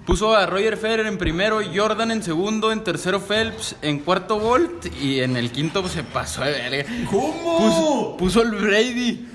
Puso 0.05 0.35
a 0.35 0.45
Roger 0.45 0.77
Federer 0.77 1.07
en 1.07 1.17
primero, 1.17 1.61
Jordan 1.73 2.11
en 2.11 2.21
segundo, 2.21 2.71
en 2.71 2.83
tercero 2.83 3.19
Phelps, 3.19 3.75
en 3.81 3.99
cuarto 3.99 4.37
Bolt 4.39 4.85
y 5.01 5.21
en 5.21 5.35
el 5.35 5.49
quinto 5.51 5.81
pues, 5.81 5.93
se 5.93 6.03
pasó 6.03 6.43
de 6.43 6.51
verga. 6.51 6.85
¿Cómo? 7.09 7.57
Puso, 7.57 8.15
puso 8.17 8.41
al 8.41 8.51
Brady, 8.51 9.27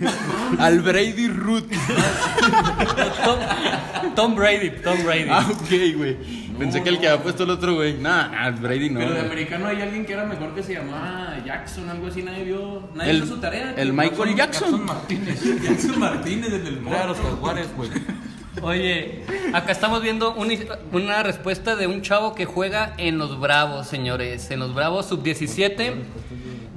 al 0.58 0.80
Brady 0.80 1.26
Root. 1.26 1.64
Tom, 3.24 3.38
Tom 4.14 4.34
Brady, 4.36 4.70
Tom 4.82 5.02
Brady. 5.04 5.26
Ah, 5.28 5.44
ok, 5.50 5.96
güey. 5.96 6.16
Pensé 6.56 6.82
que 6.82 6.90
el 6.90 7.00
que 7.00 7.08
había 7.08 7.22
puesto 7.22 7.42
el 7.44 7.50
otro, 7.50 7.74
güey. 7.74 7.94
Nah, 7.94 8.28
nah, 8.28 8.48
el 8.48 8.54
Brady 8.54 8.90
no. 8.90 9.00
Pero 9.00 9.14
de 9.14 9.20
americano 9.20 9.66
hay 9.66 9.80
alguien 9.80 10.04
que 10.06 10.12
era 10.12 10.24
mejor 10.26 10.54
que 10.54 10.62
se 10.62 10.74
llamaba 10.74 11.36
Jackson, 11.44 11.88
algo 11.88 12.06
así, 12.06 12.22
nadie 12.22 12.44
vio. 12.44 12.88
Nadie 12.94 13.10
El- 13.10 13.16
hizo 13.24 13.26
su 13.34 13.40
tarea. 13.40 13.74
el. 13.76 13.92
Michael 13.92 14.36
Jackson. 14.36 14.84
Martínez. 14.84 15.42
Jackson 15.62 15.98
Martínez 15.98 16.50
desde 16.52 16.68
el 16.68 16.86
Era 16.86 17.00
de 17.02 17.06
los 17.08 17.18
jaguares, 17.18 17.66
güey. 17.76 17.90
Oye, 18.62 19.24
acá 19.54 19.72
estamos 19.72 20.02
viendo 20.02 20.34
un- 20.34 20.52
una 20.92 21.22
respuesta 21.22 21.76
de 21.76 21.86
un 21.86 22.02
chavo 22.02 22.34
que 22.34 22.44
juega 22.44 22.92
en 22.98 23.16
los 23.18 23.38
Bravos, 23.40 23.86
señores. 23.86 24.50
En 24.50 24.60
los 24.60 24.74
Bravos 24.74 25.06
sub-17. 25.06 25.94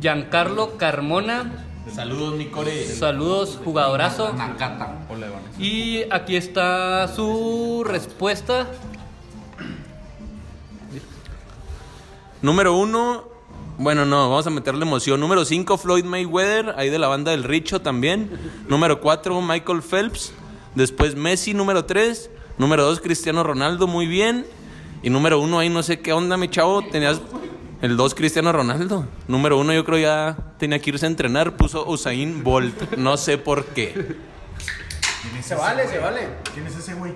Giancarlo 0.02 0.78
Carmona. 0.78 1.66
Saludos, 1.94 2.36
mi 2.36 2.46
core. 2.46 2.86
Saludos, 2.88 3.60
jugadorazo. 3.64 4.34
Y 5.60 6.04
aquí 6.10 6.38
está 6.38 7.08
su 7.10 7.84
respuesta. 7.86 8.68
Número 12.42 12.76
uno, 12.78 13.24
bueno, 13.78 14.06
no, 14.06 14.30
vamos 14.30 14.48
a 14.48 14.50
meterle 14.50 14.86
emoción. 14.86 15.20
Número 15.20 15.44
5, 15.46 15.78
Floyd 15.78 16.04
Mayweather, 16.06 16.74
ahí 16.78 16.90
de 16.90 17.00
la 17.00 17.08
banda 17.08 17.32
del 17.32 17.44
Richo 17.44 17.82
también. 17.82 18.32
Número 18.68 19.00
4, 19.02 19.42
Michael 19.42 19.82
Phelps. 19.82 20.34
Después 20.76 21.16
Messi, 21.16 21.54
número 21.54 21.86
3. 21.86 22.30
Número 22.58 22.84
2, 22.84 23.00
Cristiano 23.02 23.44
Ronaldo, 23.44 23.88
muy 23.88 24.06
bien. 24.08 24.46
Y 25.02 25.10
número 25.10 25.40
1, 25.40 25.60
ahí 25.60 25.70
no 25.70 25.84
sé 25.84 26.00
qué 26.00 26.14
onda, 26.14 26.38
mi 26.38 26.50
chavo. 26.50 26.82
Tenías 26.84 27.20
el 27.82 27.98
2, 27.98 28.16
Cristiano 28.16 28.52
Ronaldo. 28.52 29.08
Número 29.28 29.58
1, 29.60 29.74
yo 29.74 29.84
creo 29.86 29.98
ya 29.98 30.38
tenía 30.58 30.80
que 30.80 30.92
irse 30.92 31.06
a 31.06 31.10
entrenar. 31.10 31.58
Puso 31.58 31.86
Usain 31.88 32.44
Bolt, 32.44 32.96
no 32.98 33.18
sé 33.18 33.38
por 33.38 33.66
qué. 33.66 33.94
¿Quién 33.94 35.36
es 35.38 35.46
Se 35.46 35.56
vale, 35.56 35.84
güey? 35.84 35.96
se 35.96 36.00
vale. 36.02 36.30
¿Quién 36.54 36.68
es 36.68 36.76
ese 36.76 36.94
güey? 36.94 37.14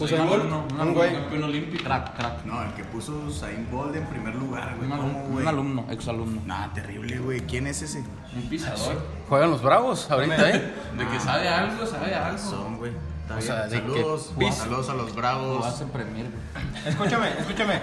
Usain 0.00 0.26
Bolt, 0.28 0.44
un 0.80 0.94
güey. 0.94 1.12
Campeón 1.14 1.44
olímpico. 1.44 1.84
Crack, 1.84 2.16
crack. 2.16 2.44
No, 2.44 2.62
el 2.62 2.72
que 2.74 2.84
puso 2.84 3.12
Usain 3.26 3.68
Bolt 3.70 3.94
en 3.96 4.06
primer 4.06 4.34
lugar, 4.34 4.74
güey. 4.76 4.90
Un 4.90 4.96
¿Cómo, 4.96 5.08
alumno, 5.10 5.28
güey? 5.28 5.42
un 5.42 5.48
alumno, 5.48 5.86
exalumno. 5.90 6.42
Nah, 6.46 6.72
terrible, 6.72 7.18
güey. 7.18 7.40
¿Quién 7.40 7.66
es 7.66 7.82
ese? 7.82 7.98
Un 8.34 8.48
pisador. 8.48 9.00
Juegan 9.28 9.50
los 9.50 9.62
bravos 9.62 10.10
ahorita, 10.10 10.50
¿eh? 10.50 10.74
De 10.96 11.06
que 11.08 11.20
sabe 11.20 11.48
algo, 11.48 11.86
sabe 11.86 12.14
algo. 12.14 12.38
Son, 12.38 12.76
güey. 12.78 12.92
O 13.36 13.40
sea, 13.42 13.66
de 13.66 13.82
que 13.82 13.88
Saludos. 13.92 14.32
Saludos 14.56 14.88
a 14.88 14.94
los 14.94 15.10
Lo 15.10 15.14
bravos. 15.14 15.66
hace 15.66 15.84
premier, 15.86 16.26
güey. 16.30 16.86
Escúchame, 16.86 17.28
escúchame. 17.38 17.80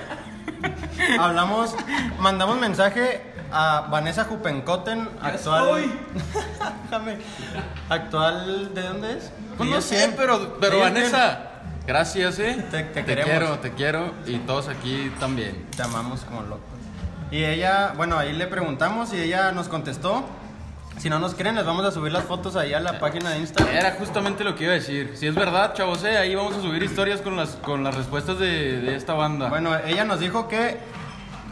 Hablamos, 1.20 1.76
mandamos 2.20 2.60
mensaje 2.60 3.22
a 3.52 3.88
Vanessa 3.92 4.24
Jupencoten, 4.26 5.08
actual. 5.22 5.86
Déjame. 6.84 7.18
Actual, 7.90 8.74
¿de 8.74 8.82
dónde 8.82 9.18
es? 9.18 9.32
Pues 9.58 9.70
no 9.70 9.82
sé, 9.82 10.14
pero, 10.18 10.58
pero 10.60 10.80
Vanessa, 10.80 11.55
gracias, 11.88 12.40
¿eh? 12.40 12.66
Te- 12.72 12.84
te 12.84 13.04
te 13.04 13.16
quiero, 13.24 13.60
te 13.60 13.72
quiero. 13.74 14.12
Y 14.26 14.38
todos 14.40 14.68
aquí 14.68 15.12
también. 15.20 15.66
Te 15.76 15.84
amamos 15.84 16.22
como 16.22 16.42
locos. 16.44 16.64
Y 17.32 17.44
ella, 17.44 17.94
bueno, 17.98 18.18
ahí 18.18 18.34
le 18.34 18.48
preguntamos 18.48 19.14
y 19.14 19.20
ella 19.20 19.52
nos 19.52 19.68
contestó. 19.68 20.24
Si 20.98 21.10
no 21.10 21.20
nos 21.20 21.36
creen, 21.36 21.56
les 21.56 21.66
vamos 21.66 21.84
a 21.86 21.92
subir 21.92 22.12
las 22.14 22.24
fotos 22.24 22.56
ahí 22.56 22.74
a 22.74 22.80
la 22.80 23.00
página 23.00 23.32
de 23.32 23.40
Instagram. 23.40 23.76
Era 23.76 23.92
justamente 24.00 24.44
lo 24.46 24.56
que 24.56 24.64
iba 24.64 24.72
a 24.74 24.76
decir. 24.76 25.12
Si 25.16 25.28
es 25.28 25.36
verdad, 25.36 25.74
chavos, 25.74 26.04
¿eh? 26.06 26.18
ahí 26.18 26.34
vamos 26.36 26.56
a 26.56 26.62
subir 26.62 26.82
historias 26.84 27.20
con 27.20 27.36
las, 27.36 27.50
con 27.58 27.84
las 27.84 27.96
respuestas 27.96 28.40
de, 28.40 28.80
de 28.80 28.96
esta 28.96 29.14
banda. 29.14 29.50
Bueno, 29.50 29.76
ella 29.86 30.06
nos 30.06 30.22
dijo 30.22 30.48
que 30.48 30.78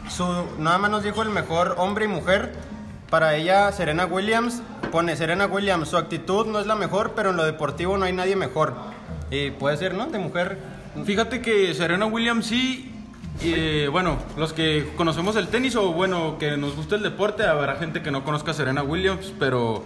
su 0.08 0.24
nada 0.58 0.78
más 0.78 0.90
nos 0.90 1.02
dijo 1.02 1.22
el 1.22 1.28
mejor 1.28 1.74
hombre 1.78 2.06
y 2.06 2.08
mujer. 2.08 2.52
Para 3.10 3.34
ella, 3.34 3.70
Serena 3.70 4.06
Williams 4.06 4.62
pone 4.90 5.14
Serena 5.14 5.46
Williams, 5.46 5.88
su 5.90 5.98
actitud 5.98 6.46
no 6.46 6.58
es 6.58 6.66
la 6.66 6.74
mejor, 6.74 7.12
pero 7.14 7.30
en 7.30 7.36
lo 7.36 7.44
deportivo 7.44 7.98
no 7.98 8.06
hay 8.06 8.12
nadie 8.14 8.34
mejor. 8.36 8.74
Y 9.30 9.50
puede 9.52 9.76
ser, 9.76 9.94
¿no? 9.94 10.06
De 10.06 10.18
mujer. 10.18 10.58
Fíjate 11.04 11.40
que 11.40 11.74
Serena 11.74 12.06
Williams 12.06 12.46
sí. 12.46 12.92
eh, 13.42 13.88
bueno, 13.90 14.18
los 14.36 14.52
que 14.52 14.92
conocemos 14.96 15.34
el 15.36 15.48
tenis 15.48 15.74
o 15.76 15.92
bueno, 15.92 16.36
que 16.38 16.56
nos 16.56 16.76
gusta 16.76 16.94
el 16.96 17.02
deporte, 17.02 17.42
habrá 17.44 17.76
gente 17.76 18.02
que 18.02 18.10
no 18.10 18.24
conozca 18.24 18.52
a 18.52 18.54
Serena 18.54 18.82
Williams, 18.82 19.32
pero 19.38 19.84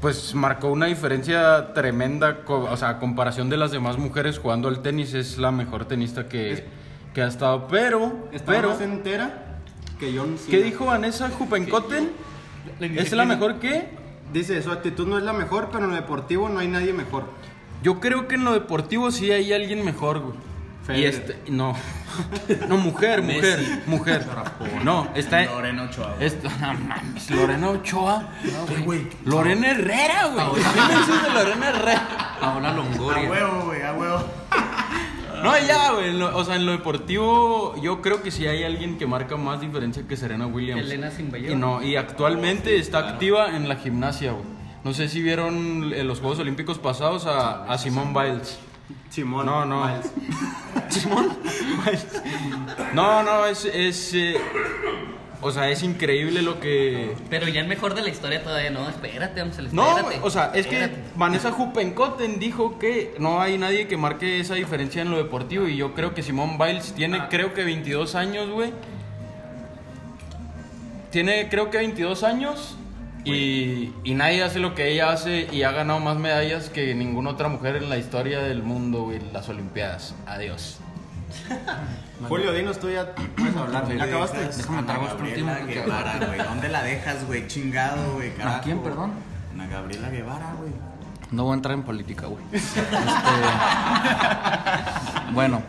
pues 0.00 0.34
marcó 0.34 0.68
una 0.68 0.86
diferencia 0.86 1.72
tremenda, 1.74 2.38
o 2.46 2.76
sea, 2.76 2.90
a 2.90 2.98
comparación 2.98 3.50
de 3.50 3.56
las 3.56 3.70
demás 3.70 3.98
mujeres 3.98 4.38
jugando 4.38 4.68
al 4.68 4.80
tenis, 4.82 5.14
es 5.14 5.38
la 5.38 5.50
mejor 5.50 5.84
tenista 5.86 6.28
que, 6.28 6.64
que 7.14 7.22
ha 7.22 7.26
estado. 7.26 7.68
Pero, 7.68 8.28
Está 8.32 8.52
pero, 8.52 8.70
más 8.70 8.80
entera 8.80 9.58
que 9.98 10.16
John 10.16 10.38
Cena. 10.38 10.50
¿qué 10.50 10.62
dijo 10.62 10.86
Vanessa 10.86 11.28
Jupencoten? 11.30 12.10
¿Es 12.80 13.12
la 13.12 13.24
mejor 13.24 13.60
qué? 13.60 13.90
Dice, 14.32 14.62
su 14.62 14.70
actitud 14.70 15.06
no 15.06 15.18
es 15.18 15.24
la 15.24 15.32
mejor, 15.32 15.68
pero 15.72 15.84
en 15.84 15.90
lo 15.90 15.96
deportivo 15.96 16.48
no 16.48 16.60
hay 16.60 16.68
nadie 16.68 16.92
mejor. 16.92 17.24
Yo 17.82 18.00
creo 18.00 18.28
que 18.28 18.34
en 18.34 18.44
lo 18.44 18.52
deportivo 18.52 19.10
sí 19.10 19.30
hay 19.30 19.52
alguien 19.52 19.84
mejor, 19.84 20.20
güey. 20.20 20.34
Y 21.00 21.04
este, 21.04 21.38
no. 21.48 21.74
No, 22.68 22.76
mujer, 22.76 23.22
mujer, 23.22 23.82
mujer. 23.86 24.26
No, 24.82 25.08
está. 25.14 25.44
Lorena 25.44 25.84
Ochoa. 25.84 26.14
güey. 26.14 26.26
Esto, 26.26 26.48
no 26.60 26.74
mames, 26.74 27.30
Lorena 27.30 27.68
Ochoa. 27.70 28.28
Lorena 29.24 29.70
Herrera, 29.70 30.26
güey. 30.26 30.46
¿Qué 30.56 30.80
me 30.88 30.96
dices 30.98 31.22
de 31.22 31.30
Lorena 31.30 31.68
Herrera? 31.68 32.36
Paola 32.40 32.70
A 32.70 32.74
Longoria. 32.74 33.30
huevo, 33.30 33.62
güey, 33.66 33.82
a 33.82 33.92
huevo. 33.94 34.24
No, 35.42 35.58
ya, 35.58 35.92
güey. 35.92 36.20
O 36.20 36.44
sea, 36.44 36.56
en 36.56 36.66
lo 36.66 36.72
deportivo, 36.72 37.74
yo 37.80 38.02
creo 38.02 38.22
que 38.22 38.30
sí 38.30 38.46
hay 38.46 38.62
alguien 38.62 38.98
que 38.98 39.06
marca 39.06 39.36
más 39.38 39.60
diferencia 39.62 40.06
que 40.06 40.14
Serena 40.14 40.46
Williams. 40.46 40.82
Elena 40.82 41.10
Zimbayeva. 41.10 41.54
Y 41.54 41.56
no, 41.56 41.82
y 41.82 41.96
actualmente 41.96 42.76
está 42.76 42.98
activa 42.98 43.56
en 43.56 43.66
la 43.66 43.76
gimnasia, 43.76 44.32
güey. 44.32 44.44
No 44.82 44.94
sé 44.94 45.08
si 45.08 45.20
vieron 45.20 45.92
en 45.92 46.08
los 46.08 46.20
Juegos 46.20 46.38
Olímpicos 46.38 46.78
pasados 46.78 47.26
a, 47.26 47.64
a 47.64 47.78
Simone 47.78 48.12
Biles. 48.12 48.58
Simón. 49.10 49.46
No, 49.46 49.64
no. 49.64 49.86
Miles. 49.86 50.12
No, 52.94 53.22
no, 53.22 53.46
es. 53.46 53.64
es 53.66 54.14
eh, 54.14 54.36
o 55.42 55.50
sea, 55.52 55.70
es 55.70 55.82
increíble 55.82 56.42
lo 56.42 56.60
que. 56.60 57.14
Pero 57.30 57.48
ya 57.48 57.60
el 57.60 57.68
mejor 57.68 57.94
de 57.94 58.02
la 58.02 58.08
historia 58.08 58.42
todavía 58.42 58.70
no. 58.70 58.88
Espérate, 58.88 59.40
vamos 59.40 59.58
a 59.58 59.62
No, 59.62 59.98
espérate. 59.98 60.20
o 60.22 60.30
sea, 60.30 60.52
es 60.54 60.66
que. 60.66 60.90
Vanessa 61.14 61.52
Jupencoten 61.52 62.38
dijo 62.38 62.78
que 62.78 63.14
no 63.18 63.40
hay 63.40 63.58
nadie 63.58 63.86
que 63.86 63.96
marque 63.96 64.40
esa 64.40 64.54
diferencia 64.54 65.02
en 65.02 65.10
lo 65.10 65.16
deportivo 65.16 65.66
y 65.66 65.76
yo 65.76 65.94
creo 65.94 66.14
que 66.14 66.22
Simone 66.22 66.56
Biles 66.58 66.92
tiene 66.94 67.28
creo 67.28 67.54
que 67.54 67.64
22 67.64 68.14
años, 68.14 68.50
güey. 68.50 68.72
Tiene 71.10 71.48
creo 71.48 71.70
que 71.70 71.78
22 71.78 72.22
años 72.22 72.76
y, 73.24 73.92
y 74.04 74.14
nadie 74.14 74.42
hace 74.42 74.58
lo 74.58 74.74
que 74.74 74.92
ella 74.92 75.12
hace 75.12 75.48
y 75.52 75.62
ha 75.62 75.72
ganado 75.72 76.00
más 76.00 76.16
medallas 76.16 76.70
que 76.70 76.94
ninguna 76.94 77.30
otra 77.30 77.48
mujer 77.48 77.76
en 77.76 77.88
la 77.88 77.98
historia 77.98 78.40
del 78.40 78.62
mundo, 78.62 79.04
güey, 79.04 79.20
las 79.32 79.48
Olimpiadas. 79.48 80.14
Adiós. 80.26 80.78
Julio, 82.28 82.52
dinos 82.52 82.78
tú 82.78 82.90
ya 82.90 83.14
puedes 83.36 83.56
hablar. 83.56 83.96
¿Ya 83.96 84.04
acabaste? 84.04 84.38
Déjame 84.38 84.82
trago 84.82 85.08
último 85.20 85.54
Guevara, 85.66 86.26
güey. 86.26 86.38
¿Dónde 86.38 86.68
la 86.68 86.82
dejas, 86.82 87.26
güey? 87.26 87.46
Chingado, 87.46 88.14
güey, 88.14 88.34
carajo. 88.34 88.60
quién, 88.62 88.82
perdón? 88.82 89.12
Ana 89.54 89.66
Gabriela 89.66 90.10
Guevara, 90.10 90.54
güey. 90.58 90.72
No 91.30 91.44
voy 91.44 91.52
a 91.52 91.54
entrar 91.54 91.74
en 91.74 91.84
política, 91.84 92.26
güey. 92.26 92.42
Este, 92.50 92.80
bueno, 95.32 95.62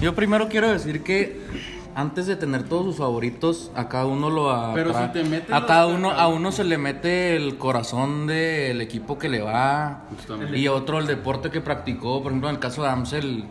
yo 0.00 0.14
primero 0.14 0.48
quiero 0.48 0.70
decir 0.70 1.02
que 1.02 1.40
antes 1.96 2.26
de 2.26 2.36
tener 2.36 2.64
todos 2.64 2.84
sus 2.84 2.96
favoritos, 2.98 3.70
a 3.74 3.88
cada 3.88 4.04
uno 4.04 4.28
lo 4.28 4.50
a, 4.50 4.74
Pero 4.74 4.92
si 4.92 5.08
te 5.14 5.24
meten 5.24 5.54
a 5.54 5.64
cada 5.64 5.86
uno 5.86 6.10
a 6.10 6.28
uno 6.28 6.52
se 6.52 6.62
le 6.62 6.76
mete 6.76 7.34
el 7.36 7.56
corazón 7.56 8.26
del 8.26 8.82
equipo 8.82 9.18
que 9.18 9.30
le 9.30 9.40
va 9.40 10.02
Justamente. 10.14 10.58
y 10.58 10.68
otro 10.68 10.98
el 10.98 11.06
deporte 11.06 11.50
que 11.50 11.62
practicó, 11.62 12.22
por 12.22 12.32
ejemplo, 12.32 12.50
en 12.50 12.56
el 12.56 12.60
caso 12.60 12.82
de 12.82 12.90
Amsel 12.90 13.46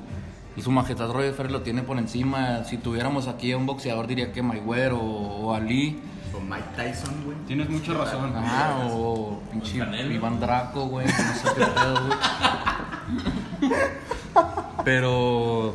y 0.56 0.62
su 0.62 0.70
majestad 0.70 1.12
Roger 1.12 1.34
Ferrer 1.34 1.52
lo 1.52 1.62
tiene 1.64 1.82
por 1.82 1.98
encima. 1.98 2.64
Si 2.66 2.78
tuviéramos 2.78 3.28
aquí 3.28 3.52
a 3.52 3.58
un 3.58 3.66
boxeador 3.66 4.06
diría 4.06 4.32
que 4.32 4.44
Mayweather 4.44 4.94
o, 4.94 5.00
o 5.02 5.54
Ali. 5.56 6.00
O 6.32 6.40
Mike 6.40 6.68
Tyson, 6.76 7.24
güey. 7.26 7.38
Tienes 7.48 7.68
mucha 7.68 7.94
razón. 7.94 8.32
Ajá, 8.36 8.78
o 8.92 9.42
pinche 9.52 9.78
Iván 9.78 10.40
Draco, 10.40 10.86
güey, 10.86 11.08
no 11.08 11.14
sé 11.14 11.48
qué 11.58 11.66
pedo, 11.66 12.06
güey. 12.06 13.72
Pero. 14.86 15.74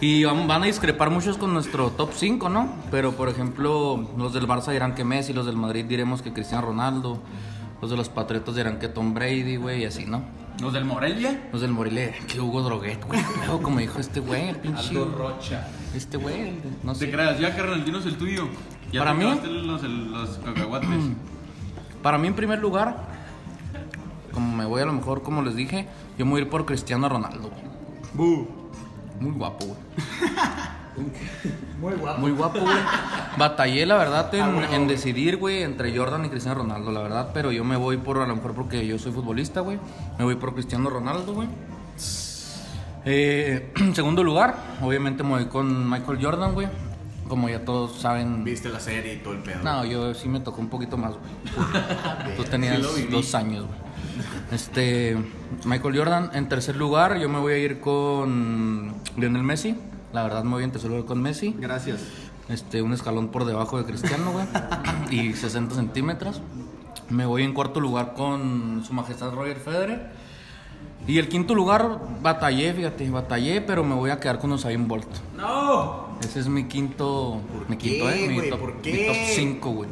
Y 0.00 0.24
van, 0.24 0.50
a 0.50 0.66
discrepar 0.66 1.10
muchos 1.10 1.38
con 1.38 1.52
nuestro 1.52 1.90
top 1.90 2.10
5, 2.14 2.48
¿no? 2.48 2.68
Pero, 2.90 3.12
por 3.12 3.28
ejemplo, 3.28 4.08
los 4.16 4.32
del 4.32 4.46
Barça 4.46 4.72
dirán 4.72 4.94
que 4.94 5.04
Messi, 5.04 5.32
los 5.32 5.46
del 5.46 5.56
Madrid 5.56 5.84
diremos 5.84 6.22
que 6.22 6.32
Cristiano 6.32 6.66
Ronaldo, 6.66 7.18
los 7.80 7.90
de 7.90 7.96
los 7.96 8.08
Patriotas 8.08 8.54
dirán 8.54 8.78
que 8.78 8.88
Tom 8.88 9.14
Brady, 9.14 9.56
güey, 9.56 9.82
y 9.82 9.84
así, 9.86 10.04
¿no? 10.06 10.22
Los 10.60 10.72
del 10.72 10.84
Morelia. 10.84 11.48
Los 11.52 11.60
del 11.60 11.70
Morelia, 11.72 12.12
que 12.28 12.40
Hugo 12.40 12.62
Droguet, 12.62 13.04
güey. 13.06 13.20
Luego, 13.44 13.62
como 13.62 13.78
dijo 13.80 13.98
este 14.00 14.20
güey, 14.20 14.48
el 14.48 14.56
pinche. 14.56 14.88
Aldo 14.90 15.14
Rocha. 15.16 15.68
Este 15.94 16.16
güey, 16.16 16.52
no 16.82 16.92
Te 16.94 17.00
sé. 17.00 17.10
creas, 17.10 17.38
ya 17.38 17.54
carnal, 17.54 17.84
dinos 17.84 18.06
el 18.06 18.16
tuyo. 18.16 18.48
Ya 18.92 19.00
Para 19.04 19.12
te 19.18 19.24
mí- 19.48 19.56
Los, 19.66 19.82
los 19.82 20.30
cacahuates. 20.38 20.88
Para 22.02 22.18
mí, 22.18 22.28
en 22.28 22.34
primer 22.34 22.58
lugar, 22.60 23.04
como 24.32 24.54
me 24.56 24.64
voy 24.64 24.80
a 24.82 24.86
lo 24.86 24.92
mejor, 24.92 25.22
como 25.22 25.42
les 25.42 25.56
dije, 25.56 25.88
yo 26.18 26.24
me 26.24 26.32
voy 26.32 26.40
a 26.40 26.44
ir 26.44 26.50
por 26.50 26.64
Cristiano 26.64 27.08
Ronaldo. 27.08 27.50
güey. 28.14 28.46
Muy 29.20 29.32
guapo, 29.32 29.66
güey. 29.66 29.78
Muy 31.80 31.94
guapo. 31.94 32.20
Muy 32.20 32.30
guapo, 32.30 32.60
güey. 32.60 32.76
Batallé, 33.36 33.84
la 33.84 33.96
verdad, 33.96 34.34
en, 34.34 34.64
en 34.72 34.88
decidir, 34.88 35.36
güey, 35.36 35.62
entre 35.62 35.96
Jordan 35.96 36.24
y 36.24 36.30
Cristiano 36.30 36.62
Ronaldo, 36.62 36.90
la 36.90 37.00
verdad. 37.02 37.30
Pero 37.34 37.52
yo 37.52 37.64
me 37.64 37.76
voy 37.76 37.98
por, 37.98 38.18
a 38.18 38.26
lo 38.26 38.34
mejor 38.34 38.54
porque 38.54 38.86
yo 38.86 38.98
soy 38.98 39.12
futbolista, 39.12 39.60
güey. 39.60 39.78
Me 40.18 40.24
voy 40.24 40.36
por 40.36 40.54
Cristiano 40.54 40.88
Ronaldo, 40.88 41.34
güey. 41.34 41.48
Eh, 43.04 43.72
en 43.76 43.94
segundo 43.94 44.24
lugar, 44.24 44.56
obviamente 44.82 45.22
me 45.22 45.30
voy 45.30 45.46
con 45.46 45.88
Michael 45.88 46.18
Jordan, 46.20 46.54
güey. 46.54 46.68
Como 47.28 47.48
ya 47.48 47.64
todos 47.64 47.98
saben. 48.00 48.44
Viste 48.44 48.68
la 48.68 48.80
serie 48.80 49.14
y 49.14 49.16
todo 49.18 49.34
el 49.34 49.40
pedo. 49.40 49.62
No, 49.62 49.84
yo 49.84 50.14
sí 50.14 50.28
me 50.28 50.40
tocó 50.40 50.60
un 50.60 50.68
poquito 50.68 50.96
más, 50.96 51.12
güey. 51.12 52.36
Tú 52.36 52.44
tenías 52.44 52.80
dos 53.10 53.34
años, 53.34 53.66
güey. 53.66 53.85
Este, 54.50 55.16
Michael 55.64 55.96
Jordan. 55.96 56.30
En 56.34 56.48
tercer 56.48 56.76
lugar, 56.76 57.18
yo 57.18 57.28
me 57.28 57.38
voy 57.38 57.54
a 57.54 57.58
ir 57.58 57.80
con 57.80 58.94
Lionel 59.16 59.42
Messi. 59.42 59.76
La 60.12 60.22
verdad, 60.22 60.44
me 60.44 60.52
voy 60.52 60.64
en 60.64 60.72
tercer 60.72 60.90
lugar 60.90 61.06
con 61.06 61.20
Messi. 61.20 61.54
Gracias. 61.58 62.00
Este, 62.48 62.80
un 62.82 62.92
escalón 62.92 63.28
por 63.28 63.44
debajo 63.44 63.78
de 63.78 63.84
Cristiano, 63.84 64.32
güey. 64.32 64.46
y 65.10 65.32
60 65.32 65.74
centímetros. 65.74 66.40
Me 67.10 67.26
voy 67.26 67.42
en 67.42 67.52
cuarto 67.52 67.80
lugar 67.80 68.14
con 68.14 68.82
su 68.84 68.92
majestad 68.92 69.32
Roger 69.32 69.58
Federer. 69.58 70.10
Y 71.06 71.18
el 71.18 71.28
quinto 71.28 71.54
lugar, 71.54 72.00
batallé, 72.20 72.72
fíjate, 72.74 73.08
batallé, 73.10 73.60
pero 73.60 73.84
me 73.84 73.94
voy 73.94 74.10
a 74.10 74.18
quedar 74.18 74.40
con 74.40 74.50
Usain 74.50 74.88
Bolt. 74.88 75.06
¡No! 75.36 76.18
Ese 76.20 76.40
es 76.40 76.48
mi 76.48 76.64
quinto. 76.64 77.40
mi 77.68 77.76
qué, 77.76 77.90
quinto, 77.90 78.10
¿eh? 78.10 78.28
Mi 78.28 78.50
top, 78.50 78.58
¿Por 78.58 78.74
mi 78.74 79.06
top 79.06 79.16
5, 79.34 79.70
güey. 79.70 79.88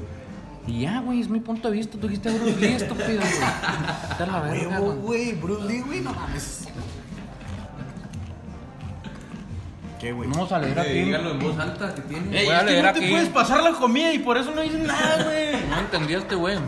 Y 0.67 0.81
ya, 0.81 1.01
güey, 1.01 1.21
es 1.21 1.29
mi 1.29 1.41
punto 1.41 1.71
de 1.71 1.77
vista. 1.77 1.99
Tú 1.99 2.07
dijiste 2.09 2.31
Bruce 2.31 2.59
Lee, 2.59 2.73
estúpido, 2.75 3.07
güey. 3.21 3.21
A 4.19 4.27
la 4.27 4.41
verga, 4.41 4.81
Huevo, 4.81 4.95
güey. 4.95 5.33
güey. 5.33 5.33
Bruce 5.35 5.65
Lee, 5.69 5.81
güey, 5.81 6.01
no 6.01 6.13
mames. 6.15 6.69
¿Qué, 10.01 10.13
güey? 10.13 10.29
Vamos 10.29 10.51
a 10.53 10.59
leer 10.59 10.77
Eh, 10.77 10.81
aquí. 10.81 10.93
dígalo 10.93 11.31
en 11.33 11.39
voz 11.39 11.59
alta 11.59 11.95
que 11.95 12.01
tiene. 12.03 12.39
Ey, 12.39 12.47
Voy 12.47 12.55
a 12.55 12.59
es 12.61 12.65
que 12.65 12.71
leer 12.73 12.85
no 12.85 12.93
te 12.93 12.99
aquí. 13.01 13.11
puedes 13.11 13.29
pasar 13.29 13.63
la 13.63 13.73
comida 13.73 14.13
y 14.13 14.19
por 14.19 14.37
eso 14.37 14.51
no 14.55 14.61
dices 14.63 14.81
nada, 14.81 15.25
güey. 15.25 15.67
No 15.69 15.79
entendí 15.79 16.15
este 16.15 16.35
güey. 16.35 16.59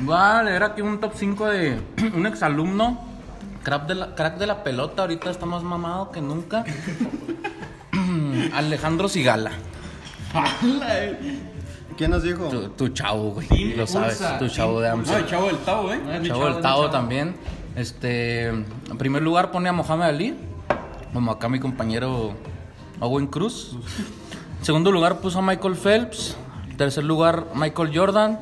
Voy 0.00 0.16
a 0.16 0.42
leer 0.42 0.62
aquí 0.62 0.80
un 0.82 0.98
top 1.00 1.12
5 1.16 1.46
de 1.48 1.80
un 2.14 2.26
exalumno. 2.26 3.10
Crack 3.62 3.86
de, 3.86 3.94
la, 3.94 4.14
crack 4.16 4.38
de 4.38 4.46
la 4.46 4.64
pelota, 4.64 5.02
ahorita 5.02 5.30
está 5.30 5.46
más 5.46 5.62
mamado 5.62 6.10
que 6.10 6.20
nunca. 6.20 6.64
Alejandro 8.54 9.08
Sigala. 9.08 9.52
¿Quién 12.02 12.10
nos 12.10 12.24
dijo? 12.24 12.48
Tu, 12.48 12.68
tu 12.70 12.88
chavo, 12.88 13.30
güey. 13.30 13.74
Lo 13.76 13.86
sabes. 13.86 14.20
Tu 14.40 14.48
chavo 14.48 14.80
de 14.80 14.88
No, 14.88 14.94
Amsterdam. 14.94 15.22
el 15.22 15.30
chavo 15.30 15.46
del 15.46 15.58
Tavo, 15.58 15.92
¿eh? 15.92 16.00
Chavo 16.26 16.44
del 16.46 16.60
Tavo 16.60 16.90
también. 16.90 17.36
Este, 17.76 18.48
en 18.48 18.98
primer 18.98 19.22
lugar 19.22 19.52
pone 19.52 19.68
a 19.68 19.72
Mohamed 19.72 20.06
Ali, 20.06 20.34
como 21.12 21.30
acá 21.30 21.48
mi 21.48 21.60
compañero 21.60 22.32
Owen 22.98 23.28
Cruz. 23.28 23.76
En 24.58 24.64
segundo 24.64 24.90
lugar 24.90 25.20
puso 25.20 25.38
a 25.38 25.42
Michael 25.42 25.76
Phelps. 25.76 26.36
En 26.70 26.76
tercer 26.76 27.04
lugar 27.04 27.46
Michael 27.54 27.96
Jordan. 27.96 28.40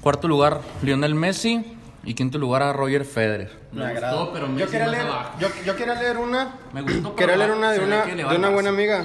Cuarto 0.00 0.26
lugar 0.26 0.62
Lionel 0.80 1.14
Messi. 1.14 1.76
Y 2.02 2.14
quinto 2.14 2.38
lugar 2.38 2.62
a 2.62 2.72
Roger 2.72 3.04
Federer. 3.04 3.50
Me 3.72 3.82
gustó, 3.82 4.06
agrada. 4.06 4.32
pero 4.32 4.46
yo 4.46 4.52
Messi 4.54 4.70
quería 4.70 4.86
más 4.86 4.96
leer, 4.96 5.06
yo, 5.38 5.48
yo 5.66 5.76
quería 5.76 5.94
leer 5.96 6.16
una. 6.16 6.54
Me 6.72 6.80
gustó, 6.80 7.14
pero 7.14 7.16
Quería 7.16 7.36
leer 7.36 7.50
una 7.50 7.72
de 7.72 7.80
una, 7.80 8.06
de 8.06 8.36
una 8.38 8.48
buena 8.48 8.70
amiga 8.70 9.04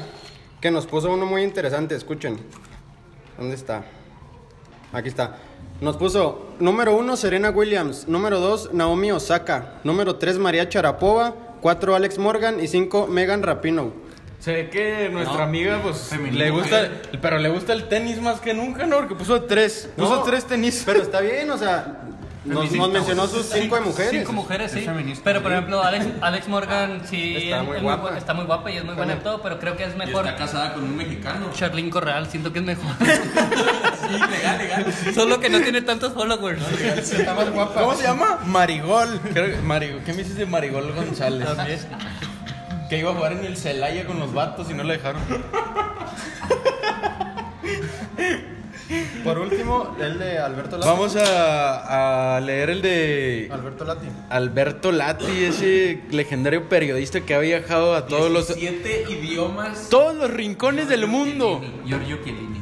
que 0.62 0.72
nos 0.72 0.86
puso 0.86 1.12
uno 1.12 1.26
muy 1.26 1.44
interesante. 1.44 1.94
Escuchen. 1.94 2.40
¿Dónde 3.38 3.56
está? 3.56 3.84
Aquí 4.94 5.10
está. 5.10 5.38
Nos 5.82 5.98
puso 5.98 6.56
número 6.60 6.96
uno 6.96 7.18
Serena 7.18 7.50
Williams, 7.50 8.08
número 8.08 8.40
dos 8.40 8.74
Naomi 8.74 9.12
Osaka, 9.12 9.74
número 9.84 10.16
tres 10.16 10.38
María 10.38 10.70
Charapova, 10.70 11.34
cuatro 11.62 11.96
Alex 11.96 12.18
Morgan 12.18 12.62
y 12.64 12.68
cinco 12.68 13.08
Megan 13.08 13.44
Rapinoe. 13.44 13.92
Se 14.40 14.54
ve 14.54 14.70
que 14.70 15.10
nuestra 15.10 15.44
amiga, 15.44 15.82
pues, 15.82 16.12
le 16.32 16.52
gusta, 16.52 16.92
pero 17.22 17.40
le 17.40 17.50
gusta 17.50 17.74
el 17.74 17.88
tenis 17.88 18.22
más 18.22 18.40
que 18.40 18.54
nunca, 18.54 18.86
¿no? 18.86 18.98
Porque 18.98 19.16
puso 19.16 19.42
tres, 19.44 19.90
puso 19.98 20.18
No, 20.18 20.22
tres 20.24 20.46
tenis. 20.46 20.84
Pero 20.86 21.02
está 21.02 21.20
bien, 21.22 21.50
o 21.50 21.58
sea, 21.58 22.05
nos, 22.46 22.72
nos 22.72 22.92
mencionó 22.92 23.28
sus 23.28 23.48
cinco 23.48 23.80
mujeres. 23.82 24.12
Cinco 24.12 24.34
mujeres, 24.34 24.72
sí. 24.72 24.86
Pero 25.24 25.42
por 25.42 25.52
ejemplo, 25.52 25.84
Alex, 25.84 26.06
Alex 26.22 26.48
Morgan 26.48 27.02
sí 27.10 27.36
Está 27.46 27.62
es- 27.62 27.66
muy 27.68 27.78
es 27.78 27.84
guapa. 27.84 28.12
bu- 28.12 28.18
está 28.18 28.34
muy 28.34 28.46
guapa 28.46 28.72
y 28.72 28.78
es 28.78 28.86
muy 28.86 28.94
buena 28.96 29.14
en 29.14 29.24
todo, 29.24 29.42
pero 29.42 29.60
creo 29.60 29.76
que 29.76 29.84
es 29.86 29.96
Y 29.96 29.98
mejor. 29.98 30.26
está 30.28 30.38
casada 30.38 30.74
con 30.74 30.84
un 30.84 30.96
mexicano. 30.96 31.48
Charlene 31.54 31.90
Corral, 31.90 32.28
siento 32.28 32.54
que 32.54 32.60
es 32.60 32.66
mejor. 32.66 32.94
Sí, 34.06 34.12
legal, 34.14 34.58
legal. 34.60 34.86
Solo 35.16 35.40
que 35.40 35.50
no 35.50 35.60
tiene 35.62 35.82
tantos 35.82 36.14
followers. 36.14 36.62
Está 36.82 37.34
más 37.34 37.50
guapa. 37.52 37.82
¿Cómo 37.82 37.96
se 37.96 38.04
llama? 38.04 38.40
Marigol. 38.46 39.20
Creo 39.34 39.48
que- 39.56 39.62
Marigol. 39.64 40.02
¿Qué 40.04 40.12
me 40.14 40.20
dices 40.20 40.36
de 40.38 40.46
Marigol 40.46 40.94
González? 40.94 41.48
Que 42.90 43.00
iba 43.00 43.10
a 43.10 43.16
jugar 43.16 43.32
en 43.32 43.46
el 43.46 43.58
Celaya 43.58 44.06
con 44.06 44.20
los 44.20 44.32
vatos 44.32 44.70
y 44.70 44.76
no 44.76 44.84
le 44.84 44.98
dejaron. 44.98 45.22
Por 49.24 49.40
último, 49.40 49.96
el 50.00 50.20
de 50.20 50.38
Alberto 50.38 50.78
Lati. 50.78 50.88
Vamos 50.90 51.16
a, 51.16 52.36
a 52.36 52.40
leer 52.42 52.70
el 52.70 52.82
de 52.82 53.50
Alberto 53.52 53.84
Lati. 53.86 54.08
Alberto 54.30 54.92
Lati, 54.92 55.44
ese 55.44 56.02
legendario 56.12 56.70
periodista 56.70 57.22
que 57.22 57.34
ha 57.34 57.40
viajado 57.40 57.96
a 57.96 58.06
todos 58.06 58.32
los 58.32 58.48
Siete 58.48 59.06
idiomas. 59.10 59.90
todos 59.90 60.16
los 60.16 60.30
rincones 60.32 60.88
del 60.88 61.08
mundo. 61.08 61.62
Giorgio 61.86 62.18
Chiellini. 62.24 62.62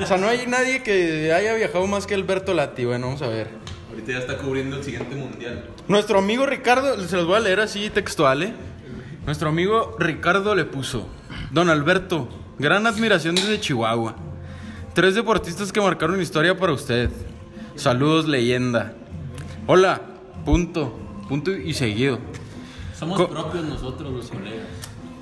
O 0.00 0.06
sea, 0.06 0.16
no 0.18 0.28
hay 0.28 0.46
nadie 0.46 0.82
que 0.84 1.32
haya 1.32 1.54
viajado 1.54 1.86
más 1.88 2.06
que 2.06 2.14
Alberto 2.14 2.54
Lati. 2.54 2.84
Bueno, 2.84 3.06
vamos 3.06 3.22
a 3.22 3.26
ver. 3.28 3.48
Ahorita 3.90 4.12
ya 4.12 4.18
está 4.18 4.36
cubriendo 4.38 4.76
el 4.76 4.84
siguiente 4.84 5.16
mundial. 5.16 5.64
Nuestro 5.88 6.18
amigo 6.20 6.46
Ricardo, 6.46 7.00
se 7.08 7.16
los 7.16 7.26
voy 7.26 7.36
a 7.36 7.40
leer 7.40 7.58
así 7.60 7.90
textual, 7.90 8.42
¿eh? 8.44 8.52
Nuestro 9.24 9.48
amigo 9.48 9.96
Ricardo 9.98 10.54
le 10.54 10.64
puso, 10.64 11.08
Don 11.50 11.68
Alberto, 11.70 12.28
gran 12.60 12.86
admiración 12.86 13.34
desde 13.34 13.58
Chihuahua. 13.58 14.14
Tres 14.96 15.14
deportistas 15.14 15.72
que 15.72 15.80
marcaron 15.80 16.18
historia 16.22 16.56
para 16.56 16.72
usted. 16.72 17.10
Saludos, 17.74 18.26
leyenda. 18.26 18.94
Hola, 19.66 20.00
punto, 20.46 20.98
punto 21.28 21.50
y 21.52 21.74
seguido. 21.74 22.18
Somos 22.98 23.18
Co- 23.18 23.28
propios 23.28 23.62
nosotros, 23.66 24.10
los 24.10 24.30
colegas. 24.30 24.66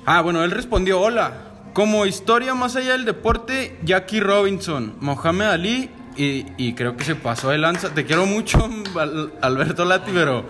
Ah, 0.05 0.21
bueno, 0.21 0.45
él 0.45 0.51
respondió, 0.51 1.01
hola. 1.01 1.33
Como 1.73 2.05
historia 2.05 2.55
más 2.55 2.77
allá 2.77 2.93
del 2.93 3.03
deporte, 3.03 3.77
Jackie 3.83 4.21
Robinson, 4.21 4.93
Mohamed 5.01 5.47
Ali 5.47 5.89
y, 6.15 6.45
y 6.57 6.73
creo 6.73 6.95
que 6.95 7.03
se 7.03 7.15
pasó 7.15 7.49
de 7.49 7.57
lanza. 7.57 7.89
Te 7.93 8.05
quiero 8.05 8.25
mucho, 8.25 8.69
Al- 8.97 9.33
Alberto 9.41 9.83
Lati, 9.83 10.11
pero 10.13 10.45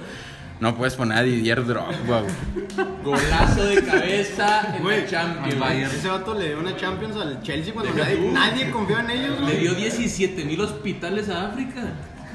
no 0.59 0.75
puedes 0.75 0.95
poner 0.95 1.17
a 1.17 1.23
Didier 1.23 1.65
Drogba, 1.65 2.21
güey. 2.21 2.85
Golazo 3.03 3.65
de 3.65 3.83
cabeza 3.83 4.75
en 4.77 4.87
la 4.87 5.05
Champions. 5.05 5.93
Ese 5.93 6.07
vato 6.07 6.33
le 6.33 6.47
dio 6.47 6.59
una 6.59 6.75
Champions 6.77 7.15
al 7.17 7.41
Chelsea 7.41 7.73
cuando 7.73 7.93
nadie, 7.93 8.31
nadie 8.31 8.71
confió 8.71 8.99
en 8.99 9.09
ellos. 9.09 9.39
Le 9.39 9.45
güey. 9.45 9.59
dio 9.59 9.73
17 9.73 10.45
mil 10.45 10.61
hospitales 10.61 11.29
a 11.29 11.47
África. 11.47 11.81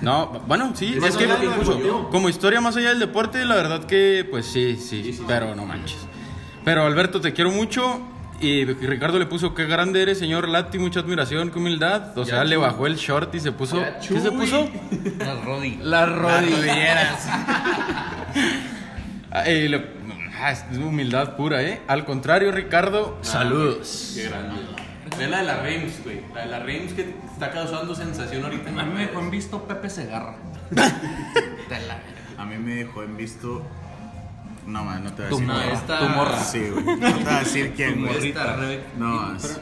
No, 0.03 0.43
bueno, 0.47 0.73
sí, 0.75 0.97
es 1.03 1.17
que 1.17 1.27
deportivo. 1.27 2.09
como 2.11 2.29
historia 2.29 2.61
más 2.61 2.77
allá 2.77 2.91
del 2.91 3.01
deporte, 3.01 3.45
la 3.45 3.55
verdad 3.55 3.85
que, 3.85 4.27
pues 4.31 4.47
sí, 4.47 4.77
sí, 4.77 5.19
pero 5.27 5.55
no 5.55 5.67
manches. 5.67 6.07
Pero 6.65 6.87
Alberto, 6.87 7.21
te 7.21 7.33
quiero 7.33 7.51
mucho. 7.51 8.01
Y 8.41 8.65
Ricardo 8.65 9.19
le 9.19 9.27
puso, 9.27 9.55
qué 9.55 9.67
grande 9.67 10.01
eres, 10.03 10.19
señor 10.19 10.49
Lati, 10.49 10.79
mucha 10.79 11.01
admiración, 11.01 11.51
qué 11.51 11.59
humildad. 11.59 12.17
O 12.17 12.25
sea, 12.25 12.43
le 12.45 12.57
bajó 12.57 12.87
el 12.87 12.97
short 12.97 13.35
y 13.35 13.41
se 13.41 13.53
puso... 13.53 13.81
Ya, 13.81 13.99
¿Qué 14.01 14.19
se 14.21 14.33
puso? 14.33 14.69
Las 15.19 15.45
Rodi. 15.45 15.79
Las 15.83 16.09
rodilleras. 16.09 17.29
Ah, 19.31 19.49
y 19.49 19.69
le- 19.69 20.01
Ah, 20.43 20.53
es 20.53 20.65
humildad 20.79 21.37
pura, 21.37 21.63
¿eh? 21.63 21.83
Al 21.87 22.07
contrario, 22.07 22.51
Ricardo, 22.51 23.19
saludos. 23.21 24.13
Qué 24.17 24.23
grande. 24.29 24.55
Ve 25.19 25.29
la 25.29 25.39
de 25.39 25.45
la 25.45 25.61
Reims, 25.61 26.03
güey. 26.03 26.23
La 26.35 26.41
de 26.43 26.47
la 26.49 26.59
Reims 26.61 26.95
que 26.95 27.15
está 27.31 27.51
causando 27.51 27.95
sensación 27.95 28.45
ahorita 28.45 28.71
en 28.71 28.79
A 28.81 28.85
mí 28.85 28.95
me 28.95 29.01
dejó 29.07 29.21
en 29.21 29.31
visto 29.31 29.63
Pepe 29.65 29.91
Segarra. 29.91 30.37
A 32.39 32.45
mí 32.47 32.57
me 32.57 32.77
dejó 32.77 33.03
en 33.03 33.17
visto. 33.19 33.67
No, 34.67 34.85
man, 34.85 35.03
no 35.05 35.13
te 35.13 35.23
voy 35.23 35.27
a 35.27 35.29
Tu 35.31 35.37
decir. 35.37 35.47
morra. 35.49 35.63
quién. 35.63 35.77
Esta- 35.77 35.99
Tu 35.99 36.09
morra. 36.09 36.39
Sí, 36.39 36.71
güey. 36.71 36.85
No 36.85 36.99
te 36.99 37.25
voy 37.25 37.33
a 37.35 37.39
decir 37.41 37.73
quién, 37.75 38.05
güey. 38.07 38.29
Esta 38.29 38.57
Rebeca. 38.57 38.85
No, 38.97 39.37
es- 39.37 39.61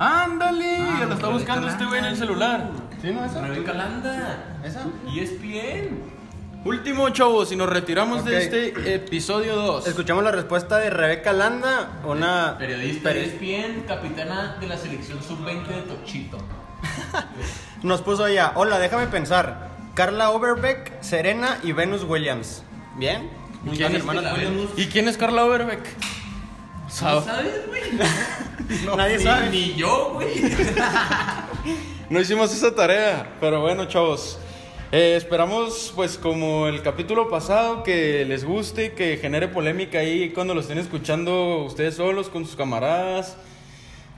¡Ándale! 0.00 0.76
Ah, 0.80 0.96
ya 1.00 1.06
lo 1.06 1.14
está 1.14 1.28
buscando 1.28 1.68
este 1.68 1.84
güey 1.84 1.98
en 1.98 2.04
el 2.04 2.16
celular. 2.16 2.70
¿Sí, 3.02 3.10
no? 3.10 3.24
Esa. 3.24 3.40
Rebeca 3.40 3.72
Landa. 3.74 4.58
¿Esa? 4.64 4.82
Y 5.12 5.20
es 5.20 5.40
bien. 5.42 6.02
Último, 6.64 7.08
chavos, 7.10 7.50
y 7.52 7.56
nos 7.56 7.68
retiramos 7.68 8.24
de 8.24 8.38
este 8.42 8.94
episodio 8.94 9.56
2. 9.56 9.86
Escuchamos 9.88 10.22
la 10.22 10.30
respuesta 10.32 10.78
de 10.78 10.90
Rebeca 10.90 11.32
Landa, 11.32 12.00
una 12.04 12.56
Periodista 12.58 13.10
peri- 13.10 13.14
de 13.14 13.24
ESPN, 13.26 13.82
capitana 13.86 14.56
de 14.60 14.66
la 14.68 14.76
selección 14.76 15.20
sub-20 15.22 15.66
de 15.66 15.82
Tochito. 15.82 16.38
Nos 17.82 18.02
puso 18.02 18.26
ella, 18.26 18.52
hola, 18.56 18.78
déjame 18.78 19.06
pensar. 19.06 19.68
Carla 19.94 20.30
Overbeck, 20.30 21.00
Serena 21.00 21.58
y 21.62 21.72
Venus 21.72 22.04
Williams. 22.04 22.62
¿Bien? 22.98 23.30
¿Quién 23.76 23.94
es 23.96 24.04
Williams. 24.04 24.36
Venus? 24.38 24.70
¿Y 24.76 24.86
quién 24.86 25.08
es 25.08 25.16
Carla 25.16 25.44
Overbeck? 25.44 25.80
Sa- 26.88 27.22
¿Sabes, 27.22 27.66
güey? 27.68 27.82
Nadie 28.96 29.18
Ni- 29.18 29.22
sabe. 29.24 29.50
Ni 29.50 29.74
yo, 29.74 30.10
güey. 30.14 30.28
No 32.10 32.18
hicimos 32.20 32.54
esa 32.54 32.74
tarea, 32.74 33.36
pero 33.38 33.60
bueno, 33.60 33.84
chavos. 33.86 34.38
eh, 34.92 35.14
esperamos, 35.16 35.92
pues, 35.94 36.16
como 36.16 36.66
el 36.66 36.80
capítulo 36.80 37.28
pasado, 37.28 37.82
que 37.82 38.24
les 38.24 38.44
guste, 38.46 38.94
que 38.94 39.18
genere 39.18 39.48
polémica 39.48 39.98
ahí 39.98 40.30
cuando 40.30 40.54
lo 40.54 40.62
estén 40.62 40.78
escuchando 40.78 41.58
ustedes 41.66 41.96
solos 41.96 42.30
con 42.30 42.46
sus 42.46 42.56
camaradas 42.56 43.36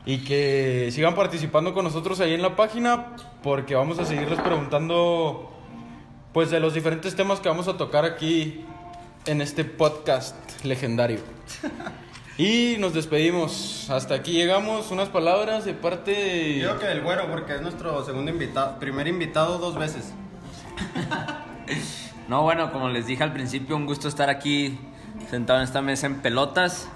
y 0.07 0.19
que 0.19 0.91
sigan 0.93 1.17
participando 1.17 1.75
con 1.75 1.85
nosotros 1.85 2.21
ahí 2.21 2.33
en 2.33 2.43
la 2.43 2.55
página, 2.55 3.17
porque 3.43 3.75
vamos 3.75 3.99
a 3.99 4.05
seguirles 4.07 4.39
preguntando, 4.39 5.51
pues, 6.33 6.51
de 6.51 6.61
los 6.61 6.75
diferentes 6.75 7.15
temas 7.17 7.41
que 7.41 7.49
vamos 7.49 7.69
a 7.69 7.77
tocar 7.77 8.05
aquí 8.05 8.65
en 9.27 9.41
este 9.41 9.65
podcast 9.65 10.37
legendario. 10.65 11.21
Y 12.39 12.77
nos 12.79 12.95
despedimos. 12.95 13.91
Hasta 13.91 14.15
aquí 14.15 14.33
llegamos. 14.33 14.91
Unas 14.91 15.11
palabras 15.11 15.67
de 15.67 15.75
parte 15.75 16.13
de... 16.13 16.59
Yo 16.61 16.79
que 16.79 16.87
del 16.87 17.03
güero, 17.03 17.31
porque 17.31 17.57
es 17.57 17.61
nuestro 17.61 18.03
segundo 18.03 18.31
invitado, 18.31 18.79
primer 18.79 19.07
invitado 19.09 19.59
dos 19.59 19.77
veces. 19.77 20.15
No, 22.29 22.43
bueno, 22.43 22.71
como 22.71 22.89
les 22.89 23.07
dije 23.07 23.25
al 23.25 23.33
principio, 23.33 23.75
un 23.75 23.87
gusto 23.87 24.07
estar 24.07 24.31
aquí 24.31 24.79
sentado 25.29 25.59
en 25.59 25.65
esta 25.65 25.83
mesa 25.83 26.07
en 26.07 26.23
pelotas. 26.23 26.89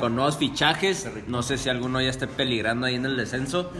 Con 0.00 0.16
nuevos 0.16 0.36
fichajes. 0.36 1.08
No 1.28 1.44
sé 1.44 1.58
si 1.58 1.68
alguno 1.68 2.00
ya 2.00 2.10
esté 2.10 2.26
peligrando 2.26 2.86
ahí 2.86 2.96
en 2.96 3.06
el 3.06 3.16
descenso. 3.16 3.70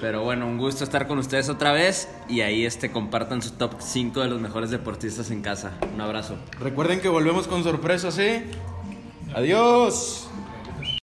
Pero 0.00 0.22
bueno, 0.22 0.46
un 0.46 0.58
gusto 0.58 0.84
estar 0.84 1.06
con 1.06 1.18
ustedes 1.18 1.48
otra 1.48 1.72
vez. 1.72 2.08
Y 2.28 2.40
ahí 2.40 2.64
este, 2.64 2.90
compartan 2.90 3.42
su 3.42 3.52
top 3.52 3.74
5 3.78 4.20
de 4.20 4.28
los 4.28 4.40
mejores 4.40 4.70
deportistas 4.70 5.30
en 5.30 5.42
casa. 5.42 5.72
Un 5.94 6.00
abrazo. 6.00 6.36
Recuerden 6.60 7.00
que 7.00 7.08
volvemos 7.08 7.48
con 7.48 7.62
sorpresas, 7.62 8.18
¿eh? 8.18 8.44
Adiós. 9.34 10.28